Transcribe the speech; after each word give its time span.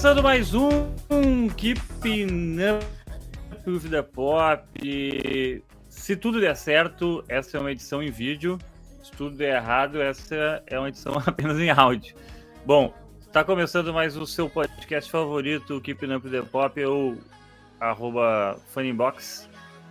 começando 0.00 0.22
mais 0.22 0.54
um, 0.54 0.70
um 1.10 1.46
Keeping 1.50 2.56
Up 2.72 3.88
the 3.90 4.00
Pop. 4.00 4.64
Se 5.90 6.16
tudo 6.16 6.40
der 6.40 6.56
certo, 6.56 7.22
essa 7.28 7.58
é 7.58 7.60
uma 7.60 7.70
edição 7.70 8.02
em 8.02 8.10
vídeo. 8.10 8.58
Se 9.02 9.12
tudo 9.12 9.36
der 9.36 9.56
errado, 9.56 10.00
essa 10.00 10.62
é 10.66 10.78
uma 10.78 10.88
edição 10.88 11.20
apenas 11.26 11.58
em 11.58 11.68
áudio. 11.68 12.14
Bom, 12.64 12.94
está 13.20 13.44
começando 13.44 13.92
mais 13.92 14.16
o 14.16 14.26
seu 14.26 14.48
podcast 14.48 15.10
favorito, 15.10 15.78
Keeping 15.82 16.14
Up 16.14 16.30
the 16.30 16.40
Pop, 16.40 16.82
ou 16.82 17.18
arroba 17.78 18.58
Funnybox. 18.72 19.50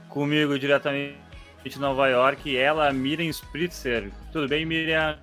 Comigo 0.10 0.58
diretamente 0.58 1.20
de 1.64 1.80
Nova 1.80 2.08
York, 2.08 2.58
ela, 2.58 2.92
Miriam 2.92 3.30
Spritzer. 3.30 4.12
Tudo 4.32 4.48
bem, 4.48 4.66
Miriam? 4.66 5.20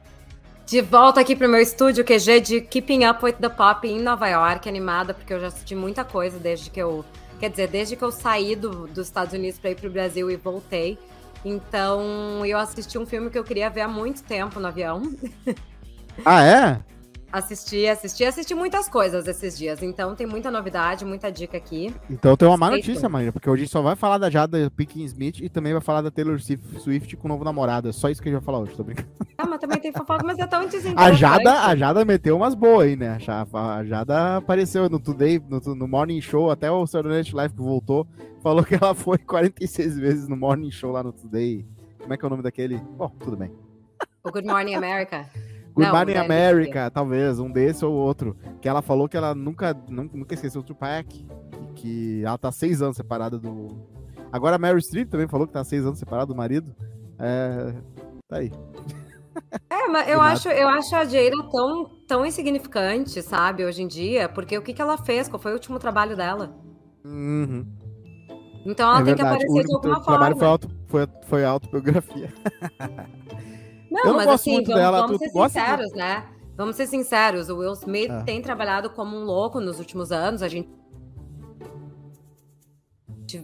De 0.66 0.80
volta 0.80 1.20
aqui 1.20 1.36
pro 1.36 1.48
meu 1.48 1.60
estúdio 1.60 2.04
QG 2.04 2.40
de 2.40 2.60
Keeping 2.60 3.06
Up 3.06 3.24
with 3.24 3.34
the 3.34 3.48
Pop 3.48 3.86
em 3.86 4.00
Nova 4.00 4.26
York, 4.26 4.68
animada, 4.68 5.14
porque 5.14 5.32
eu 5.32 5.38
já 5.38 5.46
assisti 5.46 5.76
muita 5.76 6.04
coisa 6.04 6.40
desde 6.40 6.70
que 6.70 6.82
eu. 6.82 7.04
Quer 7.38 7.50
dizer, 7.50 7.68
desde 7.68 7.94
que 7.94 8.02
eu 8.02 8.10
saí 8.10 8.56
do, 8.56 8.88
dos 8.88 9.06
Estados 9.06 9.32
Unidos 9.32 9.60
para 9.60 9.70
ir 9.70 9.76
pro 9.76 9.88
Brasil 9.88 10.28
e 10.28 10.34
voltei. 10.34 10.98
Então, 11.44 12.44
eu 12.44 12.58
assisti 12.58 12.98
um 12.98 13.06
filme 13.06 13.30
que 13.30 13.38
eu 13.38 13.44
queria 13.44 13.70
ver 13.70 13.82
há 13.82 13.88
muito 13.88 14.24
tempo 14.24 14.58
no 14.58 14.66
avião. 14.66 15.02
Ah, 16.24 16.42
é? 16.42 16.80
Assisti, 17.36 17.86
assisti, 17.86 18.24
assisti 18.24 18.54
muitas 18.54 18.88
coisas 18.88 19.28
esses 19.28 19.58
dias. 19.58 19.82
Então 19.82 20.14
tem 20.14 20.26
muita 20.26 20.50
novidade, 20.50 21.04
muita 21.04 21.30
dica 21.30 21.58
aqui. 21.58 21.94
Então 22.08 22.34
tem 22.34 22.48
uma 22.48 22.56
má 22.56 22.70
notícia, 22.70 23.10
Marina, 23.10 23.30
porque 23.30 23.50
hoje 23.50 23.60
a 23.60 23.64
gente 23.66 23.72
só 23.72 23.82
vai 23.82 23.94
falar 23.94 24.16
da 24.16 24.30
Jada 24.30 24.72
Pinkett 24.74 25.04
Smith 25.04 25.40
e 25.42 25.50
também 25.50 25.74
vai 25.74 25.82
falar 25.82 26.00
da 26.00 26.10
Taylor 26.10 26.40
Swift 26.40 27.14
com 27.18 27.28
o 27.28 27.30
novo 27.30 27.44
namorado. 27.44 27.90
É 27.90 27.92
só 27.92 28.08
isso 28.08 28.22
que 28.22 28.30
a 28.30 28.32
gente 28.32 28.40
vai 28.40 28.46
falar 28.46 28.60
hoje, 28.60 28.74
tô 28.74 28.82
brincando. 28.82 29.10
Ah, 29.36 29.46
mas 29.46 29.60
também 29.60 29.78
tem 29.78 29.92
fofoca, 29.92 30.24
mas 30.24 30.38
é 30.38 30.46
tão 30.46 30.66
A 30.96 31.12
Jada, 31.12 31.64
a 31.66 31.76
Jada 31.76 32.06
meteu 32.06 32.38
umas 32.38 32.54
boas 32.54 32.86
aí, 32.86 32.96
né? 32.96 33.18
A 33.52 33.84
Jada 33.84 34.38
apareceu 34.38 34.88
no 34.88 34.98
Today, 34.98 35.38
no, 35.46 35.60
no 35.74 35.86
Morning 35.86 36.22
Show, 36.22 36.50
até 36.50 36.70
o 36.70 36.86
Saturday 36.86 37.18
Night 37.18 37.36
Live 37.36 37.52
que 37.52 37.60
voltou, 37.60 38.08
falou 38.42 38.64
que 38.64 38.76
ela 38.76 38.94
foi 38.94 39.18
46 39.28 39.98
vezes 39.98 40.26
no 40.26 40.38
Morning 40.38 40.70
Show 40.70 40.90
lá 40.90 41.02
no 41.02 41.12
Today. 41.12 41.66
Como 41.98 42.14
é 42.14 42.16
que 42.16 42.24
é 42.24 42.26
o 42.26 42.30
nome 42.30 42.42
daquele? 42.42 42.78
Bom, 42.96 43.10
tudo 43.20 43.36
bem. 43.36 43.52
O 44.24 44.32
Good 44.32 44.46
Morning 44.46 44.74
America. 44.74 45.28
Good 45.76 45.92
Morning 45.92 46.14
America, 46.14 46.90
talvez, 46.90 47.38
um 47.38 47.50
desse 47.50 47.84
ou 47.84 47.92
outro. 47.92 48.34
Que 48.62 48.68
ela 48.68 48.80
falou 48.80 49.06
que 49.06 49.16
ela 49.16 49.34
nunca, 49.34 49.74
nunca, 49.86 50.16
nunca 50.16 50.34
esqueceu 50.34 50.62
o 50.62 50.64
Tupac. 50.64 51.06
E 51.14 51.72
que 51.74 52.22
ela 52.24 52.38
tá 52.38 52.50
seis 52.50 52.80
anos 52.80 52.96
separada 52.96 53.38
do. 53.38 53.86
Agora 54.32 54.56
a 54.56 54.58
Mary 54.58 54.80
Streep 54.80 55.10
também 55.10 55.28
falou 55.28 55.46
que 55.46 55.52
tá 55.52 55.62
seis 55.62 55.84
anos 55.84 55.98
separada 55.98 56.28
do 56.28 56.34
marido. 56.34 56.74
É. 57.18 57.74
Tá 58.26 58.38
aí. 58.38 58.50
É, 59.68 59.86
mas 59.88 60.08
eu 60.08 60.18
acho, 60.18 60.48
eu 60.48 60.66
acho 60.66 60.96
a 60.96 61.04
Jada 61.04 61.36
tão, 61.52 61.90
tão 62.08 62.24
insignificante, 62.24 63.20
sabe, 63.20 63.66
hoje 63.66 63.82
em 63.82 63.86
dia, 63.86 64.30
porque 64.30 64.56
o 64.56 64.62
que, 64.62 64.72
que 64.72 64.80
ela 64.80 64.96
fez? 64.96 65.28
Qual 65.28 65.38
foi 65.38 65.50
o 65.50 65.54
último 65.56 65.78
trabalho 65.78 66.16
dela? 66.16 66.56
Uhum. 67.04 67.66
Então 68.64 68.88
ela 68.88 69.00
é 69.00 69.04
tem 69.04 69.14
verdade. 69.14 69.38
que 69.38 69.44
aparecer 69.44 69.66
de 69.66 69.74
alguma 69.74 69.94
forma. 69.96 70.00
O 70.00 70.04
trabalho 70.04 70.36
foi, 70.36 70.46
auto, 70.46 70.70
foi, 70.86 71.08
foi 71.26 71.44
autobiografia. 71.44 72.32
Não, 73.96 74.02
eu 74.02 74.08
não 74.08 74.16
mas 74.16 74.28
assim, 74.28 74.62
vamos, 74.62 74.68
dela, 74.68 75.06
vamos 75.06 75.18
ser 75.18 75.30
sinceros, 75.30 75.90
de... 75.92 75.96
né? 75.96 76.26
Vamos 76.56 76.76
ser 76.76 76.86
sinceros, 76.86 77.48
o 77.48 77.58
Will 77.58 77.72
Smith 77.72 78.10
é. 78.10 78.22
tem 78.22 78.40
trabalhado 78.40 78.90
como 78.90 79.16
um 79.16 79.24
louco 79.24 79.60
nos 79.60 79.78
últimos 79.78 80.12
anos, 80.12 80.42
a 80.42 80.48
gente 80.48 80.68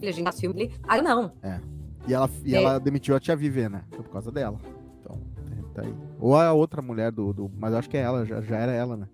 a 0.01 0.11
gente 0.11 0.39
filme, 0.39 0.71
ah, 0.87 1.01
não. 1.01 1.33
É. 1.41 1.59
E 2.07 2.13
ela, 2.13 2.29
e 2.43 2.55
ela 2.55 2.79
demitiu 2.79 3.15
a 3.15 3.19
tia 3.19 3.35
Vivian, 3.35 3.69
né? 3.69 3.83
Foi 3.91 4.03
por 4.03 4.11
causa 4.11 4.31
dela. 4.31 4.57
Então, 4.99 5.19
tá 5.73 5.81
aí. 5.81 5.93
Ou 6.19 6.35
a 6.35 6.53
outra 6.53 6.81
mulher 6.81 7.11
do, 7.11 7.33
do 7.33 7.51
mas 7.55 7.73
acho 7.73 7.89
que 7.89 7.97
é 7.97 8.01
ela, 8.01 8.25
já, 8.25 8.41
já 8.41 8.57
era 8.57 8.71
ela, 8.71 8.95
né? 8.95 9.07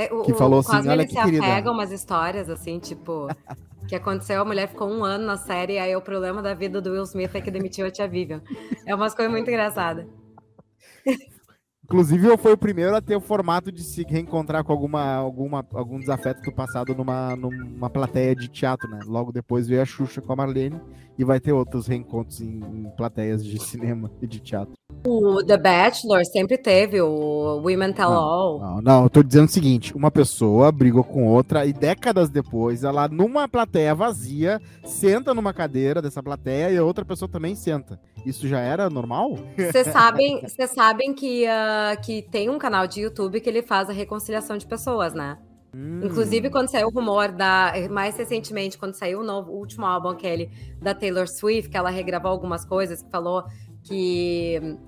É, 0.00 0.14
o, 0.14 0.22
que 0.22 0.32
falou 0.32 0.58
o, 0.58 0.60
assim, 0.60 0.88
olha 0.88 1.04
que 1.04 1.12
se 1.12 1.22
querida. 1.22 1.44
apega 1.44 1.70
umas 1.70 1.92
histórias 1.92 2.48
assim, 2.48 2.78
tipo, 2.78 3.28
que 3.86 3.94
aconteceu, 3.94 4.40
a 4.40 4.44
mulher 4.44 4.68
ficou 4.68 4.88
um 4.88 5.04
ano 5.04 5.26
na 5.26 5.36
série, 5.36 5.74
e 5.74 5.78
aí 5.78 5.94
o 5.94 6.00
problema 6.00 6.40
da 6.40 6.54
vida 6.54 6.80
do 6.80 6.90
Will 6.90 7.02
Smith 7.02 7.34
é 7.34 7.40
que 7.40 7.50
demitiu 7.50 7.86
a 7.86 7.90
tia 7.90 8.08
Vivian. 8.08 8.40
É 8.86 8.94
umas 8.94 9.14
coisas 9.14 9.30
muito 9.30 9.48
engraçadas. 9.50 10.06
Inclusive, 11.84 12.36
foi 12.38 12.52
o 12.52 12.56
primeiro 12.56 12.94
a 12.94 13.00
ter 13.00 13.16
o 13.16 13.20
formato 13.20 13.72
de 13.72 13.82
se 13.82 14.04
reencontrar 14.04 14.62
com 14.62 14.72
alguma, 14.72 15.16
alguma, 15.16 15.66
algum 15.74 15.98
desafeto 15.98 16.40
do 16.40 16.52
passado 16.52 16.94
numa, 16.94 17.34
numa 17.34 17.90
plateia 17.90 18.34
de 18.34 18.46
teatro, 18.46 18.88
né? 18.88 19.00
Logo 19.04 19.32
depois 19.32 19.66
veio 19.66 19.82
a 19.82 19.84
Xuxa 19.84 20.22
com 20.22 20.32
a 20.32 20.36
Marlene 20.36 20.80
e 21.18 21.24
vai 21.24 21.40
ter 21.40 21.52
outros 21.52 21.86
reencontros 21.86 22.40
em, 22.40 22.60
em 22.60 22.90
plateias 22.96 23.44
de 23.44 23.58
cinema 23.58 24.10
e 24.20 24.26
de 24.26 24.40
teatro. 24.40 24.74
O 25.06 25.42
The 25.42 25.56
Bachelor 25.56 26.24
sempre 26.26 26.58
teve 26.58 27.00
o 27.00 27.60
Women 27.62 27.92
Tell 27.92 28.10
não, 28.10 28.16
All. 28.16 28.60
Não, 28.60 28.82
não, 28.82 29.02
eu 29.04 29.10
tô 29.10 29.22
dizendo 29.22 29.48
o 29.48 29.50
seguinte: 29.50 29.96
uma 29.96 30.10
pessoa 30.10 30.70
brigou 30.70 31.02
com 31.02 31.26
outra 31.26 31.64
e 31.64 31.72
décadas 31.72 32.28
depois, 32.28 32.84
ela, 32.84 33.08
numa 33.08 33.48
plateia 33.48 33.94
vazia, 33.94 34.60
senta 34.84 35.32
numa 35.32 35.54
cadeira 35.54 36.02
dessa 36.02 36.22
plateia 36.22 36.70
e 36.70 36.76
a 36.76 36.84
outra 36.84 37.04
pessoa 37.04 37.30
também 37.30 37.54
senta. 37.54 37.98
Isso 38.26 38.46
já 38.46 38.60
era 38.60 38.90
normal? 38.90 39.38
Vocês 39.56 39.86
sabem, 39.88 40.42
sabem 40.68 41.14
que, 41.14 41.46
uh, 41.46 42.00
que 42.02 42.22
tem 42.22 42.50
um 42.50 42.58
canal 42.58 42.86
de 42.86 43.00
YouTube 43.00 43.40
que 43.40 43.48
ele 43.48 43.62
faz 43.62 43.88
a 43.88 43.92
reconciliação 43.92 44.58
de 44.58 44.66
pessoas, 44.66 45.14
né? 45.14 45.38
Hum. 45.74 46.00
Inclusive, 46.04 46.50
quando 46.50 46.68
saiu 46.68 46.88
o 46.88 46.90
rumor 46.90 47.30
da. 47.30 47.72
Mais 47.90 48.16
recentemente, 48.16 48.76
quando 48.76 48.94
saiu 48.94 49.20
o, 49.20 49.24
novo, 49.24 49.52
o 49.52 49.58
último 49.58 49.86
álbum 49.86 50.08
aquele 50.08 50.50
da 50.80 50.94
Taylor 50.94 51.28
Swift, 51.28 51.70
que 51.70 51.76
ela 51.76 51.90
regravou 51.90 52.30
algumas 52.30 52.64
coisas, 52.64 53.02
que 53.02 53.10
falou 53.10 53.44
que 53.82 54.78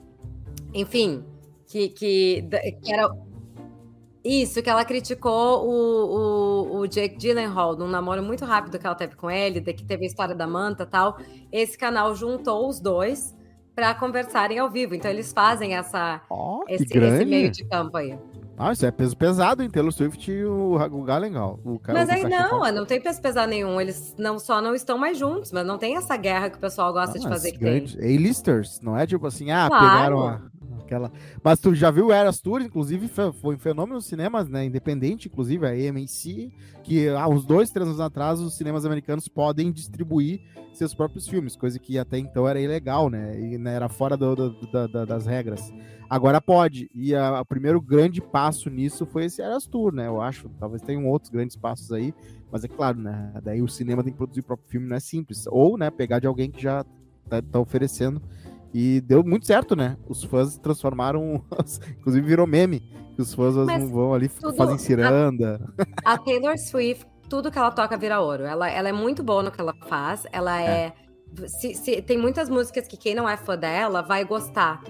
enfim, 0.75 1.25
que, 1.67 1.89
que, 1.89 2.49
que 2.83 2.93
era. 2.93 3.11
Isso, 4.25 4.63
que 4.63 4.71
ela 4.71 4.85
criticou 4.85 5.67
o, 5.67 6.77
o, 6.77 6.79
o, 6.79 6.87
Jake 6.87 7.17
Gyllenhaal 7.19 7.77
num 7.77 7.89
namoro 7.89 8.23
muito 8.23 8.45
rápido 8.45 8.79
que 8.79 8.87
ela 8.87 8.95
teve 8.95 9.17
com 9.17 9.29
ele, 9.29 9.59
de 9.61 9.73
que 9.73 9.85
teve 9.85 10.05
a 10.05 10.07
história 10.07 10.35
da 10.35 10.47
manta 10.47 10.87
tal. 10.87 11.19
Esse 11.51 11.77
canal 11.77 12.15
juntou 12.15 12.69
os 12.69 12.79
dois 12.79 13.37
para 13.75 13.93
conversarem 13.95 14.61
ao 14.61 14.71
vivo. 14.71 14.95
Então 14.95 15.11
eles 15.11 15.33
fazem 15.33 15.75
essa, 15.75 16.23
oh, 16.31 16.63
esse, 16.69 16.85
esse, 16.85 17.25
meio 17.25 17.51
de 17.51 17.65
campo 17.65 17.97
aí. 17.97 18.17
Ah, 18.57 18.73
isso 18.73 18.85
é 18.85 18.91
peso 18.91 19.17
pesado, 19.17 19.63
hein? 19.63 19.71
Taylor 19.71 19.93
Swift 19.93 20.31
e 20.31 20.45
o, 20.45 20.75
o 20.75 21.05
Gyllenhaal. 21.05 21.59
O, 21.65 21.81
mas 21.89 22.09
aí 22.09 22.23
não, 22.25 22.73
não 22.73 22.87
tem 22.87 23.01
peso 23.01 23.21
pesado 23.21 23.49
nenhum. 23.49 23.81
Eles 23.81 24.15
não 24.19 24.39
só 24.39 24.61
não 24.61 24.75
estão 24.75 24.99
mais 24.99 25.19
juntos, 25.19 25.51
mas 25.53 25.67
não 25.67 25.79
tem 25.79 25.97
essa 25.97 26.17
guerra 26.17 26.51
que 26.51 26.57
o 26.57 26.61
pessoal 26.61 26.93
gosta 26.93 27.19
de 27.19 27.29
fazer 27.29 27.53
que 27.53 27.59
tem. 27.59 27.85
A-listers, 27.99 28.81
não 28.81 28.97
é 28.97 29.07
tipo 29.07 29.27
assim, 29.27 29.51
ah, 29.51 29.69
claro. 29.69 29.87
pegaram 29.87 30.29
a 30.29 30.41
aquela. 30.93 31.11
Mas 31.43 31.59
tu 31.59 31.75
já 31.75 31.91
viu 31.91 32.13
Eras 32.13 32.41
Tour, 32.41 32.61
inclusive 32.61 33.09
foi 33.09 33.55
um 33.55 33.59
fenômeno 33.59 33.97
nos 33.97 34.07
cinemas, 34.07 34.49
né? 34.49 34.65
Independente, 34.65 35.29
inclusive 35.29 35.67
a 35.67 35.71
AMC, 35.71 36.53
que 36.83 37.09
há 37.09 37.27
uns 37.27 37.45
dois, 37.45 37.71
três 37.71 37.89
anos 37.89 38.01
atrás 38.01 38.41
os 38.41 38.55
cinemas 38.55 38.85
americanos 38.85 39.29
podem 39.29 39.73
distribuir 39.73 40.41
seus 40.73 40.95
próprios 40.95 41.29
filmes, 41.29 41.55
coisa 41.55 41.79
que 41.79 41.99
até 41.99 42.19
então 42.19 42.49
era 42.49 42.61
ilegal, 42.61 43.11
né? 43.11 43.39
E 43.39 43.59
né, 43.59 43.75
era 43.75 43.89
fora 43.89 44.17
do, 44.17 44.35
do, 44.35 44.51
do, 44.51 45.07
das 45.07 45.27
regras. 45.27 45.73
Agora 46.09 46.41
pode. 46.41 46.91
E 46.95 47.15
o 47.15 47.45
primeiro 47.45 47.81
grande 47.81 48.21
passo 48.21 48.69
nisso 48.69 49.07
foi 49.07 49.25
esse 49.25 49.41
Eras 49.41 49.67
Tour, 49.67 49.93
né? 49.93 50.07
Eu 50.07 50.21
acho. 50.21 50.49
Talvez 50.59 50.83
tenham 50.83 51.07
outros 51.09 51.31
grandes 51.31 51.57
passos 51.57 51.91
aí, 51.93 52.15
mas 52.51 52.65
é 52.65 52.69
claro, 52.69 52.99
né? 52.99 53.33
Daí 53.43 53.63
o 53.63 53.69
cinema 53.69 54.03
tem 54.03 54.13
que 54.13 54.19
produzir 54.19 54.41
o 54.41 54.45
próprio 54.45 54.69
filme, 54.69 54.89
não 54.89 54.97
é 54.97 55.01
simples. 55.01 55.47
Ou, 55.47 55.79
né, 55.79 55.91
pegar 55.91 56.19
de 56.19 56.27
alguém 56.27 56.51
que 56.51 56.63
já 56.63 56.85
tá, 57.29 57.41
tá 57.41 57.59
oferecendo 57.59 58.21
e 58.75 59.01
deu 59.01 59.23
muito 59.23 59.47
certo, 59.47 59.77
né? 59.77 59.97
Os 60.09 60.25
fãs 60.25 60.57
transformaram, 60.59 61.45
inclusive 61.99 62.27
virou 62.27 62.47
meme, 62.47 62.81
que 63.15 63.21
os 63.21 63.35
fãs 63.35 63.55
vão 63.55 64.15
ali, 64.15 64.29
tudo, 64.29 64.55
fazem 64.55 64.79
ciranda. 64.79 65.61
A, 66.05 66.15
a, 66.15 66.19
Taylor 66.19 66.59
Swift, 66.59 67.07
tudo 67.29 67.51
que 67.51 67.59
ela 67.59 67.71
toca 67.71 67.97
vira 67.97 68.21
ouro. 68.21 68.45
Ela, 68.45 68.71
ela 68.71 68.89
é 68.89 68.93
muito 68.93 69.23
boa 69.23 69.43
no 69.43 69.51
que 69.51 69.61
ela 69.61 69.75
faz. 69.87 70.27
Ela 70.33 70.61
é. 70.61 70.93
é 71.37 71.49
se, 71.49 71.75
se, 71.75 72.03
tem 72.03 72.19
muitas 72.19 72.49
músicas 72.49 72.87
que 72.87 72.97
quem 72.97 73.15
não 73.15 73.29
é 73.29 73.37
fã 73.37 73.57
dela 73.57 74.03
vai 74.03 74.25
gostar. 74.25 74.83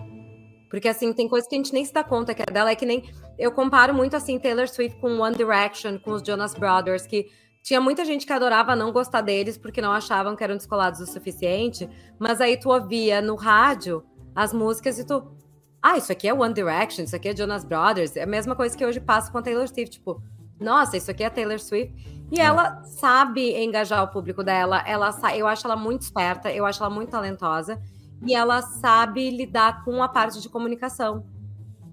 Porque, 0.70 0.88
assim, 0.88 1.12
tem 1.12 1.28
coisas 1.28 1.49
que 1.49 1.55
a 1.55 1.58
gente 1.58 1.73
nem 1.73 1.85
se 1.85 1.93
dá 1.93 2.02
conta 2.02 2.35
que 2.35 2.43
é 2.43 2.46
dela. 2.46 2.70
É 2.70 2.75
que 2.75 2.87
nem. 2.87 3.05
Eu 3.38 3.52
comparo 3.52 3.93
muito, 3.93 4.17
assim, 4.17 4.38
Taylor 4.38 4.69
Swift 4.69 4.99
com 5.00 5.19
One 5.19 5.37
Direction, 5.37 5.99
com 5.99 6.12
os 6.12 6.23
Jonas 6.23 6.55
Brothers, 6.55 7.06
que 7.06 7.26
tinha 7.62 7.81
muita 7.81 8.05
gente 8.05 8.26
que 8.26 8.32
adorava 8.32 8.75
não 8.75 8.91
gostar 8.91 9.20
deles 9.20 9.56
porque 9.56 9.81
não 9.81 9.93
achavam 9.93 10.35
que 10.35 10.43
eram 10.43 10.56
descolados 10.56 11.00
o 11.00 11.06
suficiente, 11.06 11.88
mas 12.19 12.41
aí 12.41 12.59
tu 12.59 12.70
ouvia 12.70 13.23
no 13.23 13.37
rádio 13.37 14.05
as 14.35 14.53
músicas 14.53 14.99
e 14.99 15.06
tu. 15.06 15.32
Ah, 15.81 15.97
isso 15.97 16.11
aqui 16.11 16.29
é 16.29 16.35
One 16.35 16.53
Direction, 16.53 17.05
isso 17.05 17.14
aqui 17.14 17.29
é 17.29 17.37
Jonas 17.37 17.64
Brothers. 17.64 18.17
É 18.17 18.25
a 18.25 18.26
mesma 18.26 18.56
coisa 18.56 18.76
que 18.76 18.85
hoje 18.85 19.00
passa 19.00 19.31
com 19.31 19.38
a 19.38 19.43
Taylor 19.43 19.67
Swift. 19.69 19.99
Tipo, 19.99 20.23
nossa, 20.59 20.97
isso 20.97 21.11
aqui 21.11 21.23
é 21.23 21.31
Taylor 21.31 21.59
Swift. 21.61 21.94
E 22.32 22.41
é. 22.41 22.44
ela 22.44 22.82
sabe 22.85 23.56
engajar 23.62 24.03
o 24.03 24.09
público 24.09 24.43
dela. 24.43 24.82
Ela 24.87 25.11
eu 25.37 25.47
acho 25.47 25.67
ela 25.67 25.76
muito 25.76 26.03
esperta, 26.03 26.53
eu 26.53 26.67
acho 26.67 26.82
ela 26.82 26.93
muito 26.93 27.11
talentosa. 27.11 27.81
E 28.25 28.35
ela 28.35 28.61
sabe 28.62 29.31
lidar 29.31 29.85
com 29.85 30.03
a 30.03 30.09
parte 30.09 30.41
de 30.41 30.49
comunicação. 30.49 31.26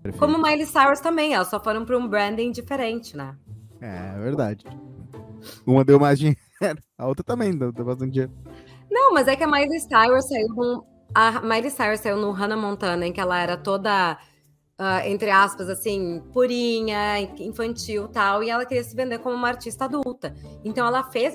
Perfeito. 0.02 0.20
Como 0.20 0.42
Miley 0.42 0.66
Cyrus 0.66 1.00
também, 1.00 1.34
elas 1.34 1.48
só 1.48 1.60
foram 1.60 1.86
para 1.86 1.98
um 1.98 2.08
branding 2.08 2.52
diferente, 2.52 3.18
né? 3.18 3.36
É, 3.82 4.16
é 4.16 4.20
verdade. 4.20 4.66
Uma 5.66 5.84
deu 5.84 6.00
mais 6.00 6.20
dinheiro, 6.20 6.38
a 6.98 7.08
outra 7.08 7.24
também 7.24 7.58
deu, 7.58 7.72
deu 7.72 7.86
bastante 7.86 8.12
dinheiro. 8.12 8.34
Não, 8.90 9.14
mas 9.14 9.28
é 9.28 9.36
que 9.36 9.44
a 9.44 9.48
Miley 9.48 9.80
Cyrus 9.80 10.28
saiu 10.28 10.84
A 11.14 11.42
Miley 11.42 11.70
Cyrus 11.70 12.00
saiu 12.00 12.18
no 12.18 12.32
Hannah 12.32 12.58
Montana, 12.58 13.06
em 13.06 13.14
que 13.14 13.20
ela 13.20 13.40
era 13.40 13.56
toda 13.56 14.18
uh, 14.80 15.06
entre 15.06 15.30
aspas, 15.30 15.70
assim, 15.70 16.24
purinha, 16.32 17.20
infantil 17.38 18.08
tal, 18.08 18.42
e 18.42 18.50
ela 18.50 18.66
queria 18.66 18.84
se 18.84 18.96
vender 18.96 19.20
como 19.20 19.36
uma 19.36 19.50
artista 19.50 19.86
adulta. 19.86 20.34
Então 20.64 20.88
ela 20.88 21.04
fez. 21.04 21.34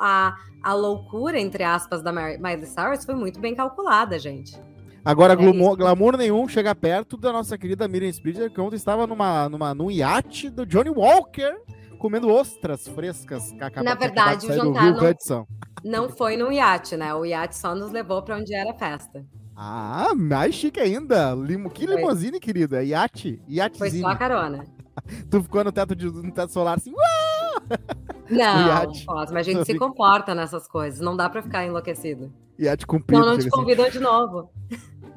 A, 0.00 0.36
a 0.62 0.74
loucura, 0.74 1.40
entre 1.40 1.64
aspas, 1.64 2.02
da 2.02 2.12
Miley 2.12 2.66
Cyrus 2.66 3.04
foi 3.04 3.14
muito 3.14 3.40
bem 3.40 3.54
calculada, 3.54 4.18
gente. 4.18 4.56
Agora, 5.04 5.32
é 5.32 5.36
glamour, 5.36 5.76
glamour, 5.76 6.16
nenhum 6.16 6.46
chega 6.46 6.72
perto 6.76 7.16
da 7.16 7.32
nossa 7.32 7.58
querida 7.58 7.88
Miriam 7.88 8.08
Spritzer, 8.08 8.52
que 8.52 8.60
ontem 8.60 8.76
estava 8.76 9.04
numa, 9.04 9.48
numa, 9.48 9.74
num 9.74 9.90
iate 9.90 10.48
do 10.48 10.64
Johnny 10.64 10.90
Walker, 10.90 11.56
comendo 12.02 12.28
ostras 12.28 12.88
frescas. 12.88 13.52
Na 13.52 13.94
verdade, 13.94 14.46
o 14.48 14.52
jantar 14.52 14.92
não, 14.92 15.46
não 15.84 16.08
foi 16.08 16.36
num 16.36 16.50
iate, 16.50 16.96
né? 16.96 17.14
O 17.14 17.24
iate 17.24 17.56
só 17.56 17.76
nos 17.76 17.92
levou 17.92 18.20
para 18.24 18.38
onde 18.38 18.52
era 18.52 18.72
a 18.72 18.74
festa. 18.74 19.24
Ah, 19.54 20.12
mais 20.16 20.52
chique 20.52 20.80
ainda. 20.80 21.32
Limo... 21.32 21.70
Que 21.70 21.86
limousine, 21.86 22.40
querida. 22.40 22.82
Iate. 22.82 23.40
Iatezinho. 23.48 23.90
Foi 23.90 24.00
só 24.00 24.08
a 24.08 24.16
carona. 24.16 24.64
tu 25.30 25.44
ficou 25.44 25.62
no 25.62 25.70
teto, 25.70 25.94
de, 25.94 26.06
no 26.06 26.32
teto 26.32 26.52
solar 26.52 26.78
assim. 26.78 26.92
Não, 28.28 28.92
mas 29.30 29.46
a 29.46 29.52
gente 29.52 29.64
se 29.64 29.78
comporta 29.78 30.34
nessas 30.34 30.66
coisas. 30.66 30.98
Não 30.98 31.16
dá 31.16 31.30
pra 31.30 31.40
ficar 31.40 31.64
enlouquecido. 31.64 32.32
Iate 32.58 32.84
cumprido. 32.84 33.22
Não, 33.22 33.30
não 33.30 33.36
te 33.36 33.42
assim. 33.42 33.50
convidou 33.50 33.88
de 33.88 34.00
novo. 34.00 34.50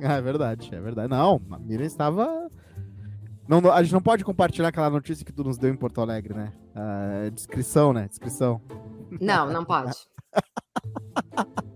Ah, 0.03 0.15
é 0.15 0.21
verdade, 0.21 0.69
é 0.71 0.79
verdade. 0.79 1.09
Não, 1.09 1.41
a 1.49 1.57
Miriam 1.57 1.87
estava. 1.87 2.47
Não, 3.47 3.71
a 3.71 3.83
gente 3.83 3.93
não 3.93 4.01
pode 4.01 4.23
compartilhar 4.23 4.69
aquela 4.69 4.89
notícia 4.89 5.25
que 5.25 5.31
tu 5.31 5.43
nos 5.43 5.57
deu 5.57 5.69
em 5.69 5.75
Porto 5.75 6.01
Alegre, 6.01 6.33
né? 6.33 6.51
Uh, 6.75 7.31
descrição, 7.31 7.93
né? 7.93 8.07
Descrição. 8.07 8.59
Não, 9.21 9.51
não 9.51 9.63
pode. 9.63 9.95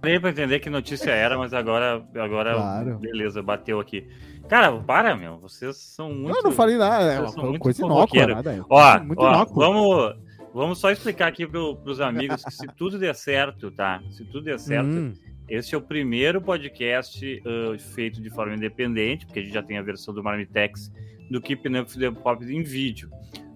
Parei 0.00 0.18
pra 0.18 0.30
entender 0.30 0.60
que 0.60 0.70
notícia 0.70 1.10
era, 1.10 1.36
mas 1.36 1.52
agora, 1.52 2.02
agora 2.14 2.54
claro. 2.54 2.98
beleza, 2.98 3.42
bateu 3.42 3.78
aqui. 3.78 4.08
Cara, 4.48 4.72
para, 4.80 5.14
meu. 5.14 5.38
Vocês 5.38 5.76
são 5.76 6.10
muito. 6.12 6.36
Eu 6.36 6.42
não 6.42 6.52
falei 6.52 6.78
nada, 6.78 7.12
é 7.12 7.20
uma 7.20 7.58
coisa 7.58 7.84
inócua, 7.84 8.26
nada. 8.26 8.64
Ó, 8.70 9.00
muito 9.00 9.20
ó 9.20 9.44
vamos, 9.44 10.16
vamos 10.54 10.78
só 10.78 10.90
explicar 10.90 11.28
aqui 11.28 11.46
pro, 11.46 11.76
pros 11.76 12.00
amigos 12.00 12.42
que 12.42 12.50
se 12.50 12.66
tudo 12.68 12.98
der 12.98 13.14
certo, 13.14 13.70
tá? 13.70 14.02
Se 14.10 14.24
tudo 14.24 14.44
der 14.44 14.58
certo, 14.58 14.88
hum. 14.88 15.12
Esse 15.50 15.74
é 15.74 15.78
o 15.78 15.82
primeiro 15.82 16.40
podcast 16.40 17.42
uh, 17.44 17.78
feito 17.78 18.22
de 18.22 18.30
forma 18.30 18.54
independente, 18.54 19.26
porque 19.26 19.40
a 19.40 19.42
gente 19.42 19.52
já 19.52 19.62
tem 19.62 19.76
a 19.78 19.82
versão 19.82 20.14
do 20.14 20.22
Marmitex 20.22 20.92
do 21.28 21.40
Keeping 21.40 21.76
Up 21.76 21.98
the 21.98 22.10
Pop 22.10 22.44
em 22.44 22.62
vídeo. 22.62 23.10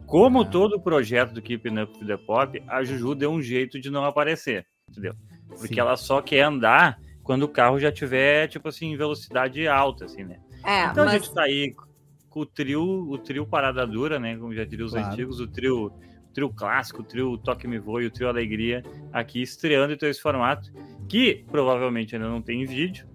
Como 0.04 0.42
ah. 0.42 0.44
todo 0.44 0.80
projeto 0.80 1.32
do 1.32 1.40
Keeping 1.40 1.78
Up 1.80 2.04
the 2.04 2.16
Pop, 2.16 2.60
a 2.66 2.82
Juju 2.82 3.14
deu 3.14 3.30
um 3.30 3.40
jeito 3.40 3.80
de 3.80 3.90
não 3.90 4.04
aparecer, 4.04 4.66
entendeu? 4.90 5.14
Porque 5.48 5.74
Sim. 5.74 5.80
ela 5.80 5.96
só 5.96 6.20
quer 6.20 6.42
andar 6.42 6.98
quando 7.22 7.44
o 7.44 7.48
carro 7.48 7.78
já 7.78 7.92
tiver, 7.92 8.48
tipo 8.48 8.68
assim, 8.68 8.92
em 8.92 8.96
velocidade 8.96 9.66
alta, 9.68 10.04
assim, 10.04 10.24
né? 10.24 10.38
É, 10.64 10.86
então 10.86 11.04
mas... 11.04 11.14
a 11.14 11.18
gente 11.18 11.32
tá 11.32 11.42
aí 11.42 11.74
com 12.28 12.40
o 12.40 12.46
trio, 12.46 12.82
o 12.82 13.16
trio 13.18 13.46
Parada 13.46 13.86
Dura, 13.86 14.18
né? 14.18 14.36
Como 14.36 14.52
já 14.52 14.64
diria 14.64 14.84
os 14.84 14.92
claro. 14.92 15.12
antigos, 15.12 15.38
o 15.38 15.46
trio, 15.46 15.86
o 15.86 16.32
trio 16.32 16.50
clássico, 16.50 17.02
o 17.02 17.04
trio 17.04 17.38
Toque 17.38 17.68
Me 17.68 17.78
Voe, 17.78 18.06
o 18.06 18.10
trio 18.10 18.28
Alegria, 18.28 18.82
aqui 19.12 19.40
estreando 19.40 19.92
então 19.92 20.08
esse 20.08 20.20
formato, 20.20 20.72
que 21.08 21.44
provavelmente 21.50 22.14
ainda 22.14 22.28
não 22.28 22.42
tem 22.42 22.64
vídeo, 22.64 23.06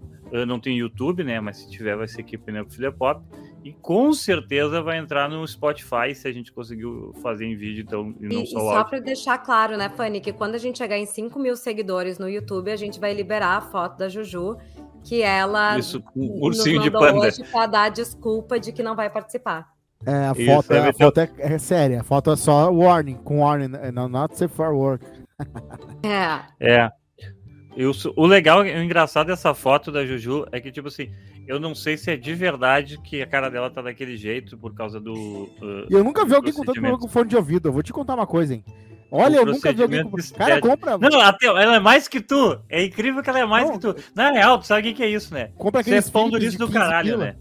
não 0.46 0.60
tem 0.60 0.78
YouTube, 0.78 1.24
né? 1.24 1.40
Mas 1.40 1.58
se 1.58 1.70
tiver, 1.70 1.96
vai 1.96 2.06
ser 2.06 2.20
aqui 2.20 2.38
Pneu 2.38 2.68
Filha 2.68 2.92
Pop. 2.92 3.22
E 3.62 3.72
com 3.72 4.12
certeza 4.12 4.80
vai 4.80 4.96
entrar 4.96 5.28
no 5.28 5.46
Spotify 5.46 6.14
se 6.14 6.26
a 6.26 6.32
gente 6.32 6.50
conseguiu 6.50 7.12
fazer 7.20 7.44
em 7.44 7.54
vídeo, 7.54 7.82
então, 7.82 8.14
e 8.18 8.26
não 8.26 8.42
e, 8.42 8.46
só 8.46 8.58
e 8.58 8.62
só 8.62 8.84
para 8.84 9.00
deixar 9.00 9.36
claro, 9.38 9.76
né, 9.76 9.90
Fanny, 9.90 10.20
que 10.20 10.32
quando 10.32 10.54
a 10.54 10.58
gente 10.58 10.78
chegar 10.78 10.96
em 10.96 11.04
5 11.04 11.38
mil 11.38 11.54
seguidores 11.56 12.18
no 12.18 12.26
YouTube, 12.26 12.70
a 12.70 12.76
gente 12.76 12.98
vai 12.98 13.12
liberar 13.12 13.58
a 13.58 13.60
foto 13.60 13.98
da 13.98 14.08
Juju, 14.08 14.56
que 15.04 15.20
ela 15.20 15.78
Isso, 15.78 16.02
um 16.16 16.42
ursinho 16.42 16.80
de 16.80 16.90
panda. 16.90 17.18
hoje 17.18 17.44
para 17.50 17.66
dar 17.66 17.88
desculpa 17.90 18.58
de 18.58 18.72
que 18.72 18.82
não 18.82 18.96
vai 18.96 19.10
participar. 19.10 19.68
É, 20.06 20.28
a 20.28 20.32
Isso, 20.32 20.46
foto, 20.46 20.72
é, 20.72 20.88
a 20.88 20.92
foto 20.94 21.20
é, 21.20 21.30
é, 21.38 21.58
séria, 21.58 22.00
a 22.00 22.04
foto 22.04 22.30
é 22.30 22.36
só 22.36 22.70
warning, 22.72 23.16
com 23.16 23.40
warning, 23.40 23.76
é, 23.76 23.92
not 23.92 24.34
safe 24.38 24.54
for 24.54 24.72
work. 24.72 25.04
é. 26.02 26.40
É. 26.58 26.90
Eu, 27.76 27.92
o 28.16 28.26
legal, 28.26 28.62
o 28.62 28.66
engraçado 28.66 29.28
dessa 29.28 29.54
foto 29.54 29.92
da 29.92 30.04
Juju 30.04 30.44
é 30.50 30.60
que, 30.60 30.72
tipo 30.72 30.88
assim, 30.88 31.10
eu 31.46 31.60
não 31.60 31.74
sei 31.74 31.96
se 31.96 32.10
é 32.10 32.16
de 32.16 32.34
verdade 32.34 32.98
que 32.98 33.22
a 33.22 33.26
cara 33.26 33.48
dela 33.48 33.70
tá 33.70 33.80
daquele 33.80 34.16
jeito 34.16 34.58
por 34.58 34.74
causa 34.74 35.00
do. 35.00 35.14
Uh, 35.14 35.86
eu 35.88 36.02
nunca 36.02 36.24
vi 36.24 36.34
alguém 36.34 36.52
com 36.52 36.64
tanto 36.64 36.98
com 36.98 37.08
fone 37.08 37.28
de 37.28 37.36
ouvido. 37.36 37.68
Eu 37.68 37.72
vou 37.72 37.82
te 37.82 37.92
contar 37.92 38.14
uma 38.14 38.26
coisa, 38.26 38.54
hein? 38.54 38.64
Olha, 39.10 39.38
eu 39.38 39.46
nunca 39.46 39.72
vi 39.72 39.82
alguém 39.82 40.04
com. 40.04 40.16
Cara, 40.36 40.60
compra. 40.60 40.98
Não, 40.98 41.20
até, 41.20 41.46
ela 41.46 41.76
é 41.76 41.80
mais 41.80 42.06
que 42.06 42.20
tu. 42.20 42.60
É 42.68 42.84
incrível 42.84 43.22
que 43.22 43.30
ela 43.30 43.40
é 43.40 43.46
mais 43.46 43.66
não, 43.66 43.72
que 43.72 43.80
tu. 43.80 43.96
Na 44.14 44.30
real, 44.30 44.58
tu 44.58 44.66
sabe 44.66 44.90
o 44.90 44.94
que 44.94 45.02
é 45.02 45.08
isso, 45.08 45.32
né? 45.34 45.50
Compra 45.56 45.80
aqueles 45.80 46.04
Você 46.04 46.10
é 46.10 46.12
pão 46.12 46.30
do 46.30 46.38
do 46.38 46.70
caralho, 46.70 47.18
né? 47.18 47.36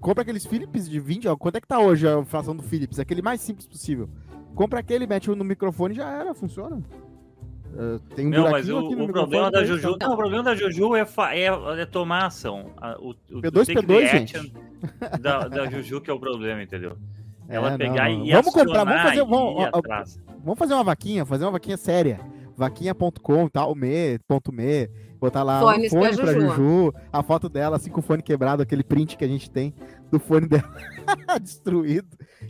Compra 0.00 0.22
aqueles 0.22 0.44
Philips 0.44 0.88
de 0.88 1.00
20. 1.00 1.28
Ó, 1.28 1.36
quanto 1.36 1.56
é 1.56 1.60
que 1.60 1.68
tá 1.68 1.78
hoje 1.78 2.08
a 2.08 2.18
inflação 2.18 2.54
do 2.54 2.62
Philips? 2.62 2.98
Aquele 2.98 3.22
mais 3.22 3.40
simples 3.40 3.66
possível. 3.66 4.08
Compra 4.54 4.80
aquele, 4.80 5.06
mete 5.06 5.30
no 5.30 5.44
microfone 5.44 5.94
e 5.94 5.96
já 5.96 6.10
era, 6.10 6.34
funciona. 6.34 6.82
Uh, 7.72 7.98
tem 8.16 8.26
um 8.26 8.30
não, 8.30 8.50
mas 8.50 8.68
o, 8.68 8.78
o 8.78 9.06
problema 9.08 9.50
da 9.50 9.64
Juju, 9.64 9.96
não, 10.00 10.12
o 10.12 10.16
problema 10.16 10.42
da 10.42 10.54
Juju 10.56 10.96
é, 10.96 11.06
é, 11.32 11.80
é 11.82 11.86
tomar 11.86 12.26
ação. 12.26 12.72
O, 12.98 13.10
o 13.10 13.40
P2, 13.40 13.74
P2, 13.74 14.10
gente. 14.10 14.52
Da, 15.20 15.46
da 15.46 15.66
Juju 15.70 16.00
que 16.00 16.10
é 16.10 16.12
o 16.12 16.18
problema, 16.18 16.62
entendeu? 16.62 16.96
Ela 17.48 17.74
é, 17.74 17.78
pegar 17.78 18.08
não. 18.08 18.24
e 18.24 18.32
vamos 18.32 18.52
comprar, 18.52 18.84
vamos 18.84 19.02
fazer, 19.02 19.24
vamos, 19.24 19.70
vamos, 20.44 20.58
fazer 20.58 20.74
uma 20.74 20.84
vaquinha, 20.84 21.26
fazer 21.26 21.44
uma 21.44 21.52
vaquinha 21.52 21.76
séria. 21.76 22.20
Vaquinha.com, 22.60 23.48
tal, 23.48 23.74
me, 23.74 24.18
ponto 24.28 24.52
me, 24.52 24.86
botar 25.18 25.42
lá 25.42 25.60
Fones 25.60 25.90
um 25.90 25.98
fone 25.98 26.14
pra, 26.14 26.24
pra 26.24 26.32
Juju. 26.34 26.48
Juju, 26.48 26.94
a 27.10 27.22
foto 27.22 27.48
dela, 27.48 27.76
assim, 27.76 27.90
com 27.90 28.00
o 28.00 28.02
fone 28.02 28.22
quebrado, 28.22 28.62
aquele 28.62 28.84
print 28.84 29.16
que 29.16 29.24
a 29.24 29.28
gente 29.28 29.50
tem 29.50 29.74
do 30.10 30.20
fone 30.20 30.46
dela 30.46 30.68
destruído. 31.40 32.08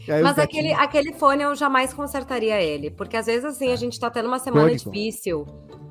Mas 0.09 0.37
aquele, 0.37 0.73
aquele 0.73 1.13
fone 1.13 1.45
eu 1.45 1.55
jamais 1.55 1.95
consertaria 1.95 2.61
ele, 2.61 2.91
porque 2.91 3.17
às 3.17 3.27
vezes 3.27 3.45
assim 3.45 3.71
a 3.71 3.77
gente 3.77 4.01
tá 4.01 4.11
tendo 4.11 4.27
uma 4.27 4.41
semana 4.41 4.75
difícil, 4.75 5.47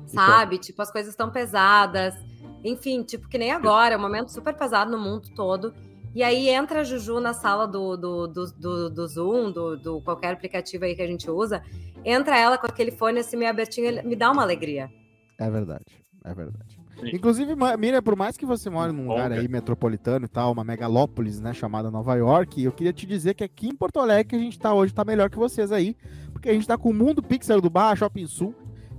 sabe? 0.06 0.56
Então. 0.56 0.66
Tipo, 0.66 0.82
as 0.82 0.92
coisas 0.92 1.12
estão 1.12 1.30
pesadas. 1.30 2.14
Enfim, 2.62 3.02
tipo, 3.02 3.26
que 3.26 3.38
nem 3.38 3.52
agora, 3.52 3.94
é 3.94 3.96
um 3.96 4.02
momento 4.02 4.30
super 4.30 4.54
pesado 4.54 4.90
no 4.90 4.98
mundo 4.98 5.30
todo. 5.34 5.72
E 6.14 6.22
aí 6.22 6.48
entra 6.48 6.80
a 6.80 6.84
Juju 6.84 7.20
na 7.20 7.32
sala 7.32 7.66
do, 7.66 7.96
do, 7.96 8.26
do, 8.26 8.46
do, 8.52 8.90
do 8.90 9.08
Zoom, 9.08 9.52
do, 9.52 9.76
do 9.76 10.00
qualquer 10.00 10.32
aplicativo 10.32 10.84
aí 10.84 10.96
que 10.96 11.02
a 11.02 11.06
gente 11.06 11.30
usa, 11.30 11.62
entra 12.04 12.36
ela 12.36 12.58
com 12.58 12.66
aquele 12.66 12.90
fone 12.90 13.20
assim 13.20 13.36
meio 13.36 13.50
abertinho, 13.50 14.02
me 14.04 14.16
dá 14.16 14.30
uma 14.30 14.42
alegria. 14.42 14.90
É 15.38 15.48
verdade, 15.48 15.84
é 16.24 16.34
verdade. 16.34 16.80
Inclusive, 17.14 17.54
Miriam, 17.78 18.02
por 18.02 18.16
mais 18.16 18.36
que 18.36 18.44
você 18.44 18.68
more 18.68 18.92
num 18.92 19.08
lugar 19.08 19.32
aí 19.32 19.48
metropolitano 19.48 20.26
e 20.26 20.28
tal, 20.28 20.52
uma 20.52 20.64
megalópolis, 20.64 21.40
né, 21.40 21.54
chamada 21.54 21.90
Nova 21.90 22.14
York, 22.14 22.62
eu 22.62 22.72
queria 22.72 22.92
te 22.92 23.06
dizer 23.06 23.34
que 23.34 23.44
aqui 23.44 23.68
em 23.68 23.74
Porto 23.74 24.00
Alegre 24.00 24.24
que 24.24 24.36
a 24.36 24.38
gente 24.38 24.58
tá 24.58 24.74
hoje 24.74 24.92
tá 24.92 25.04
melhor 25.04 25.30
que 25.30 25.38
vocês 25.38 25.72
aí, 25.72 25.96
porque 26.32 26.48
a 26.48 26.52
gente 26.52 26.66
tá 26.66 26.76
com 26.76 26.90
o 26.90 26.94
Mundo 26.94 27.22
Pixel 27.22 27.60
do 27.60 27.70
Barra 27.70 27.96
Shopping 27.96 28.26
Sul. 28.26 28.54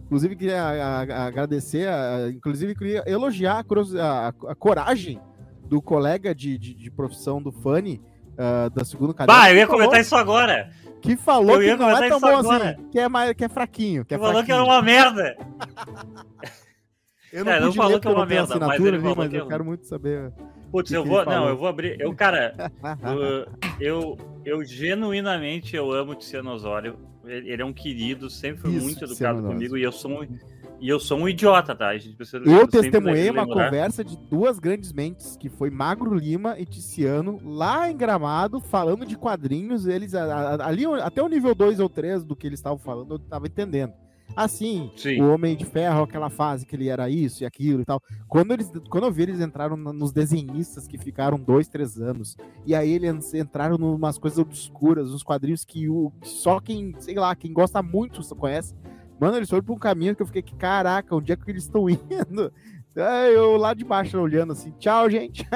Inclusive, 0.05 0.35
queria 0.35 1.25
agradecer, 1.25 1.87
inclusive, 2.33 2.75
queria 2.75 3.03
elogiar 3.05 3.63
a, 3.99 4.27
a, 4.27 4.55
coragem 4.55 5.21
do 5.71 5.81
colega 5.81 6.35
de, 6.35 6.57
de, 6.57 6.73
de 6.73 6.91
profissão 6.91 7.41
do 7.41 7.49
Fanny, 7.49 8.01
uh, 8.33 8.69
da 8.71 8.83
segunda 8.83 9.13
cadeira. 9.13 9.41
Bah, 9.41 9.49
eu 9.49 9.55
ia 9.55 9.65
comentar 9.65 10.01
isso 10.01 10.17
agora. 10.17 10.69
Que 11.01 11.15
falou 11.15 11.57
que 11.59 11.75
não 11.77 11.89
é 11.89 12.09
tão 12.09 12.19
bom 12.19 12.27
agora. 12.27 12.71
assim, 12.71 12.89
que 12.89 12.99
é, 12.99 13.07
mais, 13.07 13.33
que 13.33 13.45
é 13.45 13.47
fraquinho. 13.47 14.03
Que, 14.03 14.15
é 14.15 14.19
falou 14.19 14.43
que 14.43 14.51
era 14.51 14.61
uma 14.61 14.81
merda. 14.81 15.37
Eu 17.31 17.45
não, 17.45 17.51
é, 17.53 17.59
não 17.61 17.71
falou 17.71 18.01
que 18.01 18.07
é 18.07 18.11
uma 18.11 18.25
merda, 18.25 18.59
mas 18.59 18.83
ele 18.83 18.97
ali, 18.97 19.15
mas 19.15 19.33
eu 19.33 19.47
quero 19.47 19.63
muito 19.63 19.85
saber. 19.87 20.33
Putz, 20.69 20.91
eu 20.91 21.05
vou, 21.05 21.23
não, 21.23 21.47
eu 21.47 21.57
vou 21.57 21.69
abrir. 21.69 21.99
Eu, 22.01 22.13
cara, 22.13 22.53
eu, 23.79 24.17
eu 24.43 24.65
genuinamente 24.65 25.73
eu 25.73 25.89
amo 25.93 26.11
o 26.11 26.15
Tiziano 26.15 26.51
Osório. 26.51 26.99
Ele 27.25 27.61
é 27.61 27.65
um 27.65 27.71
querido, 27.71 28.29
sempre 28.29 28.63
foi 28.63 28.71
Isso, 28.71 28.83
muito 28.83 29.05
educado 29.05 29.41
comigo 29.41 29.77
e 29.77 29.83
eu 29.83 29.91
sou 29.91 30.11
um, 30.11 30.27
e 30.81 30.89
eu 30.89 30.99
sou 30.99 31.19
um 31.19 31.29
idiota, 31.29 31.75
tá? 31.75 31.95
eu 31.95 32.67
testemunhei 32.67 33.29
uma 33.29 33.45
conversa 33.45 34.03
de 34.03 34.17
duas 34.17 34.57
grandes 34.57 34.91
mentes, 34.91 35.37
que 35.37 35.47
foi 35.47 35.69
Magro 35.69 36.15
Lima 36.15 36.59
e 36.59 36.65
Ticiano, 36.65 37.39
lá 37.45 37.89
em 37.89 37.95
Gramado, 37.95 38.59
falando 38.59 39.05
de 39.05 39.15
quadrinhos. 39.15 39.85
Eles 39.85 40.15
ali 40.15 40.85
até 41.03 41.21
o 41.21 41.27
nível 41.27 41.53
2 41.53 41.79
ou 41.79 41.87
3 41.87 42.23
do 42.23 42.35
que 42.35 42.47
eles 42.47 42.57
estavam 42.57 42.79
falando, 42.79 43.13
eu 43.13 43.19
tava 43.19 43.45
entendendo. 43.45 43.93
Assim, 44.35 44.91
Sim. 44.95 45.21
o 45.21 45.31
Homem 45.31 45.55
de 45.55 45.65
Ferro, 45.65 46.03
aquela 46.03 46.29
fase 46.29 46.65
que 46.65 46.75
ele 46.75 46.87
era 46.87 47.09
isso 47.09 47.43
e 47.43 47.45
aquilo 47.45 47.81
e 47.81 47.85
tal. 47.85 48.01
Quando, 48.27 48.51
eles, 48.53 48.71
quando 48.89 49.03
eu 49.03 49.11
vi, 49.11 49.23
eles 49.23 49.39
entraram 49.39 49.75
nos 49.75 50.11
desenhistas 50.11 50.87
que 50.87 50.97
ficaram 50.97 51.37
dois, 51.37 51.67
três 51.67 51.99
anos. 51.99 52.35
E 52.65 52.73
aí 52.73 52.91
eles 52.91 53.33
entraram 53.33 53.75
em 53.75 53.83
umas 53.83 54.17
coisas 54.17 54.39
obscuras, 54.39 55.13
uns 55.13 55.21
quadrinhos 55.21 55.65
que 55.65 55.87
o, 55.89 56.11
só 56.23 56.59
quem, 56.59 56.95
sei 56.99 57.15
lá, 57.15 57.35
quem 57.35 57.53
gosta 57.53 57.83
muito 57.83 58.21
conhece. 58.35 58.73
Mano, 59.21 59.37
eles 59.37 59.47
foram 59.51 59.63
pra 59.63 59.75
um 59.75 59.77
caminho 59.77 60.15
que 60.15 60.23
eu 60.23 60.25
fiquei, 60.25 60.41
caraca, 60.41 61.15
onde 61.15 61.31
é 61.31 61.35
que 61.35 61.47
eles 61.47 61.65
estão 61.65 61.85
indo? 61.87 62.51
Eu 63.31 63.55
lá 63.55 63.71
de 63.75 63.85
baixo 63.85 64.19
olhando 64.19 64.53
assim, 64.53 64.71
tchau, 64.79 65.07
gente. 65.11 65.47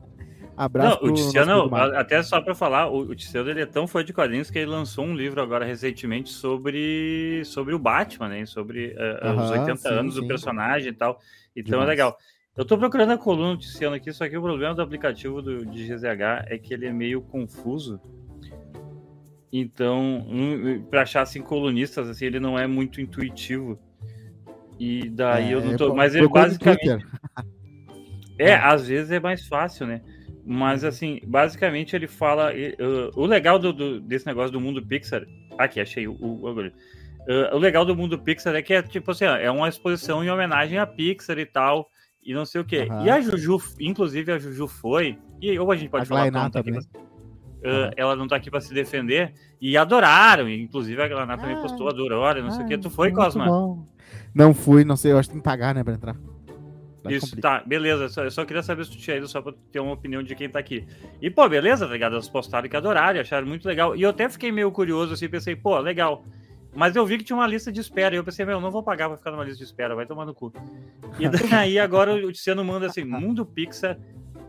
Abraço. 0.54 1.02
Não, 1.02 1.10
o 1.10 1.14
Tiziano, 1.14 1.74
até 1.74 2.22
só 2.22 2.42
para 2.42 2.54
falar, 2.54 2.88
o, 2.90 2.98
o 2.98 3.14
Tiziano 3.14 3.48
ele 3.48 3.62
é 3.62 3.66
tão 3.66 3.86
fã 3.86 4.04
de 4.04 4.12
quadrinhos 4.12 4.50
que 4.50 4.58
ele 4.58 4.70
lançou 4.70 5.04
um 5.04 5.14
livro 5.14 5.40
agora 5.40 5.64
recentemente 5.64 6.28
sobre, 6.28 7.42
sobre 7.46 7.74
o 7.74 7.78
Batman, 7.78 8.28
né? 8.28 8.44
Sobre 8.44 8.94
uh, 8.94 9.40
os 9.40 9.50
80 9.50 9.76
sim, 9.76 9.88
anos 9.88 10.14
sim. 10.14 10.20
do 10.20 10.26
personagem 10.26 10.90
e 10.90 10.94
tal. 10.94 11.18
Então 11.54 11.80
é 11.80 11.84
é 11.84 11.86
legal. 11.86 12.18
Eu 12.54 12.66
tô 12.66 12.76
procurando 12.76 13.12
a 13.12 13.18
coluna 13.18 13.50
noticiando 13.52 13.96
aqui, 13.96 14.12
só 14.12 14.28
que 14.28 14.36
o 14.36 14.42
problema 14.42 14.74
do 14.74 14.82
aplicativo 14.82 15.40
do, 15.40 15.64
de 15.64 15.86
GZH 15.86 16.46
é 16.48 16.58
que 16.58 16.72
ele 16.72 16.86
é 16.86 16.92
meio 16.92 17.22
confuso. 17.22 17.98
Então, 19.52 20.26
um, 20.28 20.82
para 20.90 21.02
achar 21.02 21.22
assim 21.22 21.40
colunistas, 21.40 22.08
assim, 22.08 22.26
ele 22.26 22.40
não 22.40 22.58
é 22.58 22.66
muito 22.66 23.00
intuitivo. 23.00 23.78
E 24.78 25.08
daí 25.08 25.48
é, 25.48 25.54
eu 25.54 25.64
não 25.64 25.76
tô. 25.76 25.94
Mas 25.94 26.14
ele 26.14 26.28
basicamente. 26.28 27.06
É, 28.38 28.54
às 28.54 28.86
vezes 28.86 29.10
é 29.10 29.18
mais 29.18 29.46
fácil, 29.46 29.86
né? 29.86 30.02
Mas 30.44 30.82
uhum. 30.82 30.90
assim, 30.90 31.20
basicamente 31.26 31.96
ele 31.96 32.06
fala. 32.06 32.52
Uh, 32.52 33.18
o 33.18 33.24
legal 33.24 33.58
do, 33.58 33.72
do, 33.72 33.98
desse 33.98 34.26
negócio 34.26 34.52
do 34.52 34.60
mundo 34.60 34.84
Pixar. 34.84 35.24
Aqui, 35.56 35.80
achei 35.80 36.06
o. 36.06 36.12
o, 36.12 36.50
uh, 36.50 37.54
o 37.54 37.58
legal 37.58 37.86
do 37.86 37.96
mundo 37.96 38.18
Pixar 38.18 38.54
é 38.54 38.60
que 38.60 38.74
é 38.74 38.82
tipo 38.82 39.10
assim, 39.10 39.24
é 39.24 39.50
uma 39.50 39.70
exposição 39.70 40.22
em 40.22 40.28
homenagem 40.28 40.78
à 40.78 40.86
Pixar 40.86 41.38
e 41.38 41.46
tal. 41.46 41.88
E 42.22 42.34
não 42.34 42.44
sei 42.44 42.60
o 42.60 42.64
quê. 42.64 42.86
Uhum. 42.90 43.06
E 43.06 43.10
a 43.10 43.20
Juju, 43.22 43.58
inclusive 43.80 44.30
a 44.32 44.38
Juju 44.38 44.68
foi. 44.68 45.18
E 45.40 45.58
ou 45.58 45.72
a 45.72 45.76
gente 45.76 45.88
pode 45.88 46.02
a 46.02 46.06
falar 46.06 46.30
que 46.30 46.36
ela, 46.36 46.80
uh, 47.58 47.92
ela 47.96 48.14
não 48.16 48.26
tá 48.26 48.36
aqui 48.36 48.50
para 48.50 48.60
se 48.60 48.72
defender. 48.72 49.32
E 49.60 49.76
adoraram. 49.76 50.48
inclusive 50.48 51.00
a 51.00 51.08
Glanata 51.08 51.42
ah, 51.42 51.46
também 51.46 51.60
postou, 51.60 51.88
adorou, 51.88 52.34
não 52.34 52.48
ah, 52.48 52.50
sei 52.50 52.64
o 52.64 52.68
quê. 52.68 52.78
Tu 52.78 52.90
foi, 52.90 53.12
Cosma? 53.12 53.46
Bom. 53.46 53.86
Não 54.34 54.52
fui, 54.52 54.84
não 54.84 54.96
sei, 54.96 55.12
eu 55.12 55.18
acho 55.18 55.28
que 55.28 55.34
tem 55.34 55.40
que 55.40 55.44
pagar, 55.44 55.74
né, 55.74 55.82
pra 55.82 55.94
entrar. 55.94 56.16
Isso, 57.08 57.26
complica. 57.26 57.48
tá, 57.48 57.62
beleza. 57.64 58.08
Só, 58.08 58.24
eu 58.24 58.30
só 58.30 58.44
queria 58.44 58.62
saber 58.62 58.84
se 58.84 58.90
tu 58.90 58.98
tinha 58.98 59.16
ido 59.16 59.28
só 59.28 59.40
pra 59.40 59.52
ter 59.70 59.80
uma 59.80 59.92
opinião 59.92 60.22
de 60.22 60.34
quem 60.34 60.48
tá 60.48 60.58
aqui. 60.58 60.86
E, 61.22 61.30
pô, 61.30 61.48
beleza, 61.48 61.86
tá 61.86 61.92
ligado? 61.92 62.14
Elas 62.14 62.28
postaram 62.28 62.68
que 62.68 62.76
adoraram, 62.76 63.20
acharam 63.20 63.46
muito 63.46 63.66
legal. 63.66 63.96
E 63.96 64.02
eu 64.02 64.10
até 64.10 64.28
fiquei 64.28 64.50
meio 64.50 64.70
curioso, 64.72 65.14
assim, 65.14 65.28
pensei, 65.28 65.54
pô, 65.54 65.78
legal. 65.78 66.24
Mas 66.74 66.94
eu 66.94 67.06
vi 67.06 67.16
que 67.16 67.24
tinha 67.24 67.36
uma 67.36 67.46
lista 67.46 67.72
de 67.72 67.80
espera. 67.80 68.14
E 68.14 68.18
eu 68.18 68.24
pensei, 68.24 68.44
meu, 68.44 68.60
não 68.60 68.70
vou 68.70 68.82
pagar 68.82 69.08
pra 69.08 69.16
ficar 69.16 69.30
numa 69.30 69.44
lista 69.44 69.58
de 69.58 69.64
espera, 69.64 69.94
vai 69.94 70.04
tomar 70.04 70.26
no 70.26 70.34
cu. 70.34 70.52
E 71.18 71.26
daí 71.48 71.78
agora 71.78 72.12
o 72.12 72.26
Luciano 72.26 72.64
manda 72.64 72.86
assim: 72.86 73.04
Mundo 73.04 73.46
Pixar 73.46 73.98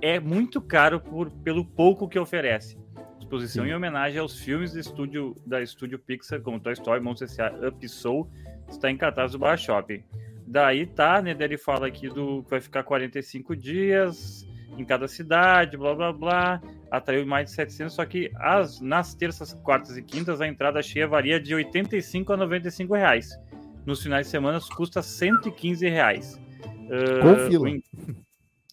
é 0.01 0.19
muito 0.19 0.59
caro 0.59 0.99
por, 0.99 1.29
pelo 1.29 1.63
pouco 1.63 2.07
que 2.07 2.19
oferece. 2.19 2.77
Exposição 3.27 3.65
Sim. 3.65 3.71
em 3.71 3.75
homenagem 3.75 4.19
aos 4.21 4.39
filmes 4.39 4.71
do 4.71 4.79
estúdio, 4.79 5.35
da 5.45 5.61
estúdio 5.61 5.99
Pixar, 5.99 6.39
como 6.39 6.61
Toy 6.61 6.71
Story, 6.71 7.01
Monstros 7.01 7.37
S.A., 7.37 7.67
Up 7.67 7.89
Soul, 7.89 8.31
está 8.69 8.89
em 8.89 8.95
cartaz 8.95 9.33
do 9.33 9.39
Bar 9.39 9.57
Shopping. 9.57 10.01
Daí 10.47 10.85
tá, 10.85 11.21
né? 11.21 11.33
Daí 11.33 11.49
ele 11.49 11.57
fala 11.57 11.87
aqui 11.87 12.07
do 12.07 12.41
que 12.43 12.51
vai 12.51 12.61
ficar 12.61 12.83
45 12.83 13.53
dias 13.53 14.47
em 14.77 14.85
cada 14.85 15.09
cidade, 15.09 15.75
blá 15.75 15.93
blá 15.93 16.13
blá. 16.13 16.61
Atraiu 16.89 17.27
mais 17.27 17.49
de 17.49 17.51
700, 17.51 17.93
só 17.93 18.05
que 18.05 18.31
as, 18.37 18.79
nas 18.79 19.13
terças, 19.13 19.53
quartas 19.55 19.97
e 19.97 20.01
quintas 20.01 20.39
a 20.39 20.47
entrada 20.47 20.81
cheia 20.81 21.05
varia 21.05 21.37
de 21.37 21.53
85 21.53 22.31
a 22.31 22.37
95 22.37 22.95
reais. 22.95 23.37
Nos 23.85 24.01
finais 24.01 24.27
de 24.27 24.31
semana 24.31 24.57
custa 24.73 25.01
115 25.01 25.85
reais. 25.89 26.39
Uh, 26.63 27.21
com 27.21 27.49
fila. 27.49 27.69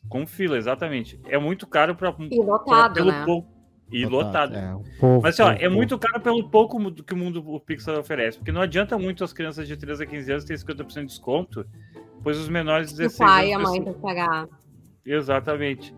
Com 0.08 0.26
fila, 0.28 0.56
exatamente. 0.56 1.18
É 1.24 1.38
muito 1.38 1.66
caro 1.66 1.96
para 1.96 2.12
pelo 2.12 3.10
né? 3.10 3.24
pouco 3.24 3.53
e 3.94 4.04
lotado. 4.04 4.56
É, 4.56 4.76
povo, 4.98 5.22
Mas 5.22 5.38
assim, 5.38 5.42
ó, 5.42 5.52
é 5.52 5.68
muito 5.68 5.98
caro 5.98 6.20
pelo 6.20 6.48
pouco 6.48 6.92
que 7.02 7.14
o 7.14 7.16
mundo 7.16 7.42
o 7.46 7.60
Pixar 7.60 7.98
oferece. 7.98 8.38
Porque 8.38 8.50
não 8.50 8.60
adianta 8.60 8.98
muito 8.98 9.22
as 9.22 9.32
crianças 9.32 9.68
de 9.68 9.76
13 9.76 10.02
a 10.02 10.06
15 10.06 10.32
anos 10.32 10.44
terem 10.44 10.62
50% 10.62 11.00
de 11.00 11.06
desconto, 11.06 11.66
pois 12.22 12.38
os 12.38 12.48
menores 12.48 12.90
de 12.90 12.96
16 12.96 13.20
o 13.20 13.32
pai 13.32 13.48
e 13.48 13.52
a 13.52 13.58
mãe 13.58 13.82
tem 13.82 13.92
que 13.92 14.00
pagar. 14.00 14.48
Exatamente. 15.06 15.94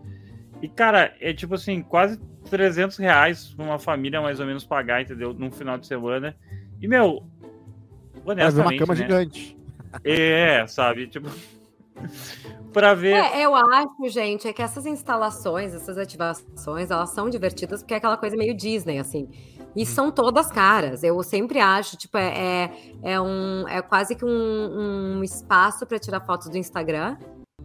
E, 0.61 0.67
cara, 0.67 1.15
é 1.19 1.33
tipo 1.33 1.55
assim, 1.55 1.81
quase 1.81 2.19
300 2.49 2.97
reais 2.97 3.53
pra 3.53 3.65
uma 3.65 3.79
família 3.79 4.21
mais 4.21 4.39
ou 4.39 4.45
menos 4.45 4.65
pagar, 4.65 5.01
entendeu? 5.01 5.33
Num 5.33 5.51
final 5.51 5.77
de 5.77 5.87
semana. 5.87 6.35
E, 6.81 6.87
meu, 6.87 7.23
honestamente, 8.25 8.83
uma 8.83 8.85
cama 8.85 8.93
né? 8.93 9.01
gigante. 9.01 9.57
É, 10.03 10.65
sabe? 10.67 11.07
Tipo 11.07 11.29
para 12.73 12.93
ver. 12.93 13.13
É, 13.13 13.41
eu 13.41 13.55
acho, 13.55 14.09
gente, 14.09 14.47
é 14.47 14.53
que 14.53 14.61
essas 14.61 14.85
instalações, 14.85 15.73
essas 15.73 15.97
ativações, 15.97 16.91
elas 16.91 17.09
são 17.11 17.29
divertidas 17.29 17.81
porque 17.81 17.93
é 17.93 17.97
aquela 17.97 18.17
coisa 18.17 18.35
meio 18.35 18.55
Disney, 18.55 18.99
assim. 18.99 19.29
E 19.75 19.83
hum. 19.83 19.85
são 19.85 20.11
todas 20.11 20.51
caras. 20.51 21.03
Eu 21.03 21.21
sempre 21.23 21.59
acho, 21.59 21.97
tipo, 21.97 22.17
é, 22.17 22.71
é, 23.03 23.11
é 23.13 23.21
um, 23.21 23.67
é 23.67 23.81
quase 23.81 24.15
que 24.15 24.25
um, 24.25 25.17
um 25.17 25.23
espaço 25.23 25.85
para 25.85 25.99
tirar 25.99 26.21
fotos 26.21 26.49
do 26.49 26.57
Instagram. 26.57 27.17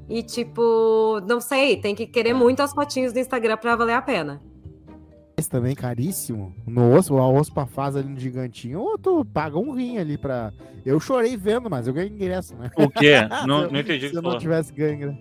E, 0.08 0.22
tipo, 0.22 1.20
não 1.26 1.40
sei, 1.40 1.76
tem 1.76 1.94
que 1.94 2.06
querer 2.06 2.34
muito 2.34 2.60
as 2.60 2.72
fotinhos 2.72 3.12
do 3.12 3.18
Instagram 3.18 3.56
para 3.56 3.76
valer 3.76 3.94
a 3.94 4.02
pena 4.02 4.51
também 5.50 5.74
caríssimo. 5.74 6.54
No 6.66 6.94
osso, 6.94 7.14
o 7.14 7.34
osso 7.34 7.52
pra 7.52 7.66
faz 7.66 7.96
ali 7.96 8.08
no 8.08 8.18
gigantinho, 8.18 8.80
ou 8.80 8.98
tu 8.98 9.24
paga 9.24 9.58
um 9.58 9.72
rim 9.72 9.98
ali 9.98 10.16
pra. 10.16 10.52
Eu 10.84 10.98
chorei 10.98 11.36
vendo, 11.36 11.68
mas 11.68 11.86
eu 11.86 11.94
ganhei 11.94 12.10
ingresso, 12.10 12.54
né? 12.56 12.70
O 12.76 12.88
quê? 12.88 13.14
Não, 13.46 13.70
não 13.70 13.80
entendi. 13.80 14.08
Se 14.08 14.14
eu 14.14 14.22
não 14.22 14.38
tivesse 14.38 14.72
ganho, 14.72 15.08
né? 15.08 15.18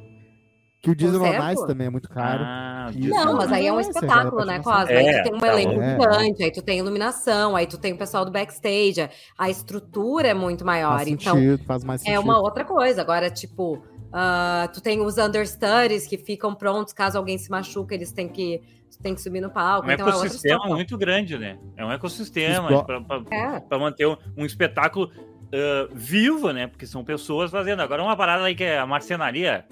Que 0.81 0.89
o 0.89 0.95
Disney 0.95 1.19
on 1.19 1.67
também 1.67 1.85
é 1.85 1.89
muito 1.91 2.09
caro. 2.09 2.43
Ah, 2.43 2.89
não, 2.95 3.35
mas 3.35 3.51
aí 3.51 3.67
é 3.67 3.71
um 3.71 3.79
espetáculo, 3.79 4.43
né, 4.43 4.59
Cosma? 4.59 4.91
É, 4.91 4.97
aí 4.97 5.23
tu 5.23 5.29
tem 5.29 5.39
um 5.39 5.45
elenco 5.45 5.79
é. 5.79 5.91
gigante, 5.91 6.43
aí 6.43 6.51
tu 6.51 6.61
tem 6.63 6.79
iluminação, 6.79 7.55
aí 7.55 7.67
tu 7.67 7.77
tem 7.77 7.93
o 7.93 7.97
pessoal 7.97 8.25
do 8.25 8.31
backstage, 8.31 9.07
a 9.37 9.47
estrutura 9.47 10.29
é 10.29 10.33
muito 10.33 10.65
maior. 10.65 10.97
Faz 10.97 11.07
então, 11.07 11.35
sentido, 11.35 11.63
faz 11.65 11.83
mais 11.83 12.01
sentido. 12.01 12.15
É 12.15 12.19
uma 12.19 12.39
outra 12.39 12.65
coisa. 12.65 12.99
Agora, 12.99 13.29
tipo, 13.29 13.83
uh, 14.11 14.71
tu 14.73 14.81
tem 14.81 15.01
os 15.01 15.17
understudies 15.17 16.07
que 16.07 16.17
ficam 16.17 16.53
prontos 16.53 16.93
caso 16.93 17.17
alguém 17.17 17.37
se 17.37 17.49
machuque, 17.49 17.93
eles 17.93 18.11
têm 18.11 18.27
que 18.29 18.61
tem 19.01 19.15
que 19.15 19.21
subir 19.21 19.41
no 19.41 19.49
palco. 19.49 19.87
Um 19.87 19.91
então 19.91 20.05
é 20.07 20.09
ecossistema 20.09 20.65
é 20.65 20.69
muito 20.69 20.97
grande, 20.97 21.37
né? 21.37 21.57
É 21.75 21.85
um 21.85 21.91
ecossistema 21.91 22.83
para 22.83 23.01
é. 23.31 23.77
manter 23.77 24.05
um, 24.07 24.15
um 24.37 24.45
espetáculo 24.45 25.05
uh, 25.07 25.93
vivo, 25.93 26.51
né? 26.51 26.67
Porque 26.67 26.85
são 26.85 27.03
pessoas 27.03 27.51
fazendo. 27.51 27.81
Agora, 27.81 28.03
uma 28.03 28.15
parada 28.15 28.43
aí 28.43 28.55
que 28.55 28.63
é 28.63 28.77
a 28.77 28.85
marcenaria. 28.85 29.65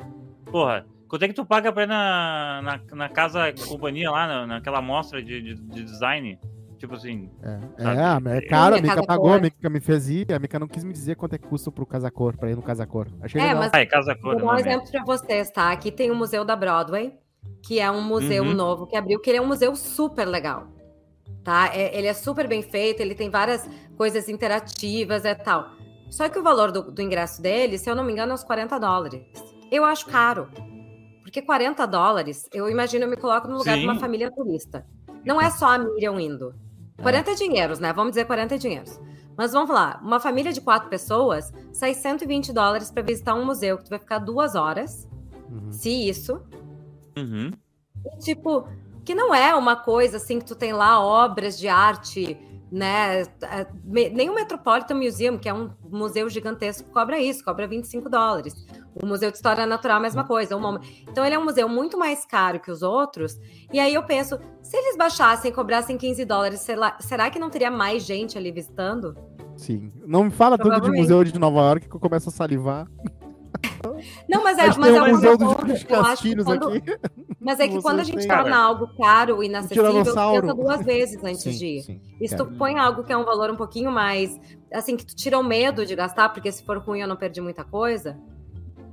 Porra, 0.46 0.86
quanto 1.08 1.24
é 1.24 1.28
que 1.28 1.34
tu 1.34 1.46
paga 1.46 1.72
pra 1.72 1.84
ir 1.84 1.88
na, 1.88 2.62
na, 2.64 2.96
na 2.96 3.10
casa 3.10 3.54
companhia 3.68 4.10
lá, 4.10 4.28
na, 4.28 4.48
naquela 4.48 4.82
mostra 4.82 5.22
de, 5.22 5.42
de, 5.42 5.56
de 5.56 5.84
design? 5.84 6.40
Tipo 6.80 6.96
assim. 6.96 7.30
É, 7.44 8.34
é, 8.34 8.38
é 8.38 8.42
caro, 8.42 8.78
a 8.78 8.82
Mica 8.82 9.06
pagou, 9.06 9.34
a 9.34 9.40
Mica 9.40 9.70
me 9.70 9.80
fez 9.80 10.10
ir, 10.10 10.34
a 10.34 10.40
Mica 10.40 10.58
não 10.58 10.68
quis 10.68 10.84
me 10.84 10.94
dizer 10.94 11.16
quanto 11.16 11.36
é 11.36 11.38
que 11.38 11.48
custa 11.48 11.72
pro 11.72 11.86
Casacor, 11.86 12.36
pra 12.36 12.50
ir 12.50 12.56
no 12.56 12.64
Casacor. 12.64 13.08
Achei 13.22 13.40
é, 13.40 13.44
legal. 13.44 13.60
Mas, 13.60 13.72
ah, 13.74 13.82
é 13.82 13.86
Casacor. 13.86 14.40
Vou 14.40 14.48
dar 14.48 14.54
um 14.54 14.58
exemplo 14.58 14.90
pra 14.90 15.04
vocês, 15.04 15.52
tá? 15.52 15.72
Aqui 15.72 15.92
tem 15.92 16.10
o 16.10 16.16
Museu 16.16 16.44
da 16.44 16.56
Broadway 16.56 17.14
que 17.62 17.80
é 17.80 17.90
um 17.90 18.02
museu 18.02 18.44
uhum. 18.44 18.54
novo 18.54 18.88
que 18.88 18.96
abriu, 18.96 19.20
que 19.20 19.30
ele 19.30 19.38
é 19.38 19.42
um 19.42 19.48
museu 19.48 19.76
super 19.76 20.26
legal. 20.26 20.68
Tá? 21.44 21.72
É, 21.74 21.98
ele 21.98 22.08
é 22.08 22.14
super 22.14 22.48
bem 22.48 22.62
feito, 22.62 23.02
ele 23.02 23.16
tem 23.16 23.30
várias 23.30 23.68
coisas 23.98 24.30
interativas 24.30 25.26
e 25.26 25.36
tal. 25.36 25.72
Só 26.10 26.28
que 26.28 26.40
o 26.40 26.44
valor 26.44 26.72
do, 26.72 26.92
do 26.92 27.02
ingresso 27.02 27.42
dele, 27.42 27.78
se 27.78 27.90
eu 27.90 27.96
não 27.96 28.04
me 28.04 28.12
engano, 28.12 28.32
é 28.32 28.36
uns 28.36 28.44
40 28.44 28.78
dólares. 28.80 29.22
Eu 29.72 29.86
acho 29.86 30.06
caro. 30.08 30.50
Porque 31.22 31.42
40 31.42 31.86
dólares, 31.86 32.50
eu 32.52 32.70
imagino, 32.70 33.06
eu 33.06 33.10
me 33.10 33.18
coloco 33.18 33.48
no 33.48 33.58
lugar 33.58 33.76
Sim. 33.76 33.82
de 33.82 33.86
uma 33.86 34.00
família 34.00 34.32
turista. 34.32 34.86
Não 35.24 35.40
é 35.40 35.50
só 35.52 35.68
a 35.68 35.78
Miriam 35.78 36.20
indo. 36.20 36.56
40 37.02 37.32
é. 37.32 37.36
dinheiros, 37.36 37.80
né? 37.80 37.94
Vamos 37.94 38.12
dizer 38.12 38.26
40 38.26 38.58
dinheiros. 38.58 39.00
Mas 39.38 39.54
vamos 39.54 39.70
lá, 39.70 40.00
uma 40.04 40.20
família 40.20 40.52
de 40.52 40.60
quatro 40.60 40.90
pessoas 40.90 41.54
sai 41.72 41.94
120 41.94 42.52
dólares 42.52 42.92
para 42.92 43.02
visitar 43.02 43.36
um 43.36 43.46
museu 43.46 43.78
que 43.78 43.86
tu 43.86 43.90
vai 43.90 44.00
ficar 44.00 44.20
duas 44.20 44.54
horas, 44.54 45.08
uhum. 45.50 45.72
se 45.72 45.90
isso, 46.10 46.42
Uhum. 47.20 47.52
E, 48.06 48.18
tipo, 48.20 48.68
que 49.04 49.14
não 49.14 49.34
é 49.34 49.54
uma 49.56 49.76
coisa 49.76 50.18
assim 50.18 50.40
que 50.40 50.46
tu 50.46 50.56
tem 50.56 50.74
lá 50.74 51.04
obras 51.04 51.58
de 51.58 51.68
arte, 51.68 52.38
né? 52.72 53.24
Nem 53.86 54.30
o 54.30 54.36
Metropolitan 54.36 54.96
Museum, 54.96 55.38
que 55.38 55.50
é 55.50 55.54
um 55.54 55.72
museu 55.90 56.30
gigantesco, 56.30 56.90
cobra 56.92 57.20
isso, 57.20 57.44
cobra 57.44 57.68
25 57.68 58.10
dólares. 58.10 58.54
O 59.02 59.06
Museu 59.06 59.32
de 59.32 59.38
História 59.38 59.66
Natural, 59.66 59.98
a 59.98 60.02
mesma 60.02 60.24
coisa. 60.24 60.60
Então, 61.08 61.26
ele 61.26 61.36
é 61.36 61.40
um 61.40 61.46
museu 61.46 61.70
muito 61.70 61.98
mais 61.98 62.26
caro 62.26 62.60
que 62.60 62.70
os 62.70 62.82
outros. 62.82 63.40
E 63.72 63.80
aí 63.80 63.94
eu 63.94 64.04
penso, 64.04 64.40
se 64.62 64.76
eles 64.78 64.98
baixassem 64.98 65.52
e 65.52 65.54
cobrassem 65.54 65.98
15 65.98 66.26
dólares, 66.26 66.68
será 67.00 67.30
que 67.30 67.40
não 67.40 67.50
teria 67.50 67.72
mais 67.72 68.04
gente 68.04 68.38
ali 68.38 68.52
visitando? 68.52 69.16
Sim. 69.56 69.92
Não 70.06 70.26
me 70.26 70.32
fala 70.32 70.58
tanto 70.58 70.82
de 70.82 70.92
museu 70.92 71.24
de 71.24 71.38
Nova 71.38 71.60
York 71.60 71.88
que 71.90 71.96
eu 71.96 72.00
começo 72.00 72.30
a 72.30 72.32
salivar. 72.32 72.88
Não, 74.30 74.44
mas 74.44 74.58
é, 74.58 74.68
mas 74.78 74.96
é 74.96 75.02
um 75.02 75.10
museu 75.10 75.38
dos 75.38 75.84
castilhos 75.84 76.46
quando, 76.46 76.70
aqui. 76.70 76.82
Mas 77.40 77.60
é 77.60 77.68
que 77.68 77.82
quando 77.82 78.02
a 78.02 78.04
gente 78.04 78.28
torna 78.28 78.58
algo 78.58 78.88
caro 78.98 79.42
e 79.42 79.46
inacessível, 79.46 79.94
pensa 79.94 80.54
duas 80.54 80.86
vezes 80.86 81.24
antes 81.24 81.42
sim, 81.42 81.52
de 81.52 81.66
ir. 81.66 81.82
Sim, 81.84 82.02
e 82.20 82.28
se 82.28 82.36
tu 82.36 82.46
põe 82.46 82.78
algo 82.78 83.04
que 83.04 83.14
é 83.14 83.18
um 83.18 83.24
valor 83.24 83.50
um 83.50 83.56
pouquinho 83.56 83.92
mais, 83.92 84.38
assim, 84.74 84.98
que 84.98 85.06
tu 85.06 85.16
tira 85.16 85.40
o 85.40 85.44
medo 85.44 85.86
de 85.86 85.96
gastar, 85.96 86.30
porque 86.30 86.52
se 86.52 86.64
for 86.64 86.78
ruim 86.80 87.00
eu 87.00 87.08
não 87.08 87.16
perdi 87.16 87.40
muita 87.40 87.64
coisa. 87.64 88.18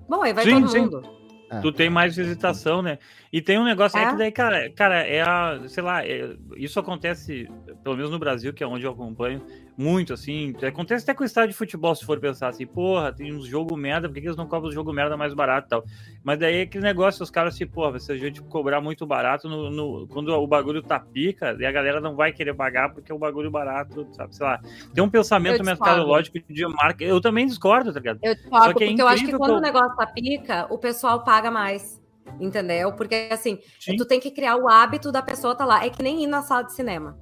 Bom, 0.08 0.22
aí 0.22 0.32
vai 0.32 0.44
sim, 0.44 0.62
todo 0.62 0.78
mundo. 0.78 1.02
É. 1.50 1.60
Tu 1.60 1.72
tem 1.72 1.88
mais 1.88 2.16
visitação, 2.16 2.82
né? 2.82 2.98
E 3.32 3.40
tem 3.40 3.58
um 3.58 3.64
negócio 3.64 3.98
é. 3.98 4.04
aí 4.04 4.10
que 4.10 4.16
daí, 4.16 4.32
cara, 4.32 4.70
cara, 4.70 5.06
é 5.06 5.20
a, 5.22 5.60
sei 5.66 5.82
lá, 5.82 6.04
é, 6.04 6.36
isso 6.56 6.78
acontece 6.78 7.48
pelo 7.86 7.96
menos 7.96 8.10
no 8.10 8.18
Brasil, 8.18 8.52
que 8.52 8.64
é 8.64 8.66
onde 8.66 8.84
eu 8.84 8.90
acompanho, 8.90 9.40
muito, 9.78 10.12
assim. 10.12 10.52
Acontece 10.60 11.04
até 11.04 11.14
com 11.14 11.22
o 11.22 11.26
estádio 11.26 11.50
de 11.50 11.56
futebol, 11.56 11.94
se 11.94 12.04
for 12.04 12.18
pensar 12.18 12.48
assim, 12.48 12.66
porra, 12.66 13.12
tem 13.12 13.32
uns 13.32 13.46
jogo 13.46 13.76
merda, 13.76 14.08
por 14.08 14.14
que, 14.14 14.22
que 14.22 14.26
eles 14.26 14.36
não 14.36 14.48
cobram 14.48 14.70
os 14.70 14.74
jogo 14.74 14.92
merda 14.92 15.16
mais 15.16 15.32
barato 15.32 15.68
e 15.68 15.70
tal? 15.70 15.84
Mas 16.24 16.36
daí 16.36 16.56
é 16.56 16.62
aquele 16.62 16.82
negócio, 16.82 17.22
os 17.22 17.30
caras, 17.30 17.54
assim, 17.54 17.64
porra, 17.64 17.96
se 18.00 18.10
a 18.10 18.16
gente 18.16 18.42
cobrar 18.42 18.80
muito 18.80 19.06
barato, 19.06 19.48
no, 19.48 19.70
no, 19.70 20.08
quando 20.08 20.30
o 20.30 20.46
bagulho 20.48 20.82
tá 20.82 20.98
pica, 20.98 21.56
e 21.60 21.64
a 21.64 21.70
galera 21.70 22.00
não 22.00 22.16
vai 22.16 22.32
querer 22.32 22.54
pagar 22.54 22.92
porque 22.92 23.12
é 23.12 23.14
o 23.14 23.18
bagulho 23.20 23.52
barato, 23.52 24.08
sabe? 24.14 24.34
Sei 24.34 24.44
lá. 24.44 24.60
Tem 24.92 25.04
um 25.04 25.08
pensamento 25.08 25.62
mercadológico 25.62 26.40
de 26.50 26.66
marca. 26.66 27.04
Eu 27.04 27.20
também 27.20 27.46
discordo, 27.46 27.92
tá 27.92 28.00
ligado? 28.00 28.18
Eu 28.20 28.34
discordo, 28.34 28.66
é 28.66 28.72
porque 28.72 29.00
eu 29.00 29.06
acho 29.06 29.24
que 29.24 29.38
quando 29.38 29.58
o 29.58 29.60
negócio 29.60 29.94
tá 29.94 30.08
pica, 30.08 30.66
o 30.70 30.76
pessoal 30.76 31.22
paga 31.22 31.52
mais. 31.52 32.04
Entendeu? 32.40 32.92
Porque 32.92 33.28
assim, 33.30 33.58
Sim. 33.78 33.96
tu 33.96 34.04
tem 34.04 34.20
que 34.20 34.30
criar 34.30 34.56
o 34.56 34.68
hábito 34.68 35.10
da 35.12 35.22
pessoa 35.22 35.52
estar 35.52 35.64
tá 35.64 35.74
lá. 35.74 35.84
É 35.84 35.90
que 35.90 36.02
nem 36.02 36.22
ir 36.22 36.26
na 36.26 36.42
sala 36.42 36.62
de 36.62 36.74
cinema. 36.74 37.16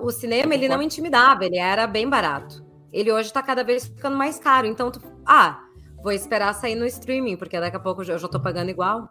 O 0.00 0.10
cinema, 0.10 0.54
ele 0.54 0.68
não 0.68 0.82
intimidava, 0.82 1.44
ele 1.44 1.58
era 1.58 1.86
bem 1.86 2.08
barato. 2.08 2.64
Ele 2.92 3.12
hoje 3.12 3.32
tá 3.32 3.42
cada 3.42 3.64
vez 3.64 3.86
ficando 3.86 4.16
mais 4.16 4.38
caro. 4.38 4.66
Então, 4.66 4.90
tu, 4.90 5.00
ah, 5.26 5.60
vou 6.02 6.12
esperar 6.12 6.54
sair 6.54 6.74
no 6.74 6.86
streaming, 6.86 7.36
porque 7.36 7.58
daqui 7.58 7.76
a 7.76 7.80
pouco 7.80 8.02
eu 8.02 8.18
já 8.18 8.28
tô 8.28 8.40
pagando 8.40 8.70
igual. 8.70 9.08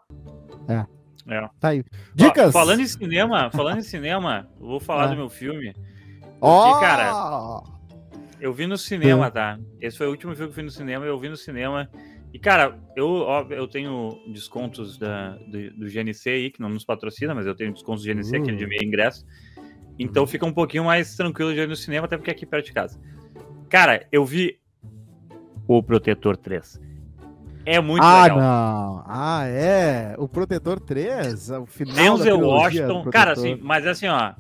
É. 0.68 0.86
É. 1.30 1.50
Tá 1.60 1.70
aí. 1.70 1.84
Dicas! 2.16 2.50
Ó, 2.50 2.52
falando 2.52 2.82
em 2.82 2.88
cinema, 2.88 3.52
falando 3.52 3.80
em 3.80 3.84
cinema, 3.84 4.48
vou 4.58 4.80
falar 4.80 5.06
é. 5.06 5.10
do 5.10 5.16
meu 5.16 5.30
filme. 5.30 5.74
Ó! 6.40 6.72
Oh! 6.72 6.80
cara, 6.80 7.64
eu 8.40 8.54
vi 8.54 8.66
no 8.66 8.78
cinema, 8.78 9.30
tá? 9.30 9.60
Esse 9.82 9.98
foi 9.98 10.08
o 10.08 10.12
último 10.12 10.36
filme 10.36 10.52
que 10.52 10.60
eu 10.60 10.64
vi 10.64 10.64
no 10.64 10.72
cinema, 10.72 11.06
eu 11.06 11.20
vi 11.20 11.30
no 11.30 11.38
cinema. 11.38 11.90
E, 12.34 12.40
cara, 12.40 12.80
eu, 12.96 13.08
ó, 13.08 13.46
eu 13.50 13.68
tenho 13.68 14.22
descontos 14.28 14.98
da, 14.98 15.32
do, 15.32 15.72
do, 15.72 15.90
GNC 15.90 16.30
aí, 16.30 16.52
que 16.52 16.62
não 16.62 16.70
nos 16.70 16.86
patrocina, 16.86 17.34
mas 17.34 17.46
eu 17.46 17.56
tenho 17.56 17.74
descontos 17.74 18.04
do 18.04 18.14
GNC, 18.14 18.38
uh. 18.38 18.42
aquele 18.42 18.58
de 18.58 18.68
meio 18.68 18.84
ingresso. 18.84 19.26
Então 20.00 20.24
uhum. 20.24 20.28
fica 20.28 20.46
um 20.46 20.54
pouquinho 20.54 20.86
mais 20.86 21.16
tranquilo 21.16 21.54
de 21.54 21.60
ir 21.60 21.68
no 21.68 21.76
cinema, 21.76 22.06
até 22.06 22.18
porque 22.18 22.30
é 22.30 22.34
aqui 22.34 22.46
perto 22.46 22.66
de 22.66 22.74
casa. 22.74 23.00
Cara, 23.70 24.06
eu 24.12 24.26
vi 24.26 24.60
O 25.68 25.82
Protetor 25.84 26.38
3. 26.38 26.82
É 27.66 27.82
muito 27.82 28.02
ah, 28.02 28.24
legal. 28.24 28.40
não. 28.40 29.04
Ah, 29.06 29.44
é. 29.46 30.16
O 30.18 30.28
Protetor 30.28 30.80
3? 30.80 31.52
O 31.52 31.66
final 31.66 32.18
Denzel 32.18 32.40
Washington. 32.40 33.04
Cara, 33.12 33.34
assim, 33.34 33.60
mas 33.62 33.86
assim, 33.86 34.08
ó. 34.08 34.34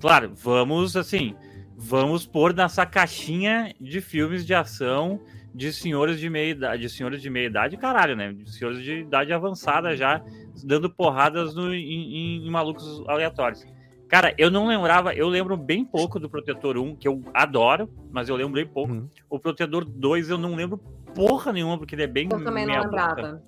Claro, 0.00 0.32
vamos 0.34 0.96
assim. 0.96 1.34
Vamos 1.76 2.24
pôr 2.24 2.54
nessa 2.54 2.86
caixinha 2.86 3.74
de 3.80 4.00
filmes 4.00 4.46
de 4.46 4.54
ação 4.54 5.20
de 5.54 5.72
senhores 5.72 6.18
de 6.18 6.30
meia 6.30 6.50
idade, 6.50 6.82
de 6.82 6.88
senhores 6.88 7.20
de 7.20 7.28
meia 7.28 7.46
idade, 7.46 7.76
caralho, 7.76 8.16
né? 8.16 8.32
De 8.32 8.50
senhores 8.50 8.82
de 8.82 9.00
idade 9.00 9.32
avançada 9.32 9.96
já, 9.96 10.22
dando 10.64 10.88
porradas 10.88 11.54
no, 11.54 11.74
em, 11.74 12.46
em, 12.46 12.50
malucos 12.50 13.02
aleatórios. 13.06 13.66
Cara, 14.12 14.34
eu 14.36 14.50
não 14.50 14.66
lembrava, 14.66 15.14
eu 15.14 15.26
lembro 15.26 15.56
bem 15.56 15.86
pouco 15.86 16.20
do 16.20 16.28
Protetor 16.28 16.76
1, 16.76 16.96
que 16.96 17.08
eu 17.08 17.22
adoro, 17.32 17.88
mas 18.10 18.28
eu 18.28 18.36
lembro 18.36 18.52
bem 18.52 18.66
pouco. 18.66 18.92
Uhum. 18.92 19.08
O 19.30 19.38
Protetor 19.38 19.86
2 19.86 20.28
eu 20.28 20.36
não 20.36 20.54
lembro 20.54 20.76
porra 21.14 21.50
nenhuma, 21.50 21.78
porque 21.78 21.94
ele 21.94 22.02
é 22.02 22.06
bem 22.06 22.28
eu 22.30 22.44
também 22.44 22.66
não 22.66 22.78
lembrava. 22.78 23.14
Boca, 23.14 23.42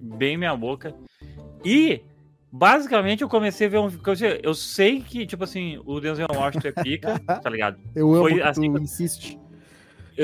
bem 0.00 0.38
minha 0.38 0.56
boca. 0.56 0.94
E 1.62 2.00
basicamente 2.50 3.20
eu 3.20 3.28
comecei 3.28 3.66
a 3.66 3.70
ver 3.70 3.80
um. 3.80 3.90
Eu 4.42 4.54
sei 4.54 5.02
que, 5.02 5.26
tipo 5.26 5.44
assim, 5.44 5.78
o 5.84 6.00
Denzel 6.00 6.26
Washington 6.34 6.68
é 6.68 6.82
pica, 6.82 7.18
tá 7.42 7.50
ligado? 7.50 7.76
Eu 7.94 8.10
amo 8.14 8.22
Foi, 8.22 8.40
assim, 8.40 8.72
tu 8.72 8.80
insiste. 8.80 9.38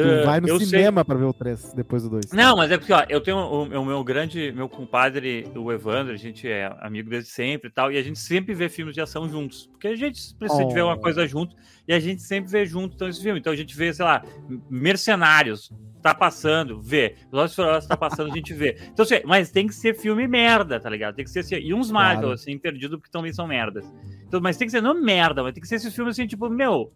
Tu 0.03 0.25
vai 0.25 0.41
no 0.41 0.59
cinema 0.59 1.01
sei... 1.01 1.05
para 1.05 1.19
ver 1.19 1.25
o 1.25 1.33
3 1.33 1.73
depois 1.75 2.03
do 2.03 2.11
2. 2.11 2.33
Não, 2.33 2.57
mas 2.57 2.71
é 2.71 2.77
porque, 2.79 2.93
ó, 2.93 3.05
eu 3.09 3.21
tenho 3.21 3.37
o, 3.37 3.63
o, 3.63 3.85
meu 3.85 4.03
grande, 4.03 4.53
meu 4.53 4.69
compadre, 4.69 5.49
o 5.55 5.71
Evandro, 5.71 6.13
a 6.13 6.17
gente 6.17 6.49
é 6.49 6.75
amigo 6.81 7.09
desde 7.09 7.31
sempre 7.31 7.71
e 7.71 7.73
tal, 7.73 7.93
e 7.93 7.97
a 7.97 8.03
gente 8.03 8.19
sempre 8.19 8.55
vê 8.55 8.69
filmes 8.69 8.95
de 8.95 9.01
ação 9.01 9.29
juntos. 9.29 9.69
Porque 9.71 9.87
a 9.87 9.97
gente 9.97 10.35
precisa 10.35 10.63
oh. 10.63 10.69
de 10.69 10.75
ver 10.75 10.83
uma 10.83 10.95
oh. 10.95 11.01
coisa 11.01 11.27
junto, 11.29 11.55
e 11.87 11.95
a 11.95 12.01
gente 12.01 12.23
sempre 12.23 12.51
vê 12.51 12.67
junto 12.67 12.95
então, 12.95 13.09
esse 13.09 13.23
filme. 13.23 13.39
Então 13.39 13.53
a 13.53 13.57
gente 13.57 13.77
vê, 13.77 13.95
sei 13.95 14.05
lá, 14.05 14.23
Mercenários, 14.69 15.71
tá 16.03 16.13
passando, 16.13 16.83
vê. 16.83 17.15
Velozes 17.31 17.55
Furiosos 17.57 17.89
tá 17.89 17.97
passando, 17.97 18.31
a 18.31 18.35
gente 18.35 18.53
vê. 18.53 18.77
Então, 18.93 19.05
assim, 19.05 19.21
mas 19.25 19.51
tem 19.51 19.67
que 19.67 19.75
ser 19.75 19.95
filme 19.95 20.27
merda, 20.27 20.81
tá 20.81 20.91
ligado? 20.91 21.15
Tem 21.15 21.25
que 21.25 21.31
ser 21.31 21.41
assim, 21.41 21.55
e 21.55 21.73
uns 21.73 21.91
Marvel, 21.91 22.21
claro. 22.21 22.35
assim, 22.35 22.59
perdido, 22.59 22.99
porque 22.99 23.11
também 23.11 23.33
são 23.33 23.47
merdas. 23.47 23.91
Então, 24.27 24.41
mas 24.41 24.57
tem 24.57 24.67
que 24.67 24.73
ser, 24.73 24.83
não 24.83 25.01
merda, 25.01 25.43
mas 25.43 25.55
tem 25.55 25.63
que 25.63 25.69
ser 25.69 25.77
esses 25.77 25.95
filmes, 25.95 26.15
assim, 26.15 26.27
tipo, 26.27 26.49
meu, 26.51 26.93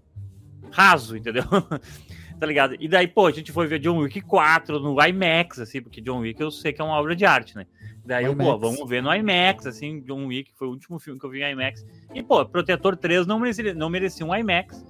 raso, 0.70 1.16
entendeu? 1.16 1.44
tá 2.38 2.47
ligado? 2.47 2.76
E 2.78 2.88
daí, 2.88 3.09
pô, 3.09 3.26
a 3.26 3.30
gente 3.30 3.52
foi 3.52 3.66
ver 3.66 3.78
John 3.78 3.99
Wick 3.99 4.21
4 4.21 4.78
no 4.78 4.97
IMAX, 5.02 5.59
assim, 5.59 5.83
porque 5.83 6.00
John 6.00 6.21
Wick 6.21 6.40
eu 6.40 6.50
sei 6.50 6.73
que 6.73 6.80
é 6.80 6.85
uma 6.85 6.99
obra 6.99 7.14
de 7.16 7.25
arte, 7.25 7.57
né? 7.57 7.66
Daí 8.04 8.25
eu, 8.25 8.35
pô, 8.35 8.57
vamos 8.57 8.88
ver 8.88 9.02
no 9.02 9.14
IMAX, 9.14 9.66
assim, 9.66 10.01
John 10.01 10.27
Wick, 10.27 10.53
foi 10.57 10.68
o 10.68 10.70
último 10.70 10.98
filme 10.98 11.18
que 11.18 11.27
eu 11.27 11.31
vi 11.31 11.42
em 11.42 11.53
IMAX. 11.53 11.85
E, 12.14 12.22
pô, 12.22 12.44
Protetor 12.46 12.96
3 12.96 13.27
não 13.27 13.38
merecia, 13.38 13.74
não 13.74 13.90
merecia 13.90 14.24
um 14.24 14.35
IMAX. 14.35 14.85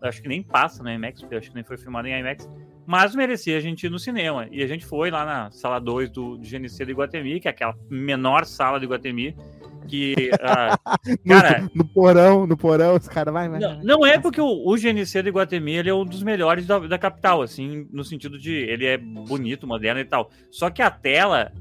Eu 0.00 0.08
acho 0.08 0.22
que 0.22 0.28
nem 0.28 0.42
passa 0.42 0.82
no 0.82 0.90
IMAX, 0.90 1.20
porque 1.20 1.34
eu 1.34 1.38
acho 1.38 1.48
que 1.48 1.54
nem 1.54 1.64
foi 1.64 1.76
filmado 1.76 2.06
em 2.06 2.18
IMAX. 2.18 2.48
Mas 2.86 3.14
merecia 3.14 3.56
a 3.56 3.60
gente 3.60 3.84
ir 3.84 3.90
no 3.90 3.98
cinema. 3.98 4.48
E 4.50 4.62
a 4.62 4.66
gente 4.66 4.84
foi 4.86 5.10
lá 5.10 5.24
na 5.24 5.50
sala 5.50 5.78
2 5.78 6.10
do, 6.10 6.36
do 6.36 6.46
GNC 6.46 6.84
do 6.84 6.90
Iguatemi, 6.90 7.40
que 7.40 7.48
é 7.48 7.50
aquela 7.50 7.76
menor 7.90 8.44
sala 8.44 8.78
do 8.78 8.84
Iguatemi 8.84 9.36
que. 9.88 10.30
Uh, 10.38 11.28
cara, 11.28 11.60
no, 11.60 11.70
no, 11.74 11.84
porão, 11.84 12.46
no 12.46 12.56
porão, 12.56 12.96
os 12.96 13.08
caras 13.08 13.32
vai, 13.32 13.48
vai. 13.48 13.58
Não, 13.58 13.82
não 13.82 14.06
é 14.06 14.18
porque 14.18 14.40
o, 14.40 14.46
o 14.46 14.76
GNC 14.76 15.22
do 15.22 15.28
Iguatemi 15.28 15.72
ele 15.72 15.90
é 15.90 15.94
um 15.94 16.04
dos 16.04 16.22
melhores 16.22 16.66
da, 16.66 16.78
da 16.78 16.98
capital, 16.98 17.42
assim, 17.42 17.86
no 17.92 18.04
sentido 18.04 18.38
de 18.38 18.52
ele 18.52 18.86
é 18.86 18.96
bonito, 18.96 19.66
moderno 19.66 20.00
e 20.00 20.04
tal. 20.04 20.30
Só 20.50 20.70
que 20.70 20.80
a 20.80 20.90
tela, 20.90 21.52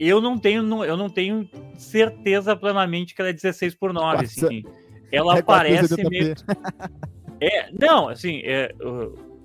eu 0.00 0.20
não 0.20 0.38
tenho, 0.38 0.84
eu 0.84 0.96
não 0.96 1.08
tenho 1.08 1.48
certeza 1.76 2.56
plenamente 2.56 3.14
que 3.14 3.20
ela 3.20 3.30
é 3.30 3.34
16 3.34 3.74
por 3.74 3.92
9, 3.92 4.24
assim. 4.24 4.64
Ela 5.12 5.38
é 5.38 5.42
parece 5.42 6.08
meio. 6.08 6.34
É, 7.40 7.70
não, 7.70 8.08
assim, 8.08 8.40
é, 8.44 8.74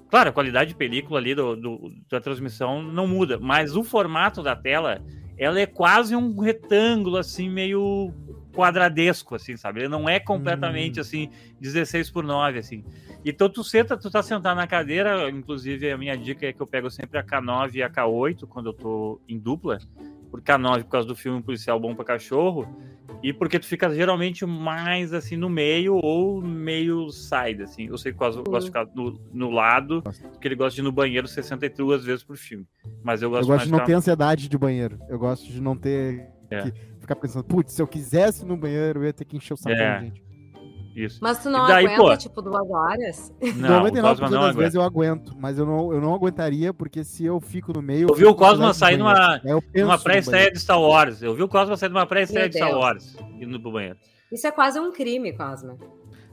claro, 0.09 0.29
a 0.29 0.33
qualidade 0.33 0.69
de 0.69 0.75
película 0.75 1.19
ali 1.19 1.35
do, 1.35 1.55
do, 1.55 1.91
da 2.09 2.19
transmissão 2.19 2.81
não 2.81 3.07
muda, 3.07 3.37
mas 3.39 3.75
o 3.75 3.83
formato 3.83 4.41
da 4.41 4.55
tela 4.55 4.99
ela 5.39 5.59
é 5.59 5.65
quase 5.65 6.15
um 6.15 6.37
retângulo, 6.37 7.15
assim, 7.15 7.49
meio 7.49 8.13
quadradesco, 8.53 9.35
assim, 9.35 9.55
sabe? 9.55 9.79
Ele 9.79 9.87
não 9.87 10.09
é 10.09 10.19
completamente, 10.19 10.99
hum. 10.99 11.01
assim, 11.01 11.29
16 11.61 12.11
por 12.11 12.25
9, 12.25 12.59
assim. 12.59 12.83
Então 13.23 13.49
tu 13.49 13.63
senta, 13.63 13.97
tu 13.97 14.11
tá 14.11 14.21
sentado 14.21 14.57
na 14.57 14.67
cadeira, 14.67 15.29
inclusive 15.29 15.89
a 15.89 15.97
minha 15.97 16.17
dica 16.17 16.45
é 16.45 16.51
que 16.51 16.61
eu 16.61 16.67
pego 16.67 16.89
sempre 16.91 17.17
a 17.17 17.23
K9 17.23 17.75
e 17.75 17.83
a 17.83 17.89
K8 17.89 18.45
quando 18.47 18.67
eu 18.67 18.73
tô 18.73 19.21
em 19.27 19.39
dupla, 19.39 19.77
por 20.29 20.41
K9 20.41 20.83
por 20.83 20.89
causa 20.89 21.07
do 21.07 21.15
filme 21.15 21.41
Policial 21.41 21.79
Bom 21.79 21.95
para 21.95 22.05
Cachorro, 22.05 22.67
e 23.21 23.33
porque 23.33 23.59
tu 23.59 23.65
fica 23.65 23.93
geralmente 23.93 24.45
mais 24.45 25.13
assim 25.13 25.35
no 25.35 25.49
meio 25.49 25.95
ou 25.95 26.41
meio 26.41 27.09
side, 27.09 27.63
assim. 27.63 27.87
Eu 27.87 27.97
sei 27.97 28.13
que 28.13 28.23
eu 28.23 28.43
gosto 28.43 28.59
de 28.59 28.65
ficar 28.67 28.87
no, 28.95 29.19
no 29.33 29.49
lado, 29.49 30.01
porque 30.01 30.47
ele 30.47 30.55
gosta 30.55 30.75
de 30.75 30.81
ir 30.81 30.83
no 30.83 30.91
banheiro 30.91 31.27
62 31.27 32.05
vezes 32.05 32.23
por 32.23 32.37
filme. 32.37 32.65
Mas 33.03 33.21
eu 33.21 33.29
gosto 33.29 33.43
Eu 33.43 33.47
gosto 33.47 33.65
de 33.65 33.71
não 33.71 33.83
ter 33.83 33.93
ansiedade 33.93 34.47
de 34.47 34.57
banheiro. 34.57 34.99
Eu 35.09 35.19
gosto 35.19 35.51
de 35.51 35.61
não 35.61 35.75
ter 35.75 36.29
é. 36.49 36.61
que 36.61 36.73
ficar 36.99 37.15
pensando, 37.15 37.43
putz, 37.43 37.73
se 37.73 37.81
eu 37.81 37.87
quisesse 37.87 38.45
no 38.45 38.55
banheiro, 38.55 39.01
eu 39.01 39.05
ia 39.05 39.13
ter 39.13 39.25
que 39.25 39.35
encher 39.35 39.53
o 39.53 39.57
saco, 39.57 39.75
é. 39.75 40.01
gente. 40.01 40.28
Isso. 40.95 41.19
Mas 41.21 41.41
tu 41.41 41.49
não 41.49 41.67
daí, 41.67 41.85
aguenta, 41.85 42.01
pô, 42.01 42.17
tipo, 42.17 42.41
duas 42.41 42.69
horas? 42.69 43.33
Não, 43.55 43.83
99% 43.83 44.29
das 44.29 44.55
vezes 44.55 44.75
eu 44.75 44.81
aguento, 44.81 45.35
mas 45.37 45.57
eu 45.57 45.65
não, 45.65 45.93
eu 45.93 46.01
não 46.01 46.13
aguentaria, 46.13 46.73
porque 46.73 47.03
se 47.03 47.25
eu 47.25 47.39
fico 47.39 47.71
no 47.73 47.81
meio... 47.81 48.07
Eu 48.09 48.15
vi 48.15 48.25
o 48.25 48.35
Cosma 48.35 48.73
sair 48.73 48.97
numa, 48.97 49.41
numa 49.73 49.97
pré-estreia 49.97 50.51
de 50.51 50.59
Star 50.59 50.81
Wars. 50.81 51.21
Eu 51.21 51.35
vi 51.35 51.43
o 51.43 51.47
Cosma 51.47 51.77
sair 51.77 51.89
numa 51.89 52.05
pré-estreia 52.05 52.49
de 52.49 52.55
Star 52.55 52.77
Wars, 52.77 53.15
indo 53.39 53.59
pro 53.61 53.71
banheiro. 53.71 53.97
Isso 54.31 54.45
é 54.45 54.51
quase 54.51 54.79
um 54.79 54.91
crime, 54.91 55.33
Cosma. 55.33 55.77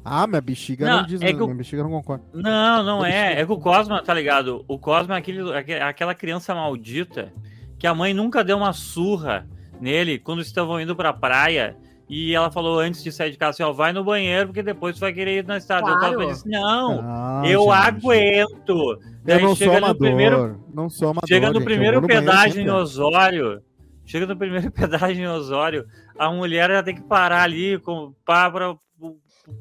Ah, 0.05 0.27
minha 0.27 0.41
bexiga 0.41 0.87
não, 0.87 0.97
não 0.99 1.07
diz, 1.07 1.21
é 1.21 1.33
que 1.33 1.43
o... 1.43 1.47
minha 1.47 1.57
bexiga 1.57 1.83
não 1.83 1.91
concorda. 1.91 2.25
Não, 2.33 2.83
não 2.85 3.05
é. 3.05 3.41
É 3.41 3.45
que 3.45 3.53
o 3.53 3.59
Cosma, 3.59 4.01
tá 4.03 4.15
ligado? 4.15 4.65
O 4.69 4.79
Cosma 4.79 5.17
é 5.17 5.19
aquele, 5.19 5.53
aquela 5.83 6.15
criança 6.15 6.55
maldita 6.55 7.33
que 7.77 7.87
a 7.87 7.95
mãe 7.95 8.15
nunca 8.15 8.45
deu 8.45 8.57
uma 8.57 8.73
surra 8.73 9.49
nele 9.81 10.19
quando 10.19 10.43
estavam 10.43 10.81
indo 10.81 10.95
pra 10.95 11.13
praia 11.13 11.77
e 12.09 12.35
ela 12.35 12.51
falou 12.51 12.79
antes 12.79 13.03
de 13.03 13.11
sair 13.11 13.33
de 13.33 13.37
casa 13.37 13.51
assim, 13.51 13.63
ó, 13.65 13.73
vai 13.73 13.93
no 13.93 14.05
banheiro, 14.05 14.47
porque 14.49 14.63
depois 14.63 14.97
tu 14.97 15.01
vai 15.01 15.13
querer 15.13 15.39
ir 15.39 15.45
na 15.45 15.57
estrada. 15.57 15.87
Claro. 15.87 16.23
Eu 16.23 16.29
disse, 16.29 16.49
não, 16.49 17.01
ah, 17.03 17.43
eu 17.45 17.63
gente. 17.63 17.73
aguento. 17.73 19.01
Eu 19.27 19.41
não 19.41 19.57
sou 19.57 19.77
amador, 19.77 19.97
primeiro, 19.97 20.65
não 20.73 20.89
sou 20.89 21.09
amador, 21.09 21.29
Chega 21.29 21.53
no 21.53 21.63
primeiro 21.63 22.01
pedágio 22.03 22.63
em 22.63 22.71
Osório, 22.71 23.61
chega 24.05 24.27
no 24.27 24.37
primeiro 24.37 24.71
pedágio 24.73 25.25
em 25.25 25.27
Osório, 25.27 25.85
a 26.17 26.31
mulher 26.31 26.71
já 26.71 26.83
tem 26.83 26.95
que 26.95 27.03
parar 27.03 27.43
ali, 27.43 27.79
com, 27.81 28.15
para, 28.25 28.51
para, 28.53 28.77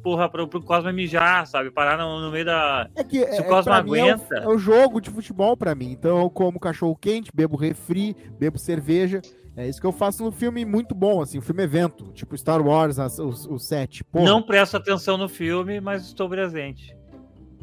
porra, 0.03 0.29
pro, 0.29 0.47
pro 0.47 0.61
Cosma 0.61 0.91
mijar, 0.91 1.45
sabe? 1.47 1.71
Parar 1.71 1.97
no, 1.97 2.19
no 2.21 2.31
meio 2.31 2.45
da. 2.45 2.89
É 2.95 3.03
que, 3.03 3.19
Se 3.31 3.41
o 3.41 3.45
é, 3.45 3.47
Cosma 3.47 3.75
aguenta. 3.75 4.35
É 4.35 4.47
o, 4.47 4.51
é 4.51 4.55
o, 4.55 4.57
jogo 4.57 4.99
de 4.99 5.09
futebol 5.09 5.55
pra 5.55 5.75
mim. 5.75 5.91
Então 5.91 6.19
eu 6.19 6.29
como 6.29 6.59
cachorro 6.59 6.95
quente, 6.95 7.31
bebo 7.33 7.55
refri, 7.55 8.15
bebo 8.39 8.57
cerveja. 8.57 9.21
É 9.57 9.67
isso 9.67 9.79
que 9.79 9.87
eu 9.87 9.91
faço 9.91 10.23
no 10.23 10.33
filme 10.33 10.65
muito 10.65 10.93
bom, 10.93 11.21
assim, 11.21 11.39
um 11.39 11.41
filme 11.41 11.63
evento, 11.63 12.11
tipo 12.11 12.37
Star 12.37 12.61
Wars, 12.61 12.97
o, 13.19 13.53
o 13.53 13.57
set. 13.57 14.03
Porra. 14.03 14.25
Não 14.25 14.41
presto 14.41 14.75
atenção 14.75 15.17
no 15.17 15.29
filme, 15.29 15.79
mas 15.79 16.07
estou 16.07 16.27
presente. 16.27 16.95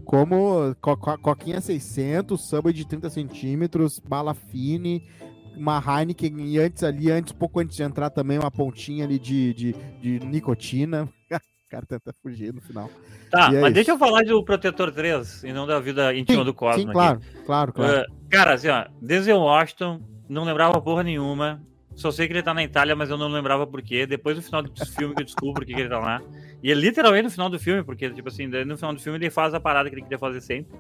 Como 0.05 0.75
co 0.81 0.97
co 0.97 1.19
Coquinha 1.19 1.61
600, 1.61 2.49
samba 2.49 2.73
de 2.73 2.87
30 2.87 3.11
centímetros, 3.11 4.01
bala 4.01 4.33
fine, 4.33 5.07
uma 5.55 5.79
Heineken 5.79 6.41
e 6.41 6.59
antes 6.59 6.83
ali, 6.83 7.11
antes, 7.11 7.33
pouco 7.33 7.61
antes 7.61 7.77
de 7.77 7.83
entrar 7.83 8.09
também, 8.09 8.39
uma 8.39 8.51
pontinha 8.51 9.05
ali 9.05 9.19
de, 9.19 9.53
de, 9.53 9.75
de 10.01 10.27
nicotina. 10.27 11.09
cara 11.73 11.87
tenta 11.87 12.15
fugir 12.23 12.53
no 12.53 12.61
final. 12.61 12.91
Tá, 13.31 13.47
é 13.47 13.53
mas 13.53 13.65
isso. 13.65 13.73
deixa 13.73 13.91
eu 13.93 13.99
falar 13.99 14.23
do 14.25 14.45
Protetor 14.45 14.93
3 14.93 15.45
e 15.45 15.53
não 15.55 15.67
da 15.67 15.81
vida 15.81 16.15
íntima 16.15 16.41
sim, 16.41 16.45
do 16.45 16.53
Cosmo. 16.53 16.83
Sim, 16.83 16.93
claro, 16.93 17.17
aqui. 17.19 17.45
claro, 17.47 17.73
claro. 17.73 18.03
Uh, 18.03 18.29
cara, 18.29 18.53
assim, 18.53 18.69
ó, 18.69 18.85
Denzel 19.01 19.39
Washington, 19.39 20.03
não 20.29 20.45
lembrava 20.45 20.79
porra 20.83 21.03
nenhuma. 21.03 21.63
Só 21.95 22.11
sei 22.11 22.27
que 22.27 22.35
ele 22.35 22.43
tá 22.43 22.53
na 22.53 22.63
Itália, 22.63 22.95
mas 22.95 23.09
eu 23.09 23.17
não 23.17 23.29
lembrava 23.29 23.67
por 23.67 23.81
quê. 23.81 24.07
Depois 24.07 24.37
do 24.37 24.43
final 24.43 24.63
do 24.63 24.71
filme 24.85 25.15
que 25.15 25.23
eu 25.23 25.27
descubro 25.27 25.65
que 25.65 25.73
ele 25.73 25.89
tá 25.89 25.99
lá. 25.99 26.21
E 26.63 26.71
é 26.71 26.75
literalmente 26.75 27.25
no 27.25 27.31
final 27.31 27.49
do 27.49 27.59
filme, 27.59 27.83
porque, 27.83 28.11
tipo 28.11 28.29
assim, 28.29 28.47
no 28.47 28.77
final 28.77 28.93
do 28.95 29.01
filme 29.01 29.19
ele 29.19 29.31
faz 29.31 29.55
a 29.55 29.61
parada 29.61 29.89
que 29.89 29.95
ele 29.95 30.03
queria 30.03 30.19
fazer 30.19 30.43
sempre. 30.43 30.79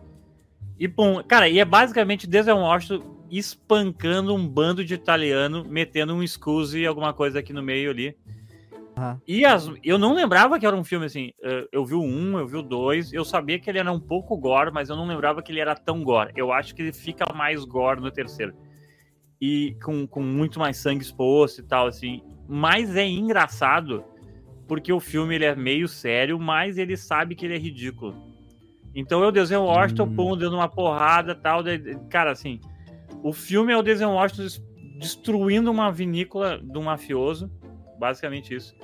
E, 0.78 0.88
pum, 0.88 1.22
cara, 1.22 1.48
e 1.48 1.58
é 1.58 1.64
basicamente 1.64 2.26
Denzel 2.26 2.56
Washington 2.58 3.22
espancando 3.30 4.34
um 4.34 4.46
bando 4.46 4.84
de 4.84 4.92
italiano, 4.92 5.64
metendo 5.64 6.14
um 6.14 6.26
scuse 6.26 6.80
e 6.80 6.86
alguma 6.86 7.14
coisa 7.14 7.38
aqui 7.38 7.52
no 7.52 7.62
meio 7.62 7.90
ali. 7.90 8.14
Uhum. 8.96 9.18
E 9.26 9.44
as, 9.44 9.70
eu 9.82 9.98
não 9.98 10.14
lembrava 10.14 10.58
que 10.58 10.66
era 10.66 10.76
um 10.76 10.84
filme 10.84 11.06
assim. 11.06 11.32
Eu 11.70 11.84
vi 11.84 11.94
o 11.94 12.02
um, 12.02 12.38
eu 12.38 12.46
vi 12.46 12.56
o 12.56 12.62
dois. 12.62 13.12
Eu 13.12 13.24
sabia 13.24 13.58
que 13.58 13.68
ele 13.70 13.78
era 13.78 13.90
um 13.90 14.00
pouco 14.00 14.36
gore, 14.36 14.70
mas 14.72 14.88
eu 14.88 14.96
não 14.96 15.06
lembrava 15.06 15.42
que 15.42 15.50
ele 15.50 15.60
era 15.60 15.74
tão 15.74 16.02
gore. 16.02 16.32
Eu 16.36 16.52
acho 16.52 16.74
que 16.74 16.82
ele 16.82 16.92
fica 16.92 17.24
mais 17.34 17.64
gore 17.64 18.00
no 18.00 18.10
terceiro. 18.10 18.54
E 19.40 19.76
com, 19.82 20.06
com 20.06 20.22
muito 20.22 20.58
mais 20.58 20.76
sangue 20.76 21.02
exposto 21.02 21.60
e 21.60 21.64
tal, 21.64 21.86
assim. 21.86 22.22
Mas 22.48 22.94
é 22.94 23.06
engraçado 23.06 24.04
porque 24.68 24.92
o 24.92 25.00
filme 25.00 25.34
ele 25.34 25.44
é 25.44 25.54
meio 25.54 25.88
sério, 25.88 26.38
mas 26.38 26.78
ele 26.78 26.96
sabe 26.96 27.34
que 27.34 27.44
ele 27.44 27.54
é 27.54 27.58
ridículo. 27.58 28.14
Então 28.94 29.22
eu 29.22 29.32
desenho 29.32 29.64
Washington, 29.64 30.04
hum. 30.04 30.14
pum, 30.14 30.36
dando 30.36 30.56
uma 30.56 30.68
porrada 30.68 31.34
tal. 31.34 31.62
Cara, 32.10 32.30
assim. 32.30 32.60
O 33.22 33.32
filme 33.32 33.72
é 33.72 33.76
o 33.76 33.82
desenho 33.82 34.10
Washington 34.10 34.62
destruindo 34.98 35.70
uma 35.70 35.90
vinícola 35.90 36.58
do 36.58 36.82
mafioso 36.82 37.50
Basicamente 38.02 38.52
isso. 38.52 38.74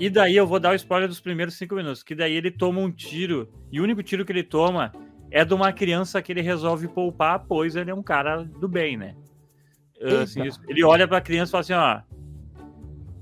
E 0.00 0.10
daí 0.10 0.34
eu 0.36 0.44
vou 0.44 0.58
dar 0.58 0.72
o 0.72 0.74
spoiler 0.74 1.08
dos 1.08 1.20
primeiros 1.20 1.54
cinco 1.54 1.76
minutos. 1.76 2.02
Que 2.02 2.12
daí 2.12 2.34
ele 2.34 2.50
toma 2.50 2.80
um 2.80 2.90
tiro. 2.90 3.48
E 3.70 3.78
o 3.78 3.84
único 3.84 4.02
tiro 4.02 4.24
que 4.24 4.32
ele 4.32 4.42
toma 4.42 4.90
é 5.30 5.44
de 5.44 5.54
uma 5.54 5.72
criança 5.72 6.20
que 6.20 6.32
ele 6.32 6.40
resolve 6.40 6.88
poupar, 6.88 7.44
pois 7.46 7.76
ele 7.76 7.92
é 7.92 7.94
um 7.94 8.02
cara 8.02 8.42
do 8.42 8.66
bem, 8.66 8.96
né? 8.96 9.14
Assim, 10.20 10.40
ele 10.68 10.82
olha 10.82 11.06
pra 11.06 11.20
criança 11.20 11.50
e 11.50 11.52
fala 11.52 11.60
assim, 11.60 11.72
ó. 11.72 12.00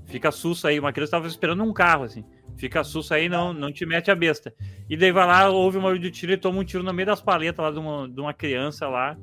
Fica 0.07 0.31
susto 0.31 0.67
aí. 0.67 0.79
Uma 0.79 0.91
criança 0.91 1.11
tava 1.11 1.27
esperando 1.27 1.63
um 1.63 1.71
carro, 1.71 2.05
assim. 2.05 2.25
Fica 2.57 2.83
susto 2.83 3.13
aí, 3.13 3.29
não, 3.29 3.53
não 3.53 3.71
te 3.71 3.85
mete 3.85 4.09
a 4.09 4.15
besta. 4.15 4.51
E 4.89 4.97
daí 4.97 5.11
vai 5.11 5.27
lá, 5.27 5.49
ouve 5.49 5.77
uma 5.77 5.97
de 5.99 6.09
tiro 6.09 6.31
e 6.31 6.37
toma 6.37 6.59
um 6.59 6.63
tiro 6.63 6.81
no 6.81 6.91
meio 6.91 7.05
das 7.05 7.21
paletas 7.21 7.63
lá 7.63 7.69
de 7.69 7.77
uma, 7.77 8.09
de 8.09 8.19
uma 8.19 8.33
criança 8.33 8.87
lá. 8.87 9.15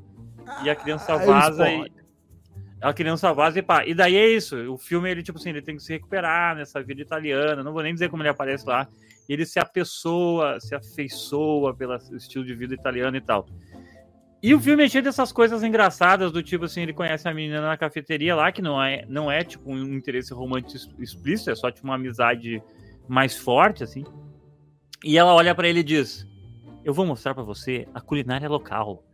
E 0.62 0.70
a 0.70 0.76
criança 0.76 1.14
ah, 1.14 1.18
vaza 1.18 1.68
e, 1.68 1.90
a 2.80 2.92
criança 2.92 3.32
vaza 3.32 3.58
e 3.58 3.62
pá. 3.62 3.84
E 3.84 3.94
daí 3.94 4.16
é 4.16 4.28
isso. 4.28 4.56
O 4.72 4.78
filme, 4.78 5.10
ele, 5.10 5.22
tipo 5.22 5.38
assim, 5.38 5.50
ele 5.50 5.62
tem 5.62 5.76
que 5.76 5.82
se 5.82 5.92
recuperar 5.92 6.56
nessa 6.56 6.82
vida 6.82 7.02
italiana. 7.02 7.62
Não 7.62 7.72
vou 7.72 7.82
nem 7.82 7.92
dizer 7.92 8.08
como 8.08 8.22
ele 8.22 8.30
aparece 8.30 8.66
lá. 8.66 8.88
Ele 9.28 9.44
se 9.44 9.58
apessoa, 9.58 10.58
se 10.60 10.74
afeiçoa 10.74 11.74
pelo 11.74 11.96
estilo 12.16 12.44
de 12.44 12.54
vida 12.54 12.74
italiano 12.74 13.16
e 13.16 13.20
tal. 13.20 13.46
E 14.40 14.54
o 14.54 14.60
filme 14.60 14.84
é 14.84 14.88
cheio 14.88 15.02
dessas 15.02 15.32
coisas 15.32 15.64
engraçadas, 15.64 16.30
do 16.30 16.40
tipo 16.42 16.64
assim, 16.64 16.82
ele 16.82 16.92
conhece 16.92 17.28
a 17.28 17.34
menina 17.34 17.60
na 17.60 17.76
cafeteria 17.76 18.36
lá, 18.36 18.52
que 18.52 18.62
não 18.62 18.80
é, 18.80 19.04
não 19.08 19.30
é 19.30 19.42
tipo 19.42 19.68
um 19.68 19.94
interesse 19.94 20.32
romântico 20.32 21.02
explícito, 21.02 21.50
é 21.50 21.56
só 21.56 21.72
tipo 21.72 21.84
uma 21.84 21.96
amizade 21.96 22.62
mais 23.08 23.36
forte, 23.36 23.82
assim. 23.82 24.04
E 25.02 25.18
ela 25.18 25.34
olha 25.34 25.54
para 25.56 25.68
ele 25.68 25.80
e 25.80 25.84
diz: 25.84 26.24
Eu 26.84 26.94
vou 26.94 27.04
mostrar 27.04 27.34
para 27.34 27.42
você 27.42 27.88
a 27.92 28.00
culinária 28.00 28.48
local. 28.48 29.04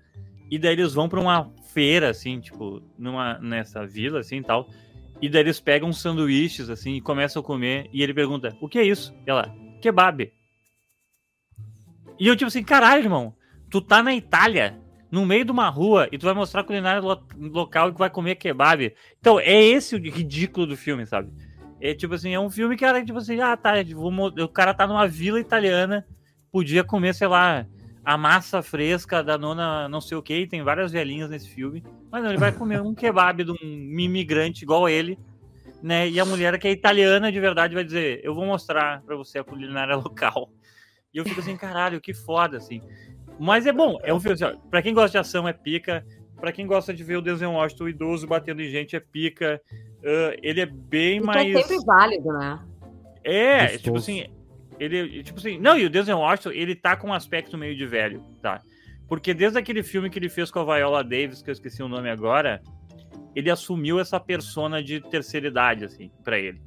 E 0.50 0.58
daí 0.58 0.74
eles 0.74 0.92
vão 0.92 1.08
para 1.08 1.20
uma 1.20 1.50
feira, 1.74 2.10
assim, 2.10 2.40
tipo, 2.40 2.80
numa, 2.96 3.38
nessa 3.40 3.84
vila, 3.84 4.20
assim, 4.20 4.40
tal. 4.40 4.70
E 5.20 5.28
daí 5.28 5.42
eles 5.42 5.60
pegam 5.60 5.92
sanduíches, 5.92 6.70
assim, 6.70 6.94
e 6.94 7.00
começam 7.00 7.42
a 7.42 7.44
comer. 7.44 7.90
E 7.92 8.02
ele 8.02 8.14
pergunta, 8.14 8.56
o 8.60 8.68
que 8.68 8.78
é 8.78 8.84
isso? 8.84 9.12
E 9.26 9.30
ela, 9.30 9.54
kebab. 9.82 10.32
E 12.18 12.28
eu, 12.28 12.36
tipo 12.36 12.46
assim, 12.46 12.62
caralho, 12.62 13.02
irmão, 13.02 13.34
tu 13.68 13.80
tá 13.80 14.02
na 14.02 14.14
Itália, 14.14 14.80
no 15.10 15.26
meio 15.26 15.44
de 15.44 15.50
uma 15.50 15.68
rua, 15.68 16.08
e 16.12 16.16
tu 16.16 16.24
vai 16.24 16.34
mostrar 16.34 16.60
a 16.60 16.64
culinária 16.64 17.02
lo 17.02 17.20
local 17.36 17.88
e 17.88 17.92
que 17.92 17.98
vai 17.98 18.08
comer 18.08 18.36
kebab. 18.36 18.94
Então, 19.18 19.40
é 19.40 19.60
esse 19.60 19.96
o 19.96 19.98
ridículo 19.98 20.66
do 20.66 20.76
filme, 20.76 21.04
sabe? 21.04 21.32
É 21.80 21.92
tipo 21.92 22.14
assim, 22.14 22.32
é 22.32 22.40
um 22.40 22.48
filme 22.48 22.76
que 22.76 22.84
era 22.84 23.04
tipo 23.04 23.18
assim, 23.18 23.40
ah, 23.40 23.56
tá, 23.56 23.74
o 24.42 24.48
cara 24.48 24.72
tá 24.72 24.86
numa 24.86 25.06
vila 25.06 25.40
italiana, 25.40 26.06
podia 26.50 26.84
comer, 26.84 27.14
sei 27.14 27.26
lá, 27.26 27.66
a 28.04 28.18
massa 28.18 28.62
fresca 28.62 29.22
da 29.22 29.38
nona 29.38 29.88
não 29.88 30.00
sei 30.00 30.16
o 30.16 30.22
que, 30.22 30.46
tem 30.46 30.62
várias 30.62 30.92
velhinhas 30.92 31.30
nesse 31.30 31.48
filme, 31.48 31.82
mas 32.10 32.22
não, 32.22 32.30
ele 32.30 32.38
vai 32.38 32.52
comer 32.52 32.80
um 32.80 32.94
kebab 32.94 33.42
de 33.42 33.50
um 33.50 33.56
imigrante 33.98 34.62
igual 34.62 34.88
ele, 34.88 35.18
né? 35.82 36.08
E 36.08 36.20
a 36.20 36.24
mulher 36.24 36.58
que 36.58 36.68
é 36.68 36.70
italiana 36.70 37.32
de 37.32 37.40
verdade 37.40 37.74
vai 37.74 37.84
dizer: 37.84 38.20
Eu 38.22 38.34
vou 38.34 38.44
mostrar 38.44 39.02
para 39.02 39.16
você 39.16 39.38
a 39.38 39.44
culinária 39.44 39.96
local. 39.96 40.50
E 41.12 41.18
eu 41.18 41.24
fico 41.24 41.40
assim, 41.40 41.56
caralho, 41.56 42.00
que 42.00 42.12
foda, 42.12 42.56
assim. 42.56 42.82
Mas 43.38 43.66
é 43.66 43.72
bom, 43.72 43.98
é 44.02 44.12
um 44.12 44.20
filme 44.20 44.34
assim, 44.34 44.58
pra 44.70 44.82
quem 44.82 44.92
gosta 44.92 45.10
de 45.10 45.18
ação 45.18 45.46
é 45.46 45.52
pica, 45.52 46.04
pra 46.40 46.52
quem 46.52 46.66
gosta 46.66 46.92
de 46.92 47.04
ver 47.04 47.16
o 47.16 47.22
Desenho 47.22 47.52
Washington, 47.52 47.84
o 47.84 47.88
idoso 47.88 48.26
batendo 48.26 48.60
em 48.60 48.68
gente 48.68 48.96
é 48.96 49.00
pica. 49.00 49.60
Uh, 50.00 50.36
ele 50.42 50.60
é 50.60 50.66
bem 50.66 51.20
mais. 51.20 51.54
É 51.54 51.62
sempre 51.62 51.84
válido, 51.84 52.32
né? 52.32 52.60
É, 53.22 53.78
tipo 53.78 53.96
assim, 53.96 54.26
ele, 54.78 55.22
tipo 55.22 55.38
assim, 55.38 55.58
não, 55.58 55.78
e 55.78 55.84
o 55.84 55.90
Denzel 55.90 56.18
Washington, 56.18 56.50
ele 56.50 56.74
tá 56.74 56.96
com 56.96 57.08
um 57.08 57.12
aspecto 57.12 57.56
meio 57.56 57.76
de 57.76 57.86
velho, 57.86 58.22
tá? 58.42 58.60
Porque 59.08 59.34
desde 59.34 59.58
aquele 59.58 59.82
filme 59.82 60.10
que 60.10 60.18
ele 60.18 60.28
fez 60.28 60.50
com 60.50 60.60
a 60.60 60.64
Viola 60.64 61.02
Davis, 61.04 61.42
que 61.42 61.50
eu 61.50 61.52
esqueci 61.52 61.82
o 61.82 61.88
nome 61.88 62.10
agora, 62.10 62.62
ele 63.34 63.50
assumiu 63.50 64.00
essa 64.00 64.18
persona 64.18 64.82
de 64.82 65.00
terceira 65.00 65.48
idade, 65.48 65.84
assim, 65.84 66.10
para 66.22 66.38
ele. 66.38 66.60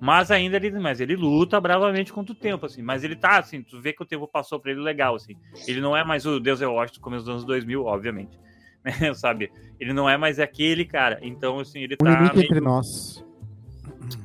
Mas 0.00 0.30
ainda 0.30 0.56
ele, 0.56 0.70
mas 0.78 0.98
ele 0.98 1.14
luta 1.14 1.60
bravamente 1.60 2.12
contra 2.12 2.32
o 2.32 2.36
tempo, 2.36 2.64
assim. 2.64 2.80
Mas 2.80 3.04
ele 3.04 3.14
tá, 3.14 3.38
assim, 3.38 3.62
tu 3.62 3.78
vê 3.80 3.92
que 3.92 4.02
o 4.02 4.06
tempo 4.06 4.26
passou 4.26 4.58
para 4.58 4.70
ele 4.70 4.80
legal, 4.80 5.14
assim. 5.14 5.34
Ele 5.68 5.80
não 5.80 5.94
é 5.94 6.02
mais 6.02 6.24
o 6.24 6.40
Denzel 6.40 6.72
Washington 6.72 7.00
começo 7.02 7.24
dos 7.24 7.34
anos 7.34 7.44
2000, 7.44 7.84
obviamente. 7.84 8.38
Né, 8.82 8.92
sabe? 9.12 9.52
Ele 9.78 9.92
não 9.92 10.08
é 10.08 10.16
mais 10.16 10.40
aquele 10.40 10.86
cara. 10.86 11.18
Então, 11.20 11.58
assim, 11.58 11.80
ele 11.80 11.96
tá... 11.96 12.08
limite 12.08 12.34
meio... 12.34 12.46
entre 12.46 12.60
nós. 12.60 13.22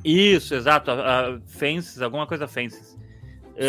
Isso, 0.02 0.54
exato. 0.54 0.90
Uh, 0.92 1.42
fences, 1.46 2.00
alguma 2.00 2.26
coisa 2.26 2.48
fences. 2.48 2.96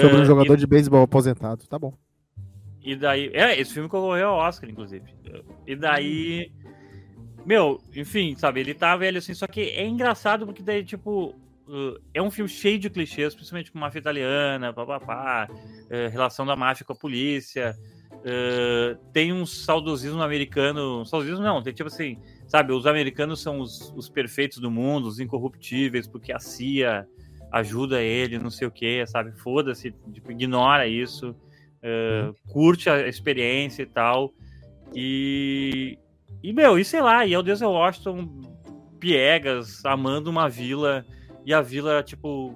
Sobre 0.02 0.17
um 0.17 0.21
é, 0.21 0.26
jogador 0.26 0.54
e... 0.56 0.58
de 0.58 0.67
beisebol 0.67 1.04
aposentado, 1.04 1.65
tá 1.67 1.80
bom. 1.80 1.93
E 2.88 2.95
daí. 2.95 3.30
É, 3.34 3.60
esse 3.60 3.73
filme 3.73 3.89
concorreu 3.89 4.30
ao 4.30 4.38
Oscar, 4.38 4.69
inclusive. 4.69 5.06
E 5.65 5.76
daí. 5.76 6.52
Meu, 7.45 7.82
enfim, 7.95 8.36
sabe, 8.38 8.60
ele 8.60 8.73
tá 8.73 8.95
velho 8.95 9.17
assim, 9.17 9.34
só 9.34 9.47
que 9.47 9.62
é 9.62 9.86
engraçado 9.86 10.45
porque 10.45 10.63
daí, 10.63 10.84
tipo. 10.84 11.36
Uh, 11.67 12.00
é 12.13 12.21
um 12.21 12.32
filme 12.32 12.47
cheio 12.50 12.80
de 12.80 12.89
clichês, 12.89 13.36
principalmente 13.36 13.73
com 13.73 13.78
máfia 13.78 14.00
italiana, 14.00 14.71
papapá, 14.71 15.50
uh, 15.52 16.10
relação 16.10 16.45
da 16.45 16.56
máfia 16.56 16.86
com 16.86 16.93
a 16.93 16.95
polícia. 16.95 17.76
Uh, 18.13 18.95
tem 19.12 19.34
um 19.34 19.45
saudosismo 19.45 20.21
americano. 20.21 21.06
Saudosismo 21.06 21.43
não, 21.43 21.62
tem 21.62 21.73
tipo 21.73 21.89
assim, 21.89 22.17
sabe, 22.47 22.71
os 22.71 22.88
americanos 22.88 23.41
são 23.41 23.60
os, 23.60 23.93
os 23.97 24.08
perfeitos 24.08 24.60
do 24.60 24.71
mundo, 24.71 25.10
os 25.10 25.19
incorruptíveis, 25.19 26.08
porque 26.08 26.32
a 26.32 26.39
CIA 26.39 27.06
ajuda 27.52 28.02
ele, 28.02 28.40
não 28.40 28.50
sei 28.50 28.68
o 28.68 28.72
que, 28.72 29.06
sabe? 29.06 29.32
Foda-se, 29.32 29.94
tipo, 30.12 30.32
ignora 30.32 30.88
isso, 30.88 31.32
uh, 31.32 32.36
curte 32.52 32.90
a 32.90 33.08
experiência 33.08 33.84
e 33.84 33.86
tal. 33.86 34.34
E, 34.94 35.98
e, 36.44 36.54
meu, 36.54 36.78
e 36.78 36.86
sei 36.86 37.02
lá, 37.02 37.26
e 37.26 37.34
é 37.34 37.40
o 37.40 37.44
Denzel 37.44 37.72
Washington 37.72 38.42
piegas, 39.00 39.86
amando 39.86 40.30
uma 40.30 40.50
vila, 40.50 41.06
e 41.46 41.54
a 41.54 41.62
vila, 41.62 42.04
tipo, 42.04 42.54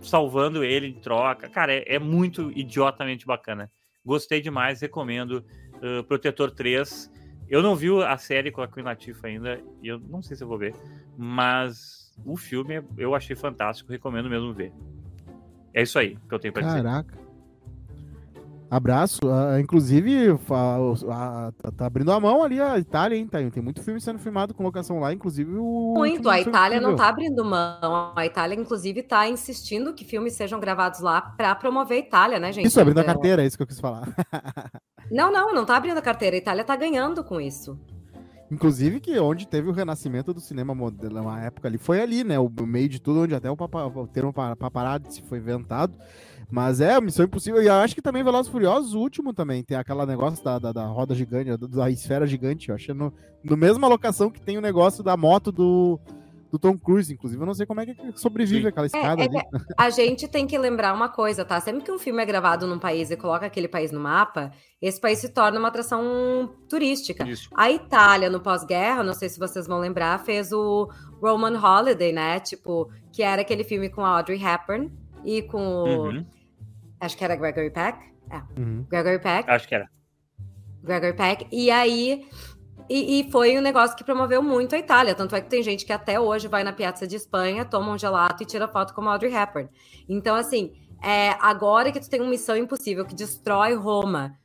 salvando 0.00 0.64
ele 0.64 0.88
em 0.88 1.00
troca. 1.00 1.48
Cara, 1.48 1.72
é, 1.72 1.94
é 1.94 1.98
muito 1.98 2.50
idiotamente 2.54 3.26
bacana. 3.26 3.70
Gostei 4.04 4.40
demais, 4.40 4.80
recomendo. 4.80 5.44
Uh, 5.76 6.02
Protetor 6.04 6.50
3. 6.50 7.10
Eu 7.48 7.62
não 7.62 7.74
vi 7.74 7.88
a 8.02 8.16
série 8.18 8.50
com 8.50 8.60
a 8.60 8.68
Queen 8.68 8.84
Latifah 8.84 9.28
ainda, 9.28 9.60
e 9.82 9.88
eu 9.88 9.98
não 9.98 10.20
sei 10.20 10.36
se 10.36 10.44
eu 10.44 10.48
vou 10.48 10.58
ver, 10.58 10.74
mas 11.16 11.97
o 12.24 12.36
filme 12.36 12.82
eu 12.96 13.14
achei 13.14 13.34
fantástico, 13.34 13.90
recomendo 13.90 14.28
mesmo 14.28 14.52
ver. 14.52 14.72
É 15.74 15.82
isso 15.82 15.98
aí 15.98 16.16
que 16.28 16.34
eu 16.34 16.38
tenho 16.38 16.52
pra 16.52 16.62
dizer. 16.62 16.82
Caraca. 16.82 17.28
Abraço. 18.70 19.20
Uh, 19.24 19.58
inclusive, 19.58 20.30
uh, 20.30 20.36
uh, 20.36 21.72
tá 21.72 21.86
abrindo 21.86 22.12
a 22.12 22.20
mão 22.20 22.42
ali 22.42 22.60
a 22.60 22.78
Itália, 22.78 23.16
hein? 23.16 23.26
Tá, 23.26 23.38
tem 23.50 23.62
muito 23.62 23.82
filme 23.82 23.98
sendo 24.00 24.18
filmado 24.18 24.52
com 24.52 24.62
locação 24.62 25.00
lá, 25.00 25.12
inclusive 25.12 25.54
o. 25.56 25.94
Muito, 25.96 26.28
a 26.28 26.38
Itália 26.38 26.80
não 26.80 26.94
tá 26.94 27.08
abrindo 27.08 27.42
mão. 27.44 28.12
A 28.14 28.26
Itália, 28.26 28.54
inclusive, 28.54 29.02
tá 29.02 29.26
insistindo 29.26 29.94
que 29.94 30.04
filmes 30.04 30.34
sejam 30.34 30.60
gravados 30.60 31.00
lá 31.00 31.20
para 31.20 31.54
promover 31.54 31.96
a 31.96 32.00
Itália, 32.00 32.38
né, 32.38 32.52
gente? 32.52 32.66
Isso, 32.66 32.78
abrindo 32.78 32.98
a 32.98 33.02
então, 33.02 33.14
carteira, 33.14 33.42
é 33.42 33.46
isso 33.46 33.56
que 33.56 33.62
eu 33.62 33.66
quis 33.66 33.80
falar. 33.80 34.14
não, 35.10 35.32
não, 35.32 35.54
não 35.54 35.64
tá 35.64 35.76
abrindo 35.76 35.96
a 35.96 36.02
carteira. 36.02 36.36
A 36.36 36.38
Itália 36.38 36.64
tá 36.64 36.76
ganhando 36.76 37.24
com 37.24 37.40
isso. 37.40 37.78
Inclusive 38.50 39.00
que 39.00 39.18
onde 39.18 39.46
teve 39.46 39.68
o 39.68 39.72
renascimento 39.72 40.32
do 40.32 40.40
cinema 40.40 40.74
moderno, 40.74 41.22
uma 41.22 41.40
época 41.42 41.68
ali, 41.68 41.76
foi 41.76 42.00
ali, 42.00 42.24
né? 42.24 42.38
O 42.38 42.50
meio 42.66 42.88
de 42.88 42.98
tudo, 42.98 43.20
onde 43.20 43.34
até 43.34 43.50
o, 43.50 43.56
papa, 43.56 43.86
o 43.86 44.06
termo 44.06 44.32
paparazzi 44.32 45.22
foi 45.22 45.38
inventado. 45.38 45.94
Mas 46.50 46.80
é, 46.80 46.98
Missão 47.00 47.26
Impossível. 47.26 47.62
E 47.62 47.66
eu 47.66 47.74
acho 47.74 47.94
que 47.94 48.00
também 48.00 48.24
Velozes 48.24 48.50
Furiosos, 48.50 48.94
o 48.94 49.00
último 49.00 49.34
também, 49.34 49.62
tem 49.62 49.76
aquela 49.76 50.06
negócio 50.06 50.42
da, 50.42 50.58
da, 50.58 50.72
da 50.72 50.86
roda 50.86 51.14
gigante, 51.14 51.54
da, 51.56 51.90
esfera 51.90 52.26
gigante. 52.26 52.70
Eu 52.70 52.74
acho 52.74 52.94
no, 52.94 53.12
no 53.44 53.56
mesma 53.56 53.86
locação 53.86 54.30
que 54.30 54.40
tem 54.40 54.56
o 54.56 54.62
negócio 54.62 55.04
da 55.04 55.16
moto 55.16 55.52
do. 55.52 56.00
Do 56.50 56.58
Tom 56.58 56.78
Cruise, 56.78 57.12
inclusive. 57.12 57.40
Eu 57.40 57.46
não 57.46 57.54
sei 57.54 57.66
como 57.66 57.80
é 57.80 57.86
que 57.86 57.96
sobrevive 58.14 58.62
Sim. 58.62 58.68
aquela 58.68 58.86
é, 58.86 58.88
escada 58.88 59.22
é, 59.22 59.24
é 59.24 59.28
ali. 59.28 59.64
a 59.76 59.90
gente 59.90 60.28
tem 60.28 60.46
que 60.46 60.56
lembrar 60.56 60.94
uma 60.94 61.08
coisa, 61.08 61.44
tá? 61.44 61.60
Sempre 61.60 61.84
que 61.84 61.92
um 61.92 61.98
filme 61.98 62.22
é 62.22 62.26
gravado 62.26 62.66
num 62.66 62.78
país 62.78 63.10
e 63.10 63.16
coloca 63.16 63.46
aquele 63.46 63.68
país 63.68 63.92
no 63.92 64.00
mapa, 64.00 64.50
esse 64.80 65.00
país 65.00 65.18
se 65.18 65.28
torna 65.28 65.58
uma 65.58 65.68
atração 65.68 66.54
turística. 66.68 67.28
Isso. 67.28 67.50
A 67.54 67.70
Itália, 67.70 68.30
no 68.30 68.40
pós-guerra, 68.40 69.02
não 69.02 69.14
sei 69.14 69.28
se 69.28 69.38
vocês 69.38 69.66
vão 69.66 69.78
lembrar, 69.78 70.18
fez 70.24 70.52
o 70.52 70.90
Roman 71.20 71.58
Holiday, 71.58 72.12
né? 72.12 72.40
Tipo, 72.40 72.90
que 73.12 73.22
era 73.22 73.42
aquele 73.42 73.64
filme 73.64 73.88
com 73.90 74.04
a 74.04 74.16
Audrey 74.16 74.42
Hepburn 74.42 74.90
e 75.24 75.42
com 75.42 75.58
uhum. 75.58 76.26
Acho 77.00 77.16
que 77.16 77.24
era 77.24 77.36
Gregory 77.36 77.70
Peck. 77.70 77.98
É. 78.30 78.60
Uhum. 78.60 78.84
Gregory 78.88 79.20
Peck. 79.20 79.48
Acho 79.48 79.68
que 79.68 79.74
era. 79.74 79.88
Gregory 80.82 81.14
Peck. 81.14 81.46
E 81.52 81.70
aí 81.70 82.28
e, 82.88 83.20
e, 83.20 83.30
foi 83.30 83.58
um 83.58 83.60
negócio 83.60 83.96
que 83.96 84.02
promoveu 84.02 84.42
muito 84.42 84.74
a 84.74 84.78
Itália. 84.78 85.14
Tanto 85.14 85.36
é 85.36 85.40
que 85.40 85.50
tem 85.50 85.62
gente 85.62 85.84
que 85.84 85.92
até 85.92 86.18
hoje 86.18 86.48
vai 86.48 86.64
na 86.64 86.72
Piazza 86.72 87.06
de 87.06 87.16
Espanha, 87.16 87.64
toma 87.64 87.92
um 87.92 87.98
gelato 87.98 88.42
e 88.42 88.46
tira 88.46 88.66
foto 88.66 88.94
com 88.94 89.08
Audrey 89.08 89.34
Hepburn. 89.34 89.68
Então, 90.08 90.34
assim, 90.34 90.72
é, 91.02 91.30
agora 91.40 91.92
que 91.92 92.00
tu 92.00 92.08
tem 92.08 92.20
uma 92.20 92.30
missão 92.30 92.56
impossível 92.56 93.04
que 93.04 93.14
destrói 93.14 93.74
Roma, 93.74 94.36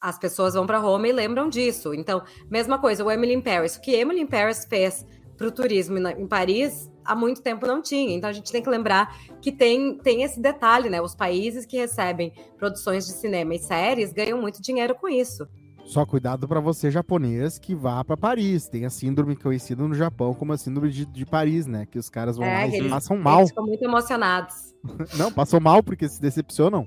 as 0.00 0.18
pessoas 0.18 0.54
vão 0.54 0.66
para 0.66 0.78
Roma 0.78 1.06
e 1.06 1.12
lembram 1.12 1.48
disso. 1.48 1.94
Então, 1.94 2.22
mesma 2.50 2.78
coisa, 2.78 3.04
o 3.04 3.10
Emily 3.10 3.34
in 3.34 3.40
Paris. 3.40 3.76
O 3.76 3.80
que 3.80 3.92
Emily 3.92 4.20
in 4.20 4.26
Paris 4.26 4.64
fez 4.64 5.06
para 5.36 5.46
o 5.46 5.52
turismo 5.52 5.96
em 5.96 6.26
Paris, 6.26 6.90
há 7.04 7.14
muito 7.14 7.40
tempo 7.40 7.66
não 7.66 7.80
tinha. 7.80 8.14
Então, 8.14 8.28
a 8.28 8.32
gente 8.32 8.50
tem 8.50 8.62
que 8.62 8.68
lembrar 8.68 9.16
que 9.40 9.52
tem, 9.52 9.96
tem 9.98 10.22
esse 10.22 10.40
detalhe, 10.40 10.90
né? 10.90 11.00
Os 11.00 11.14
países 11.14 11.64
que 11.64 11.76
recebem 11.76 12.32
produções 12.58 13.06
de 13.06 13.12
cinema 13.12 13.54
e 13.54 13.58
séries 13.58 14.12
ganham 14.12 14.40
muito 14.40 14.60
dinheiro 14.60 14.94
com 14.94 15.08
isso. 15.08 15.46
Só 15.84 16.06
cuidado 16.06 16.46
para 16.46 16.60
você, 16.60 16.90
japonês, 16.90 17.58
que 17.58 17.74
vá 17.74 18.04
para 18.04 18.16
Paris. 18.16 18.68
Tem 18.68 18.84
a 18.84 18.90
síndrome 18.90 19.34
conhecida 19.34 19.82
no 19.82 19.94
Japão 19.94 20.34
como 20.34 20.52
a 20.52 20.58
síndrome 20.58 20.90
de, 20.90 21.04
de 21.04 21.26
Paris, 21.26 21.66
né? 21.66 21.86
Que 21.86 21.98
os 21.98 22.08
caras 22.08 22.36
vão 22.36 22.46
é, 22.46 22.66
lá 22.66 22.66
e 22.68 22.88
passam 22.88 23.16
mal. 23.16 23.40
Eles 23.40 23.50
ficam 23.50 23.66
muito 23.66 23.84
emocionados. 23.84 24.54
Não, 25.18 25.32
passam 25.32 25.60
mal 25.60 25.82
porque 25.82 26.08
se 26.08 26.20
decepcionam. 26.20 26.86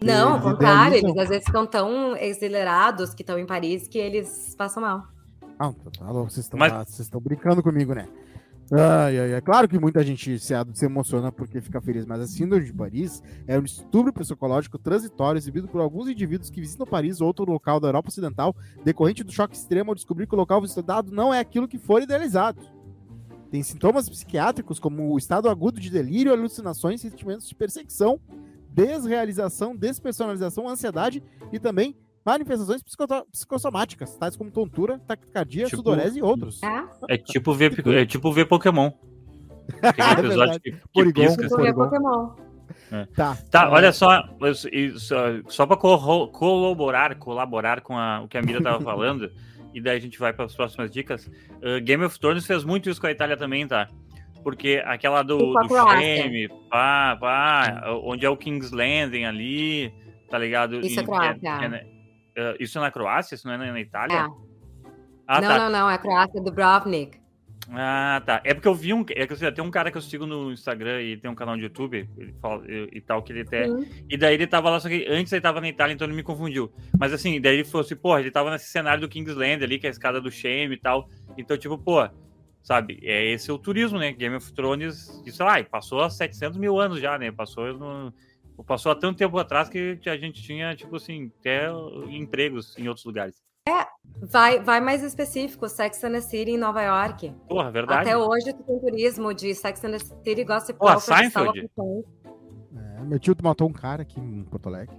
Não, 0.00 0.34
ao 0.34 0.40
contrário, 0.40 0.96
eles 0.96 1.16
às 1.16 1.28
vezes 1.28 1.44
ficam 1.44 1.66
tão 1.66 2.12
acelerados 2.14 3.12
que 3.12 3.22
estão 3.22 3.38
em 3.38 3.44
Paris 3.46 3.88
que 3.88 3.98
eles 3.98 4.54
passam 4.56 4.82
mal. 4.82 5.08
Ah, 5.58 5.72
tá, 5.72 5.90
tá 5.98 6.12
vocês 6.12 6.46
estão 6.46 6.58
Mas... 6.58 6.72
brincando 7.20 7.62
comigo, 7.62 7.92
né? 7.94 8.06
Ai, 8.70 9.18
ai, 9.18 9.34
ai. 9.34 9.40
Claro 9.40 9.66
que 9.66 9.78
muita 9.78 10.04
gente 10.04 10.38
se, 10.38 10.54
se 10.74 10.84
emociona 10.84 11.32
porque 11.32 11.60
fica 11.60 11.80
feliz, 11.80 12.04
mas 12.04 12.20
a 12.20 12.26
Síndrome 12.26 12.66
de 12.66 12.72
Paris 12.72 13.22
é 13.46 13.58
um 13.58 13.62
distúrbio 13.62 14.12
psicológico 14.12 14.78
transitório 14.78 15.38
exibido 15.38 15.66
por 15.66 15.80
alguns 15.80 16.06
indivíduos 16.08 16.50
que 16.50 16.60
visitam 16.60 16.86
Paris 16.86 17.20
ou 17.22 17.28
outro 17.28 17.50
local 17.50 17.80
da 17.80 17.88
Europa 17.88 18.08
Ocidental, 18.08 18.54
decorrente 18.84 19.24
do 19.24 19.32
choque 19.32 19.56
extremo 19.56 19.90
ao 19.90 19.94
descobrir 19.94 20.26
que 20.26 20.34
o 20.34 20.38
local 20.38 20.60
visitado 20.60 21.10
não 21.10 21.32
é 21.32 21.40
aquilo 21.40 21.66
que 21.66 21.78
for 21.78 22.02
idealizado. 22.02 22.60
Tem 23.50 23.62
sintomas 23.62 24.06
psiquiátricos 24.06 24.78
como 24.78 25.14
o 25.14 25.16
estado 25.16 25.48
agudo 25.48 25.80
de 25.80 25.88
delírio, 25.88 26.32
alucinações, 26.32 27.00
sentimentos 27.00 27.48
de 27.48 27.54
perseguição, 27.54 28.20
desrealização, 28.68 29.74
despersonalização, 29.74 30.68
ansiedade 30.68 31.22
e 31.50 31.58
também 31.58 31.96
manifestações 32.24 32.82
psicossomáticas, 33.32 34.16
tais 34.16 34.36
como 34.36 34.50
tontura, 34.50 34.98
taquicardia, 35.06 35.64
tipo, 35.64 35.76
sudorese 35.76 36.18
e 36.18 36.22
outros. 36.22 36.62
É, 36.62 37.14
é 37.14 37.16
tipo 37.16 37.54
ver, 37.54 37.86
é 37.88 38.04
tipo 38.04 38.32
ver 38.32 38.46
Pokémon. 38.46 38.90
Aquele 39.82 40.08
é 40.08 40.12
episódio 40.12 40.60
que, 40.60 40.72
que 40.72 40.88
Porygon, 40.92 41.22
pisca. 41.22 41.42
Tipo 41.42 41.56
ver 41.62 41.74
Pokémon. 41.74 42.30
É. 42.92 43.06
Tá, 43.14 43.36
tá 43.50 43.64
é. 43.64 43.68
olha 43.68 43.92
só, 43.92 44.22
só, 44.96 45.16
só 45.48 45.66
para 45.66 45.76
colaborar, 45.76 47.14
colaborar 47.16 47.80
com 47.80 47.96
a, 47.96 48.22
o 48.22 48.28
que 48.28 48.38
a 48.38 48.42
Mira 48.42 48.58
estava 48.58 48.80
falando, 48.84 49.30
e 49.74 49.80
daí 49.80 49.96
a 49.96 50.00
gente 50.00 50.18
vai 50.18 50.32
para 50.32 50.46
as 50.46 50.54
próximas 50.54 50.90
dicas. 50.90 51.26
Uh, 51.26 51.82
Game 51.82 52.04
of 52.04 52.18
Thrones 52.18 52.46
fez 52.46 52.64
muito 52.64 52.88
isso 52.88 53.00
com 53.00 53.06
a 53.06 53.10
Itália 53.10 53.36
também, 53.36 53.66
tá? 53.66 53.88
Porque 54.42 54.82
aquela 54.86 55.22
do, 55.22 55.36
do 55.36 55.68
Shame, 55.68 56.48
pá, 56.70 57.16
pá, 57.20 57.82
onde 58.02 58.24
é 58.24 58.30
o 58.30 58.36
King's 58.36 58.70
Landing 58.70 59.24
ali, 59.24 59.92
tá 60.30 60.38
ligado? 60.38 60.80
Isso 60.80 61.00
é 61.00 61.02
Croácia. 61.02 61.40
É, 61.42 61.64
é, 61.66 61.68
Uh, 61.68 61.97
isso 62.60 62.78
é 62.78 62.80
na 62.80 62.90
Croácia? 62.90 63.34
Isso 63.34 63.46
não 63.46 63.54
é 63.54 63.72
na 63.72 63.80
Itália? 63.80 64.16
É. 64.16 64.26
Ah, 65.26 65.40
não, 65.40 65.48
tá. 65.48 65.58
não, 65.58 65.70
não. 65.70 65.90
É 65.90 65.94
a 65.94 65.98
Croácia 65.98 66.40
do 66.40 66.50
Brovnik. 66.50 67.18
Ah, 67.70 68.22
tá. 68.24 68.40
É 68.44 68.54
porque 68.54 68.66
eu 68.66 68.74
vi 68.74 68.94
um. 68.94 69.04
É 69.10 69.26
que 69.26 69.32
assim, 69.34 69.50
tem 69.52 69.62
um 69.62 69.70
cara 69.70 69.90
que 69.90 69.98
eu 69.98 70.02
sigo 70.02 70.26
no 70.26 70.50
Instagram 70.50 71.02
e 71.02 71.16
tem 71.16 71.30
um 71.30 71.34
canal 71.34 71.54
de 71.54 71.62
YouTube 71.62 72.08
ele 72.16 72.34
fala, 72.40 72.64
e, 72.66 72.88
e 72.94 73.00
tal, 73.00 73.22
que 73.22 73.32
ele 73.32 73.42
até. 73.42 73.68
Uhum. 73.68 73.86
E 74.08 74.16
daí 74.16 74.34
ele 74.34 74.46
tava 74.46 74.70
lá, 74.70 74.80
só 74.80 74.88
que 74.88 75.06
antes 75.08 75.32
ele 75.32 75.42
tava 75.42 75.60
na 75.60 75.68
Itália, 75.68 75.92
então 75.92 76.06
ele 76.06 76.16
me 76.16 76.22
confundiu. 76.22 76.72
Mas 76.98 77.12
assim, 77.12 77.40
daí 77.40 77.56
ele 77.56 77.64
falou 77.64 77.84
assim, 77.84 77.96
pô, 77.96 78.18
ele 78.18 78.30
tava 78.30 78.50
nesse 78.50 78.68
cenário 78.68 79.02
do 79.02 79.08
Kingsland 79.08 79.62
ali, 79.62 79.78
que 79.78 79.86
é 79.86 79.90
a 79.90 79.92
escada 79.92 80.20
do 80.20 80.30
Shame 80.30 80.74
e 80.74 80.78
tal. 80.78 81.10
Então, 81.36 81.58
tipo, 81.58 81.76
pô, 81.76 82.08
sabe, 82.62 83.00
é 83.02 83.32
esse 83.32 83.52
o 83.52 83.58
turismo, 83.58 83.98
né? 83.98 84.12
Game 84.12 84.34
of 84.34 84.50
Thrones, 84.54 85.22
sei 85.26 85.44
lá, 85.44 85.62
passou 85.62 86.00
há 86.00 86.08
700 86.08 86.56
mil 86.56 86.80
anos 86.80 87.00
já, 87.00 87.18
né? 87.18 87.30
Passou 87.30 87.74
no 87.74 88.14
Passou 88.66 88.92
há 88.92 88.94
tanto 88.94 89.18
tempo 89.18 89.38
atrás 89.38 89.68
que 89.68 89.98
a 90.06 90.16
gente 90.16 90.42
tinha, 90.42 90.74
tipo 90.74 90.96
assim, 90.96 91.32
até 91.40 91.68
empregos 92.10 92.76
em 92.78 92.88
outros 92.88 93.04
lugares. 93.04 93.42
É, 93.68 93.86
vai, 94.22 94.60
vai 94.60 94.80
mais 94.80 95.02
específico, 95.02 95.68
Sex 95.68 96.02
and 96.04 96.12
the 96.12 96.20
City 96.20 96.52
em 96.52 96.58
Nova 96.58 96.82
York. 96.82 97.34
Porra, 97.48 97.70
verdade. 97.70 98.08
Até 98.08 98.16
hoje 98.16 98.52
tu 98.52 98.62
tem 98.62 98.78
turismo 98.80 99.34
de 99.34 99.54
Sex 99.54 99.84
and 99.84 99.90
the 99.92 99.98
City, 99.98 100.44
Gossip 100.44 100.78
Porra, 100.78 100.98
Seinfeld. 100.98 101.70
É, 102.74 103.04
meu 103.04 103.18
tio 103.18 103.36
matou 103.42 103.68
um 103.68 103.72
cara 103.72 104.02
aqui 104.02 104.18
em 104.18 104.42
Porto 104.44 104.68
Alegre. 104.68 104.96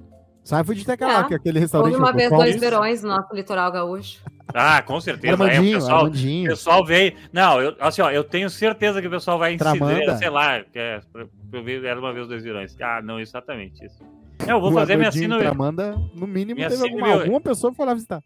Seinfeld 0.50 0.84
tem 0.84 0.94
aquela, 0.96 1.28
é. 1.30 1.36
aquele 1.36 1.60
restaurante. 1.60 1.94
Houve 1.94 2.04
uma 2.04 2.12
vez 2.12 2.30
dois 2.30 2.60
verões 2.60 3.04
no 3.04 3.10
nosso 3.10 3.34
litoral 3.36 3.72
gaúcho. 3.72 4.20
Ah, 4.52 4.82
com 4.82 5.00
certeza. 5.00 5.34
Armandinho, 5.34 5.76
é, 5.76 5.78
o 5.78 5.80
pessoal, 5.80 6.06
o 6.08 6.12
pessoal 6.48 6.86
veio. 6.86 7.14
Não, 7.32 7.62
eu, 7.62 7.76
assim, 7.80 8.02
ó, 8.02 8.10
eu 8.10 8.24
tenho 8.24 8.50
certeza 8.50 9.00
que 9.00 9.08
o 9.08 9.12
pessoal 9.12 9.38
vai 9.38 9.54
incidir, 9.54 10.18
sei 10.18 10.30
lá, 10.30 10.64
que 10.64 10.80
é, 10.80 11.00
eu 11.54 11.64
vi, 11.64 11.86
era 11.86 12.00
uma 12.00 12.12
vez 12.12 12.28
dois 12.28 12.44
vilões. 12.44 12.76
Ah, 12.82 13.00
não, 13.00 13.20
exatamente 13.20 13.86
isso. 13.86 14.04
Eu 14.48 14.60
vou 14.60 14.72
o 14.72 14.74
fazer 14.74 14.96
minha 14.96 15.12
sino. 15.12 15.38
Tramanda, 15.38 15.96
no 16.16 16.26
mínimo, 16.26 16.56
minha 16.56 16.70
teve 16.70 16.82
alguma, 16.82 17.08
meu... 17.08 17.20
alguma 17.20 17.42
pessoa 17.42 17.70
que 17.70 17.78
foi 17.78 17.86
lá 17.86 17.94
visitar. 17.94 18.24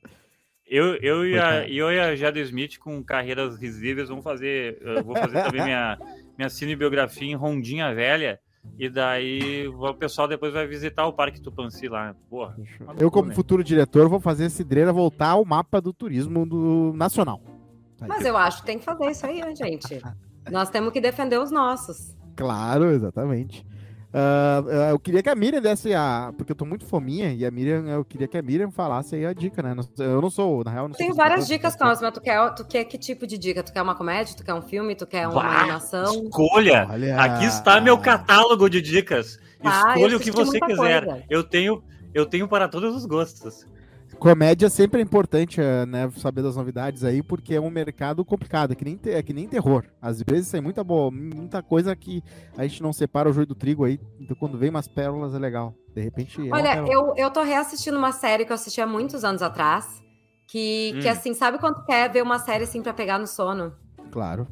Eu, 0.65 0.95
eu, 0.95 1.27
e 1.27 1.37
a, 1.37 1.67
eu 1.67 1.91
e 1.91 1.99
a 1.99 2.15
Jada 2.15 2.39
Smith, 2.39 2.77
com 2.79 3.03
carreiras 3.03 3.57
risíveis, 3.57 4.07
vamos 4.07 4.23
fazer. 4.23 4.77
Eu 4.81 5.03
vou 5.03 5.15
fazer 5.17 5.43
também 5.43 5.61
minha, 5.61 5.97
minha 6.37 6.49
cinebiografia 6.49 7.29
em 7.29 7.35
Rondinha 7.35 7.93
Velha. 7.93 8.39
E 8.77 8.89
daí 8.89 9.67
o 9.67 9.93
pessoal 9.93 10.27
depois 10.27 10.53
vai 10.53 10.65
visitar 10.65 11.05
o 11.05 11.13
Parque 11.13 11.39
Tupanci 11.39 11.87
lá. 11.87 12.15
Porra. 12.29 12.55
Eu, 12.97 13.11
como 13.11 13.29
né? 13.29 13.35
futuro 13.35 13.63
diretor, 13.63 14.09
vou 14.09 14.19
fazer 14.19 14.45
a 14.45 14.49
Cidreira 14.49 14.91
voltar 14.91 15.29
ao 15.29 15.45
mapa 15.45 15.79
do 15.79 15.93
turismo 15.93 16.45
do 16.45 16.93
nacional. 16.95 17.41
Mas 18.01 18.25
eu 18.25 18.35
acho 18.35 18.61
que 18.61 18.65
tem 18.65 18.79
que 18.79 18.85
fazer 18.85 19.11
isso 19.11 19.25
aí, 19.25 19.41
né, 19.41 19.55
gente? 19.55 20.01
Nós 20.51 20.69
temos 20.69 20.91
que 20.91 20.99
defender 20.99 21.37
os 21.37 21.51
nossos. 21.51 22.15
Claro, 22.35 22.85
exatamente. 22.91 23.65
Uh, 24.13 24.69
eu 24.91 24.99
queria 24.99 25.23
que 25.23 25.29
a 25.29 25.33
Miriam 25.33 25.59
desse 25.59 25.91
a. 25.91 26.31
Porque 26.37 26.51
eu 26.51 26.55
tô 26.55 26.65
muito 26.65 26.85
fominha 26.85 27.33
e 27.33 27.43
a 27.43 27.49
Miriam, 27.49 27.83
eu 27.87 28.05
queria 28.05 28.27
que 28.27 28.37
a 28.37 28.43
Miriam 28.43 28.69
falasse 28.69 29.15
aí 29.15 29.25
a 29.25 29.33
dica, 29.33 29.63
né? 29.63 29.75
Eu 29.97 30.21
não 30.21 30.29
sou, 30.29 30.63
na 30.63 30.69
real, 30.69 30.87
não 30.87 30.95
Tem 30.95 31.11
várias 31.11 31.47
dicas, 31.47 31.75
Carlos, 31.75 31.99
mas 31.99 32.13
tu 32.13 32.21
quer, 32.21 32.53
tu 32.53 32.63
quer 32.63 32.83
que 32.83 32.95
tipo 32.95 33.25
de 33.25 33.39
dica? 33.39 33.63
Tu 33.63 33.73
quer 33.73 33.81
uma 33.81 33.95
comédia? 33.95 34.35
Tu 34.37 34.43
quer 34.43 34.53
um 34.53 34.61
filme? 34.61 34.93
Tu 34.93 35.07
quer 35.07 35.27
uma 35.27 35.41
Bah, 35.41 35.61
animação? 35.61 36.25
Escolha! 36.25 36.87
Olha... 36.91 37.19
Aqui 37.19 37.45
está 37.45 37.81
meu 37.81 37.97
catálogo 37.97 38.69
de 38.69 38.81
dicas. 38.81 39.39
Ah, 39.63 39.95
Escolha 39.95 40.17
o 40.17 40.19
que 40.19 40.29
você 40.29 40.59
quiser. 40.59 41.05
Coisa. 41.05 41.23
Eu 41.27 41.43
tenho, 41.43 41.83
eu 42.13 42.27
tenho 42.27 42.47
para 42.47 42.67
todos 42.67 42.95
os 42.95 43.07
gostos. 43.07 43.65
Comédia 44.19 44.69
sempre 44.69 45.01
é 45.01 45.03
importante, 45.03 45.59
eh, 45.59 45.85
né, 45.85 46.09
saber 46.17 46.41
das 46.41 46.55
novidades 46.55 47.03
aí, 47.03 47.21
porque 47.21 47.55
é 47.55 47.61
um 47.61 47.69
mercado 47.69 48.23
complicado, 48.23 48.71
é 48.71 48.75
que 48.75 48.85
nem, 48.85 48.99
é 49.05 49.21
que 49.21 49.33
nem 49.33 49.47
terror. 49.47 49.85
Às 50.01 50.21
vezes 50.21 50.49
tem 50.49 50.61
muita 50.61 50.83
boa, 50.83 51.11
muita 51.11 51.61
coisa 51.61 51.95
que 51.95 52.23
a 52.57 52.63
gente 52.65 52.81
não 52.81 52.93
separa 52.93 53.29
o 53.29 53.33
joio 53.33 53.47
do 53.47 53.55
trigo 53.55 53.83
aí, 53.83 53.99
então 54.19 54.35
quando 54.35 54.57
vem 54.57 54.69
umas 54.69 54.87
pérolas 54.87 55.33
é 55.33 55.39
legal. 55.39 55.73
De 55.93 56.01
repente. 56.01 56.47
É 56.47 56.53
Olha, 56.53 56.77
eu, 56.87 57.13
eu 57.15 57.29
tô 57.29 57.43
reassistindo 57.43 57.97
uma 57.97 58.11
série 58.11 58.45
que 58.45 58.51
eu 58.51 58.55
assisti 58.55 58.81
há 58.81 58.87
muitos 58.87 59.23
anos 59.23 59.41
atrás, 59.41 60.01
que, 60.47 60.93
hum. 60.95 60.99
que 61.01 61.07
assim, 61.07 61.33
sabe 61.33 61.59
quando 61.59 61.83
quer 61.85 62.11
ver 62.11 62.23
uma 62.23 62.39
série 62.39 62.63
assim 62.63 62.81
para 62.81 62.93
pegar 62.93 63.19
no 63.19 63.27
sono? 63.27 63.73
Claro. 64.11 64.47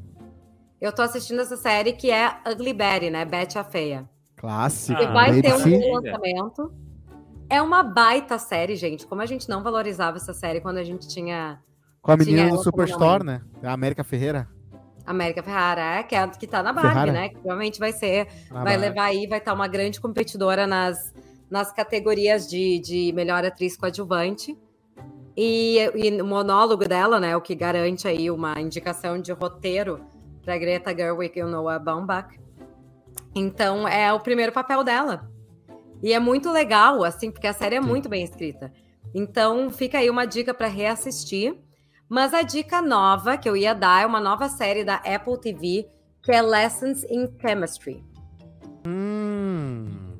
Eu 0.79 0.91
tô 0.91 1.01
assistindo 1.01 1.39
essa 1.41 1.57
série 1.57 1.93
que 1.93 2.09
é 2.09 2.37
Ugly 2.51 2.73
Betty, 2.73 3.09
né? 3.09 3.23
Betty 3.23 3.57
a 3.57 3.63
Feia. 3.63 4.09
Clássico. 4.35 4.99
E 4.99 5.07
vai 5.07 5.39
ter 5.39 5.53
um 5.53 5.93
lançamento. 5.93 6.73
É 7.51 7.61
uma 7.61 7.83
baita 7.83 8.39
série, 8.39 8.77
gente. 8.77 9.05
Como 9.05 9.21
a 9.21 9.25
gente 9.25 9.49
não 9.49 9.61
valorizava 9.61 10.15
essa 10.15 10.33
série 10.33 10.61
quando 10.61 10.77
a 10.77 10.85
gente 10.85 11.05
tinha. 11.05 11.59
Com 12.01 12.13
a 12.13 12.15
menina 12.15 12.49
do 12.49 12.63
Superstore, 12.63 13.25
né? 13.25 13.41
A 13.61 13.73
América 13.73 14.05
Ferreira. 14.05 14.47
América 15.05 15.43
Ferrara, 15.43 15.81
é, 15.81 16.03
que, 16.03 16.15
é, 16.15 16.25
que 16.29 16.47
tá 16.47 16.63
na 16.63 16.71
Barbie, 16.71 16.89
Ferrara. 16.91 17.11
né? 17.11 17.27
Que 17.27 17.35
provavelmente 17.35 17.77
vai 17.77 17.91
ser. 17.91 18.27
Na 18.49 18.63
vai 18.63 18.77
Barbie. 18.77 18.79
levar 18.79 19.03
aí, 19.03 19.27
vai 19.27 19.39
estar 19.39 19.51
tá 19.51 19.53
uma 19.55 19.67
grande 19.67 19.99
competidora 19.99 20.65
nas, 20.65 21.13
nas 21.49 21.73
categorias 21.73 22.49
de, 22.49 22.79
de 22.79 23.11
melhor 23.11 23.43
atriz 23.43 23.75
coadjuvante. 23.75 24.57
E, 25.35 25.77
e 25.93 26.21
o 26.21 26.25
monólogo 26.25 26.87
dela, 26.87 27.19
né? 27.19 27.35
O 27.35 27.41
que 27.41 27.53
garante 27.53 28.07
aí 28.07 28.31
uma 28.31 28.61
indicação 28.61 29.19
de 29.19 29.33
roteiro 29.33 29.99
para 30.41 30.57
Greta 30.57 30.95
Gerwig 30.95 31.37
e 31.37 31.43
o 31.43 31.49
Noah 31.49 31.79
Baumbach. 31.79 32.39
Então, 33.35 33.85
é 33.85 34.13
o 34.13 34.21
primeiro 34.21 34.53
papel 34.53 34.85
dela. 34.85 35.29
E 36.01 36.13
é 36.13 36.19
muito 36.19 36.51
legal, 36.51 37.03
assim, 37.03 37.31
porque 37.31 37.47
a 37.47 37.53
série 37.53 37.75
é 37.75 37.81
muito 37.81 38.09
bem 38.09 38.23
escrita. 38.23 38.71
Então, 39.13 39.69
fica 39.69 39.99
aí 39.99 40.09
uma 40.09 40.25
dica 40.25 40.53
para 40.53 40.67
reassistir. 40.67 41.55
Mas 42.09 42.33
a 42.33 42.41
dica 42.41 42.81
nova 42.81 43.37
que 43.37 43.47
eu 43.47 43.55
ia 43.55 43.73
dar 43.73 44.03
é 44.03 44.05
uma 44.05 44.19
nova 44.19 44.49
série 44.49 44.83
da 44.83 44.95
Apple 44.95 45.39
TV, 45.39 45.87
que 46.21 46.31
é 46.31 46.41
Lessons 46.41 47.05
in 47.05 47.29
Chemistry. 47.39 48.03
Hum. 48.85 50.19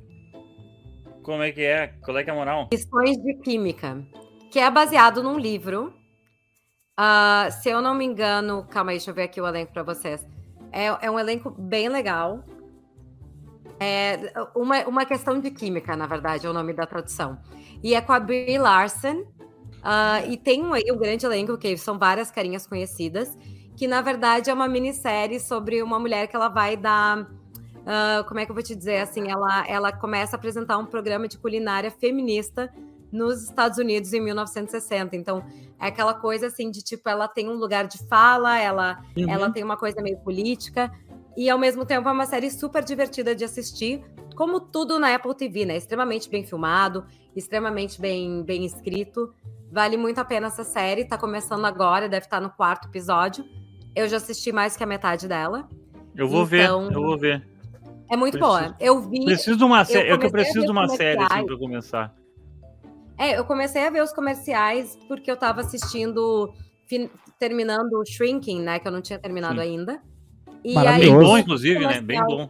Como 1.21 1.43
é 1.43 1.51
que 1.51 1.61
é? 1.61 1.87
Qual 2.03 2.17
é 2.17 2.23
que 2.23 2.29
é 2.29 2.33
a 2.33 2.35
moral? 2.35 2.69
Lições 2.71 3.17
de 3.17 3.33
Química, 3.35 4.01
que 4.49 4.59
é 4.59 4.69
baseado 4.71 5.21
num 5.21 5.37
livro. 5.37 5.93
Uh, 6.99 7.51
se 7.61 7.69
eu 7.69 7.81
não 7.81 7.93
me 7.93 8.05
engano, 8.05 8.65
calma 8.69 8.91
aí, 8.91 8.97
deixa 8.97 9.11
eu 9.11 9.15
ver 9.15 9.23
aqui 9.23 9.41
o 9.41 9.47
elenco 9.47 9.73
para 9.73 9.83
vocês. 9.83 10.25
É, 10.71 10.85
é, 10.85 11.11
um 11.11 11.19
elenco 11.19 11.49
bem 11.49 11.89
legal. 11.89 12.43
É 13.83 14.31
uma, 14.55 14.87
uma 14.87 15.05
questão 15.05 15.39
de 15.39 15.49
química, 15.49 15.95
na 15.95 16.05
verdade, 16.05 16.45
é 16.45 16.49
o 16.49 16.53
nome 16.53 16.71
da 16.71 16.85
tradução. 16.85 17.39
E 17.81 17.95
é 17.95 18.01
com 18.01 18.13
a 18.13 18.19
Brie 18.19 18.59
Larson. 18.59 19.21
Uh, 19.81 20.29
e 20.29 20.37
tem 20.37 20.63
um, 20.63 20.73
um 20.75 20.97
grande 20.97 21.25
elenco, 21.25 21.57
que 21.57 21.75
são 21.75 21.97
várias 21.97 22.29
carinhas 22.29 22.67
conhecidas, 22.67 23.35
que 23.75 23.87
na 23.87 23.99
verdade 23.99 24.51
é 24.51 24.53
uma 24.53 24.67
minissérie 24.67 25.39
sobre 25.39 25.81
uma 25.81 25.97
mulher 25.99 26.27
que 26.27 26.35
ela 26.35 26.47
vai 26.47 26.77
dar 26.77 27.27
Uh, 27.81 28.23
como 28.27 28.39
é 28.39 28.45
que 28.45 28.51
eu 28.51 28.53
vou 28.53 28.63
te 28.63 28.75
dizer 28.75 28.97
assim? 28.97 29.29
Ela, 29.29 29.67
ela 29.67 29.91
começa 29.91 30.35
a 30.35 30.37
apresentar 30.37 30.77
um 30.77 30.85
programa 30.85 31.27
de 31.27 31.37
culinária 31.39 31.89
feminista 31.89 32.71
nos 33.11 33.43
Estados 33.43 33.79
Unidos 33.79 34.13
em 34.13 34.21
1960. 34.21 35.15
Então, 35.15 35.43
é 35.79 35.87
aquela 35.87 36.13
coisa 36.13 36.47
assim 36.47 36.69
de 36.69 36.83
tipo, 36.83 37.09
ela 37.09 37.27
tem 37.27 37.49
um 37.49 37.55
lugar 37.55 37.87
de 37.87 37.97
fala, 38.07 38.57
ela, 38.59 39.03
uhum. 39.17 39.27
ela 39.27 39.49
tem 39.49 39.63
uma 39.63 39.75
coisa 39.75 39.99
meio 40.01 40.19
política, 40.19 40.91
e 41.35 41.49
ao 41.49 41.57
mesmo 41.57 41.85
tempo 41.85 42.07
é 42.07 42.11
uma 42.11 42.25
série 42.25 42.49
super 42.51 42.83
divertida 42.83 43.33
de 43.33 43.43
assistir, 43.43 44.03
como 44.35 44.59
tudo 44.59 44.99
na 44.99 45.13
Apple 45.15 45.35
TV, 45.35 45.65
né? 45.65 45.77
Extremamente 45.77 46.29
bem 46.29 46.43
filmado, 46.43 47.05
extremamente 47.35 47.99
bem, 48.01 48.43
bem 48.43 48.65
escrito. 48.65 49.33
Vale 49.71 49.97
muito 49.97 50.19
a 50.19 50.25
pena 50.25 50.47
essa 50.47 50.63
série, 50.63 51.05
tá 51.05 51.17
começando 51.17 51.65
agora, 51.65 52.09
deve 52.09 52.25
estar 52.25 52.41
no 52.41 52.49
quarto 52.49 52.87
episódio. 52.87 53.45
Eu 53.95 54.07
já 54.07 54.17
assisti 54.17 54.51
mais 54.51 54.75
que 54.75 54.83
a 54.83 54.87
metade 54.87 55.27
dela. 55.27 55.67
Eu 56.15 56.27
vou 56.27 56.43
então, 56.43 56.87
ver, 56.87 56.95
eu 56.95 57.01
vou 57.01 57.17
ver. 57.17 57.47
É 58.09 58.17
muito 58.17 58.37
preciso, 58.37 58.59
boa. 58.59 58.75
Eu 58.79 59.01
vi. 59.01 59.23
Preciso 59.23 59.57
de 59.57 59.63
uma 59.63 59.85
série. 59.85 60.09
Eu, 60.09 60.19
eu 60.19 60.31
preciso 60.31 60.65
de 60.65 60.71
uma 60.71 60.87
série 60.89 61.21
assim, 61.23 61.45
para 61.45 61.57
começar. 61.57 62.13
É, 63.17 63.37
eu 63.37 63.45
comecei 63.45 63.85
a 63.85 63.89
ver 63.89 64.03
os 64.03 64.11
comerciais 64.11 64.97
porque 65.07 65.31
eu 65.31 65.35
estava 65.35 65.61
assistindo, 65.61 66.53
terminando 67.39 67.93
o 67.93 68.05
Shrinking, 68.05 68.61
né? 68.61 68.79
Que 68.79 68.87
eu 68.87 68.91
não 68.91 69.01
tinha 69.01 69.17
terminado 69.17 69.55
Sim. 69.55 69.61
ainda. 69.61 70.01
E 70.63 70.77
aí, 70.77 70.99
bem 71.01 71.19
bom, 71.19 71.37
inclusive, 71.37 71.85
né? 71.85 72.01
Bem 72.01 72.23
bom. 72.23 72.49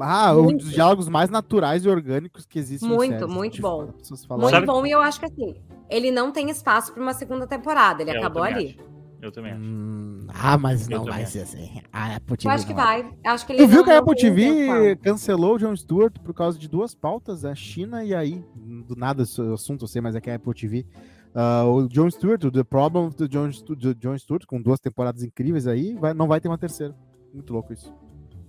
Ah, 0.00 0.32
muito. 0.32 0.54
um 0.54 0.56
dos 0.58 0.70
diálogos 0.70 1.08
mais 1.08 1.28
naturais 1.28 1.84
e 1.84 1.88
orgânicos 1.88 2.46
que 2.46 2.58
existem. 2.58 2.88
Muito, 2.88 3.28
muito 3.28 3.60
bom. 3.60 3.86
Muito 3.86 4.50
Sabe... 4.50 4.66
bom, 4.66 4.86
e 4.86 4.90
eu 4.90 5.00
acho 5.00 5.18
que 5.18 5.26
assim, 5.26 5.56
ele 5.90 6.10
não 6.10 6.30
tem 6.30 6.50
espaço 6.50 6.92
para 6.92 7.02
uma 7.02 7.14
segunda 7.14 7.46
temporada, 7.46 8.02
ele 8.02 8.12
é, 8.12 8.18
acabou 8.18 8.42
ali. 8.42 8.76
Acho. 8.78 8.88
Eu 9.20 9.32
também 9.32 9.52
acho. 9.52 9.60
Hum, 9.60 10.26
ah, 10.28 10.56
mas 10.56 10.86
não 10.86 11.04
vai 11.04 11.26
ser 11.26 11.40
assim. 11.40 11.82
A 11.92 12.16
Apple 12.16 12.36
TV. 12.36 12.48
Eu 12.48 12.54
acho 12.54 12.66
que 12.66 12.74
vai. 12.74 13.10
Acho 13.24 13.46
que 13.46 13.52
ele 13.52 13.62
tu 13.62 13.68
viu 13.68 13.84
que 13.84 13.90
a 13.90 13.98
Apple 13.98 14.14
TV 14.14 14.96
cancelou 15.02 15.56
o 15.56 15.58
John 15.58 15.74
Stewart 15.74 16.16
por 16.20 16.32
causa 16.32 16.56
de 16.56 16.68
duas 16.68 16.94
pautas, 16.94 17.44
a 17.44 17.54
China 17.54 18.04
e 18.04 18.14
aí. 18.14 18.44
Do 18.54 18.94
nada 18.94 19.24
o 19.24 19.52
assunto 19.54 19.84
eu 19.84 19.88
sei, 19.88 20.00
mas 20.00 20.14
é 20.14 20.20
que 20.20 20.30
a 20.30 20.36
Apple 20.36 20.54
TV. 20.54 20.86
Uh, 21.34 21.68
o 21.68 21.88
John 21.88 22.10
Stewart, 22.10 22.42
o 22.44 22.50
The 22.50 22.64
Problem 22.64 23.10
do 23.10 23.28
John, 23.28 23.50
do 23.66 23.94
John 23.94 24.16
Stewart, 24.16 24.46
com 24.46 24.62
duas 24.62 24.80
temporadas 24.80 25.22
incríveis 25.22 25.66
aí, 25.66 25.94
vai, 25.94 26.14
não 26.14 26.28
vai 26.28 26.40
ter 26.40 26.48
uma 26.48 26.58
terceira. 26.58 26.94
Muito 27.32 27.52
louco 27.52 27.72
isso. 27.72 27.94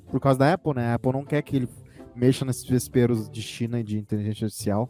Por 0.10 0.20
causa 0.20 0.40
da 0.40 0.54
Apple, 0.54 0.74
né? 0.74 0.92
A 0.92 0.96
Apple 0.96 1.12
não 1.12 1.24
quer 1.24 1.42
que 1.42 1.56
ele 1.56 1.70
mexa 2.16 2.44
nesses 2.44 2.66
vesperos 2.66 3.30
de 3.30 3.42
China 3.42 3.80
e 3.80 3.84
de 3.84 3.98
inteligência 3.98 4.46
artificial. 4.46 4.90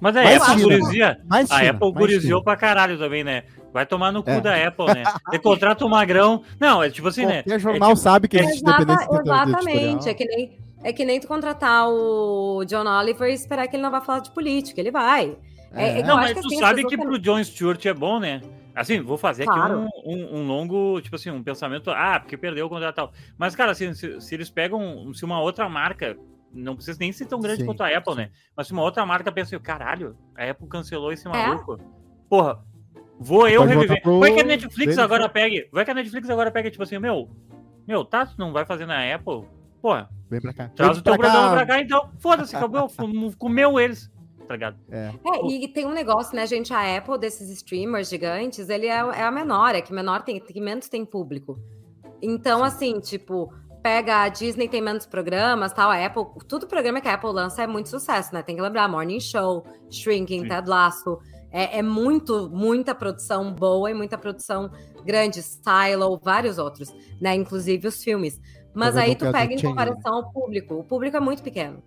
Mas 0.00 0.16
a 0.16 0.22
mais 0.22 0.42
Apple 0.42 0.62
gurizia, 0.62 1.20
a 1.30 1.70
Apple 1.70 1.92
guriziou 1.92 2.42
pra 2.42 2.56
caralho 2.56 2.98
também, 2.98 3.24
né? 3.24 3.44
Vai 3.72 3.84
tomar 3.84 4.12
no 4.12 4.22
cu 4.22 4.30
é. 4.30 4.40
da 4.40 4.66
Apple, 4.66 4.86
né? 4.86 5.04
Você 5.28 5.38
contrata 5.38 5.84
o 5.84 5.88
Magrão. 5.88 6.42
Não, 6.58 6.82
é 6.82 6.90
tipo 6.90 7.08
assim, 7.08 7.22
Qualquer 7.22 7.36
né? 7.36 7.42
Qualquer 7.42 7.60
jornal 7.60 7.90
é 7.90 7.94
tipo... 7.94 8.02
sabe 8.02 8.28
que 8.28 8.36
existe 8.38 8.62
Exata, 8.62 8.84
dependência 8.84 9.22
Exatamente. 9.22 10.08
É 10.08 10.14
que, 10.14 10.24
nem, 10.24 10.58
é 10.82 10.92
que 10.92 11.04
nem 11.04 11.20
tu 11.20 11.26
contratar 11.26 11.88
o 11.88 12.64
John 12.64 12.86
Oliver 12.86 13.30
e 13.30 13.34
esperar 13.34 13.68
que 13.68 13.76
ele 13.76 13.82
não 13.82 13.90
vá 13.90 14.00
falar 14.00 14.20
de 14.20 14.30
política. 14.30 14.80
Ele 14.80 14.90
vai. 14.90 15.36
É. 15.72 16.00
É, 16.00 16.02
não, 16.02 16.16
mas 16.16 16.32
tu 16.32 16.46
assim, 16.46 16.58
sabe 16.58 16.86
que 16.86 16.96
pro 16.96 17.18
John 17.18 17.42
Stewart 17.42 17.84
é 17.84 17.92
bom, 17.92 18.18
né? 18.18 18.40
Assim, 18.76 19.00
vou 19.00 19.16
fazer 19.16 19.44
claro. 19.44 19.84
aqui 19.84 19.92
um, 20.04 20.12
um, 20.12 20.38
um, 20.38 20.46
longo, 20.46 21.00
tipo 21.00 21.16
assim, 21.16 21.30
um 21.30 21.42
pensamento. 21.42 21.90
Ah, 21.90 22.20
porque 22.20 22.36
perdeu 22.36 22.66
o 22.66 22.68
contrato 22.68 22.94
tal. 22.94 23.12
Mas, 23.38 23.56
cara, 23.56 23.72
assim, 23.72 23.94
se, 23.94 24.20
se, 24.20 24.34
eles 24.34 24.50
pegam, 24.50 25.12
se 25.14 25.24
uma 25.24 25.40
outra 25.40 25.68
marca, 25.68 26.16
não 26.52 26.76
precisa 26.76 26.98
nem 27.00 27.10
ser 27.10 27.26
tão 27.26 27.40
grande 27.40 27.60
sim, 27.60 27.66
quanto 27.66 27.82
a 27.82 27.88
Apple, 27.88 28.14
né? 28.14 28.30
Mas 28.54 28.66
se 28.66 28.72
uma 28.74 28.82
outra 28.82 29.06
marca 29.06 29.32
pensa 29.32 29.56
assim, 29.56 29.64
caralho, 29.64 30.16
a 30.36 30.50
Apple 30.50 30.68
cancelou 30.68 31.10
esse 31.10 31.26
é? 31.26 31.30
maluco. 31.30 31.80
Porra, 32.28 32.62
Vou 33.18 33.48
eu 33.48 33.64
reviver. 33.64 34.00
Pro... 34.02 34.20
Vai 34.20 34.32
que 34.32 34.40
a 34.40 34.44
Netflix 34.44 34.98
agora 34.98 35.28
pegue. 35.28 35.68
Vai 35.72 35.84
que 35.84 35.90
a 35.90 35.94
Netflix 35.94 36.28
agora 36.28 36.50
pegue, 36.50 36.70
tipo 36.70 36.82
assim, 36.82 36.98
meu. 36.98 37.30
Meu, 37.86 38.04
tá, 38.04 38.28
não 38.36 38.52
vai 38.52 38.64
fazer 38.64 38.86
na 38.86 39.14
Apple? 39.14 39.44
Porra. 39.80 40.10
Vem 40.28 40.40
pra 40.40 40.52
cá. 40.52 40.68
Traz 40.68 40.98
o 40.98 41.02
teu 41.02 41.16
programa 41.16 41.52
pra 41.52 41.66
cá, 41.66 41.80
então. 41.80 42.10
Foda-se, 42.18 42.54
acabou. 42.54 42.90
comeu 43.38 43.80
eles. 43.80 44.10
Tá 44.46 44.54
ligado? 44.54 44.76
É. 44.90 45.12
é. 45.24 45.46
e 45.46 45.68
tem 45.68 45.84
um 45.84 45.92
negócio, 45.92 46.34
né, 46.34 46.46
gente? 46.46 46.72
A 46.72 46.96
Apple, 46.96 47.18
desses 47.18 47.50
streamers 47.50 48.08
gigantes, 48.08 48.68
ele 48.68 48.86
é, 48.86 48.98
é 48.98 49.22
a 49.22 49.30
menor, 49.30 49.74
é 49.74 49.80
que 49.80 49.92
menor 49.92 50.22
tem, 50.22 50.38
que 50.38 50.60
menos 50.60 50.88
tem 50.88 51.04
público. 51.04 51.58
Então, 52.22 52.62
assim, 52.62 53.00
tipo, 53.00 53.52
pega 53.82 54.22
a 54.22 54.28
Disney 54.28 54.68
tem 54.68 54.80
menos 54.80 55.04
programas, 55.04 55.72
tal, 55.72 55.90
a 55.90 56.04
Apple, 56.04 56.24
tudo 56.48 56.66
programa 56.66 57.00
que 57.00 57.08
a 57.08 57.14
Apple 57.14 57.30
lança 57.30 57.62
é 57.62 57.66
muito 57.66 57.88
sucesso, 57.88 58.32
né? 58.32 58.42
Tem 58.42 58.56
que 58.56 58.62
lembrar, 58.62 58.88
Morning 58.88 59.20
Show, 59.20 59.64
Shrinking, 59.90 60.42
Sim. 60.42 60.48
Ted 60.48 60.68
Lasso. 60.68 61.18
É, 61.50 61.78
é, 61.78 61.82
muito, 61.82 62.50
muita 62.50 62.94
produção 62.94 63.52
boa 63.52 63.90
e 63.90 63.94
muita 63.94 64.18
produção 64.18 64.70
grande, 65.04 65.42
Silo, 65.42 66.20
vários 66.22 66.58
outros, 66.58 66.92
né? 67.20 67.34
Inclusive 67.34 67.88
os 67.88 68.02
filmes. 68.02 68.40
Mas 68.74 68.96
aí 68.96 69.14
tu 69.14 69.30
pega 69.32 69.54
em 69.54 69.62
comparação 69.62 70.14
ao 70.14 70.30
público. 70.30 70.74
O 70.74 70.84
público 70.84 71.16
é 71.16 71.20
muito 71.20 71.42
pequeno 71.42 71.82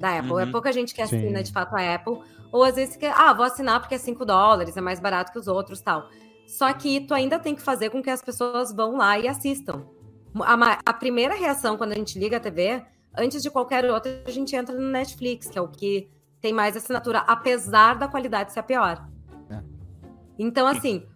da 0.00 0.18
Apple. 0.18 0.30
É 0.30 0.34
uhum. 0.34 0.40
É 0.40 0.46
pouca 0.46 0.72
gente 0.72 0.94
que 0.94 1.02
assina 1.02 1.38
Sim. 1.38 1.44
de 1.44 1.52
fato 1.52 1.76
a 1.76 1.94
Apple. 1.94 2.18
Ou 2.50 2.64
às 2.64 2.74
vezes 2.74 2.96
que, 2.96 3.06
ah, 3.06 3.32
vou 3.32 3.44
assinar 3.44 3.78
porque 3.78 3.94
é 3.94 3.98
5 3.98 4.24
dólares, 4.24 4.76
é 4.76 4.80
mais 4.80 4.98
barato 4.98 5.30
que 5.30 5.38
os 5.38 5.46
outros 5.46 5.80
tal. 5.80 6.08
Só 6.46 6.72
que 6.72 7.02
tu 7.02 7.14
ainda 7.14 7.38
tem 7.38 7.54
que 7.54 7.62
fazer 7.62 7.90
com 7.90 8.02
que 8.02 8.10
as 8.10 8.22
pessoas 8.22 8.72
vão 8.72 8.96
lá 8.96 9.18
e 9.18 9.28
assistam. 9.28 9.84
A, 10.40 10.78
a 10.84 10.92
primeira 10.92 11.34
reação 11.34 11.76
quando 11.76 11.92
a 11.92 11.94
gente 11.94 12.18
liga 12.18 12.38
a 12.38 12.40
TV, 12.40 12.82
antes 13.16 13.42
de 13.42 13.50
qualquer 13.50 13.84
outra, 13.84 14.22
a 14.26 14.30
gente 14.30 14.56
entra 14.56 14.74
no 14.74 14.90
Netflix, 14.90 15.48
que 15.48 15.58
é 15.58 15.62
o 15.62 15.68
que 15.68 16.10
tem 16.40 16.52
mais 16.52 16.76
assinatura, 16.76 17.18
apesar 17.20 17.98
da 17.98 18.08
qualidade 18.08 18.52
ser 18.52 18.62
pior. 18.62 19.06
É. 19.48 19.60
Então, 20.38 20.66
assim, 20.66 21.06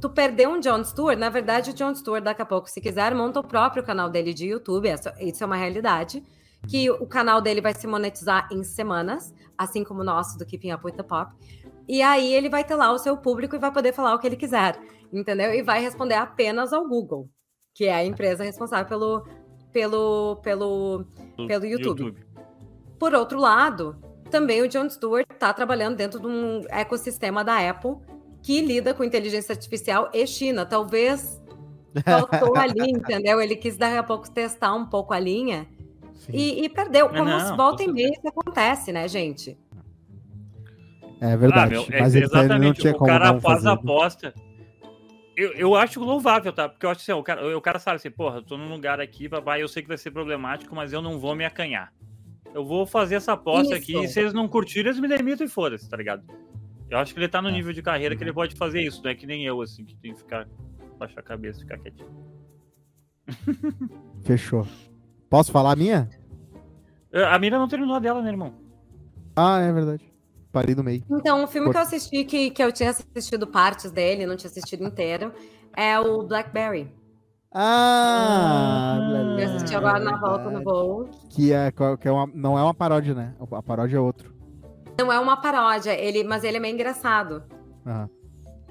tu 0.00 0.10
perdeu 0.10 0.50
um 0.50 0.60
John 0.60 0.84
Stewart, 0.84 1.18
na 1.18 1.30
verdade, 1.30 1.70
o 1.70 1.74
John 1.74 1.94
Stewart, 1.94 2.22
daqui 2.22 2.42
a 2.42 2.46
pouco, 2.46 2.68
se 2.68 2.80
quiser, 2.80 3.14
monta 3.14 3.40
o 3.40 3.44
próprio 3.44 3.82
canal 3.82 4.08
dele 4.10 4.34
de 4.34 4.46
YouTube, 4.46 4.88
isso 5.20 5.42
é 5.42 5.46
uma 5.46 5.56
realidade, 5.56 6.22
que 6.66 6.90
o 6.90 7.06
canal 7.06 7.40
dele 7.40 7.60
vai 7.60 7.74
se 7.74 7.86
monetizar 7.86 8.48
em 8.50 8.62
semanas, 8.62 9.34
assim 9.56 9.84
como 9.84 10.00
o 10.00 10.04
nosso 10.04 10.38
do 10.38 10.44
Keeping 10.44 10.72
Up 10.72 10.84
with 10.84 10.92
the 10.92 11.02
Pop. 11.02 11.32
E 11.88 12.02
aí 12.02 12.32
ele 12.34 12.48
vai 12.48 12.64
ter 12.64 12.74
lá 12.74 12.92
o 12.92 12.98
seu 12.98 13.16
público 13.16 13.56
e 13.56 13.58
vai 13.58 13.72
poder 13.72 13.92
falar 13.92 14.14
o 14.14 14.18
que 14.18 14.26
ele 14.26 14.36
quiser, 14.36 14.78
entendeu? 15.12 15.54
E 15.54 15.62
vai 15.62 15.80
responder 15.80 16.14
apenas 16.14 16.72
ao 16.72 16.86
Google, 16.86 17.30
que 17.74 17.86
é 17.86 17.94
a 17.94 18.04
empresa 18.04 18.44
responsável 18.44 18.86
pelo, 18.86 19.26
pelo, 19.72 20.36
pelo, 20.42 21.06
pelo 21.46 21.64
YouTube. 21.64 22.02
YouTube. 22.02 22.26
Por 22.98 23.14
outro 23.14 23.38
lado, 23.38 23.96
também 24.30 24.60
o 24.60 24.68
John 24.68 24.90
Stewart 24.90 25.26
está 25.30 25.52
trabalhando 25.54 25.96
dentro 25.96 26.20
de 26.20 26.26
um 26.26 26.62
ecossistema 26.68 27.42
da 27.42 27.58
Apple 27.68 27.96
que 28.42 28.60
lida 28.60 28.92
com 28.92 29.02
inteligência 29.02 29.52
artificial 29.52 30.10
e 30.12 30.26
China. 30.26 30.66
Talvez 30.66 31.40
faltou 32.04 32.56
ali, 32.56 32.90
entendeu? 32.90 33.40
Ele 33.40 33.56
quis 33.56 33.76
daqui 33.76 33.96
a 33.96 34.02
pouco 34.02 34.30
testar 34.30 34.74
um 34.74 34.86
pouco 34.86 35.14
a 35.14 35.18
linha 35.18 35.66
e, 36.32 36.64
e, 36.64 36.68
perdeu. 36.68 37.08
Como 37.08 37.24
não, 37.24 37.56
volta 37.56 37.82
e 37.82 37.88
meia 37.88 38.10
isso 38.10 38.26
acontece, 38.26 38.92
né, 38.92 39.06
gente? 39.08 39.56
É 41.20 41.36
verdade. 41.36 41.74
Ah, 41.74 41.78
meu, 41.78 41.86
é, 41.90 42.00
mas 42.00 42.14
exatamente. 42.14 42.88
o 42.88 42.98
cara 42.98 43.40
faz 43.40 43.66
a 43.66 43.72
aposta. 43.72 44.34
Eu, 45.36 45.52
eu 45.52 45.74
acho 45.76 46.00
louvável, 46.00 46.52
tá? 46.52 46.68
Porque 46.68 46.84
eu 46.84 46.90
acho 46.90 47.00
assim, 47.00 47.12
o 47.12 47.22
cara, 47.22 47.56
o 47.56 47.60
cara 47.60 47.78
sabe 47.78 47.96
assim, 47.96 48.10
porra, 48.10 48.38
eu 48.38 48.42
tô 48.42 48.56
num 48.56 48.68
lugar 48.68 49.00
aqui, 49.00 49.28
papai, 49.28 49.62
eu 49.62 49.68
sei 49.68 49.82
que 49.82 49.88
vai 49.88 49.98
ser 49.98 50.10
problemático, 50.10 50.74
mas 50.74 50.92
eu 50.92 51.00
não 51.00 51.18
vou 51.18 51.34
me 51.36 51.44
acanhar 51.44 51.92
eu 52.54 52.64
vou 52.64 52.86
fazer 52.86 53.16
essa 53.16 53.32
aposta 53.32 53.74
Isso. 53.74 53.82
aqui 53.82 54.04
e 54.04 54.08
se 54.08 54.20
eles 54.20 54.32
não 54.32 54.48
curtirem, 54.48 54.90
eles 54.90 55.00
me 55.00 55.08
demitem 55.08 55.46
e 55.46 55.50
foda-se, 55.50 55.88
tá 55.88 55.96
ligado? 55.96 56.24
Eu 56.90 56.98
acho 56.98 57.12
que 57.12 57.20
ele 57.20 57.28
tá 57.28 57.42
no 57.42 57.48
é. 57.48 57.52
nível 57.52 57.72
de 57.72 57.82
carreira 57.82 58.16
que 58.16 58.24
ele 58.24 58.32
pode 58.32 58.56
fazer 58.56 58.82
isso, 58.82 59.02
não 59.02 59.10
é 59.10 59.14
que 59.14 59.26
nem 59.26 59.44
eu, 59.44 59.60
assim, 59.60 59.84
que 59.84 59.94
tem 59.96 60.12
que 60.12 60.18
ficar, 60.18 60.48
baixar 60.98 61.20
a 61.20 61.22
cabeça, 61.22 61.60
ficar 61.60 61.78
quietinho. 61.78 62.08
Fechou. 64.24 64.66
Posso 65.28 65.52
falar 65.52 65.72
a 65.72 65.76
minha? 65.76 66.08
É, 67.12 67.24
a 67.24 67.38
minha 67.38 67.58
não 67.58 67.68
terminou 67.68 67.96
a 67.96 67.98
dela, 67.98 68.22
né, 68.22 68.30
irmão? 68.30 68.54
Ah, 69.36 69.60
é 69.60 69.72
verdade. 69.72 70.02
Parei 70.50 70.74
no 70.74 70.82
meio. 70.82 71.04
Então, 71.10 71.44
o 71.44 71.46
filme 71.46 71.66
Por... 71.66 71.72
que 71.72 71.78
eu 71.78 71.82
assisti, 71.82 72.24
que, 72.24 72.50
que 72.50 72.62
eu 72.62 72.72
tinha 72.72 72.90
assistido 72.90 73.46
partes 73.46 73.90
dele, 73.90 74.26
não 74.26 74.36
tinha 74.36 74.50
assistido 74.50 74.84
inteiro, 74.84 75.32
é 75.76 75.98
o 75.98 76.22
Blackberry. 76.22 76.90
Ah! 77.52 78.98
eu 79.38 79.46
assisti 79.46 79.74
agora 79.74 79.98
na 80.00 80.18
volta 80.18 80.50
no 80.50 80.62
voo. 80.62 81.08
Que, 81.30 81.52
é, 81.52 81.72
que 81.72 82.08
é 82.08 82.10
uma, 82.10 82.26
não 82.34 82.58
é 82.58 82.62
uma 82.62 82.74
paródia, 82.74 83.14
né? 83.14 83.34
A 83.52 83.62
paródia 83.62 83.96
é 83.96 84.00
outro. 84.00 84.34
Não 84.98 85.12
é 85.12 85.18
uma 85.18 85.36
paródia, 85.36 85.92
ele, 85.92 86.24
mas 86.24 86.44
ele 86.44 86.56
é 86.56 86.60
meio 86.60 86.74
engraçado. 86.74 87.44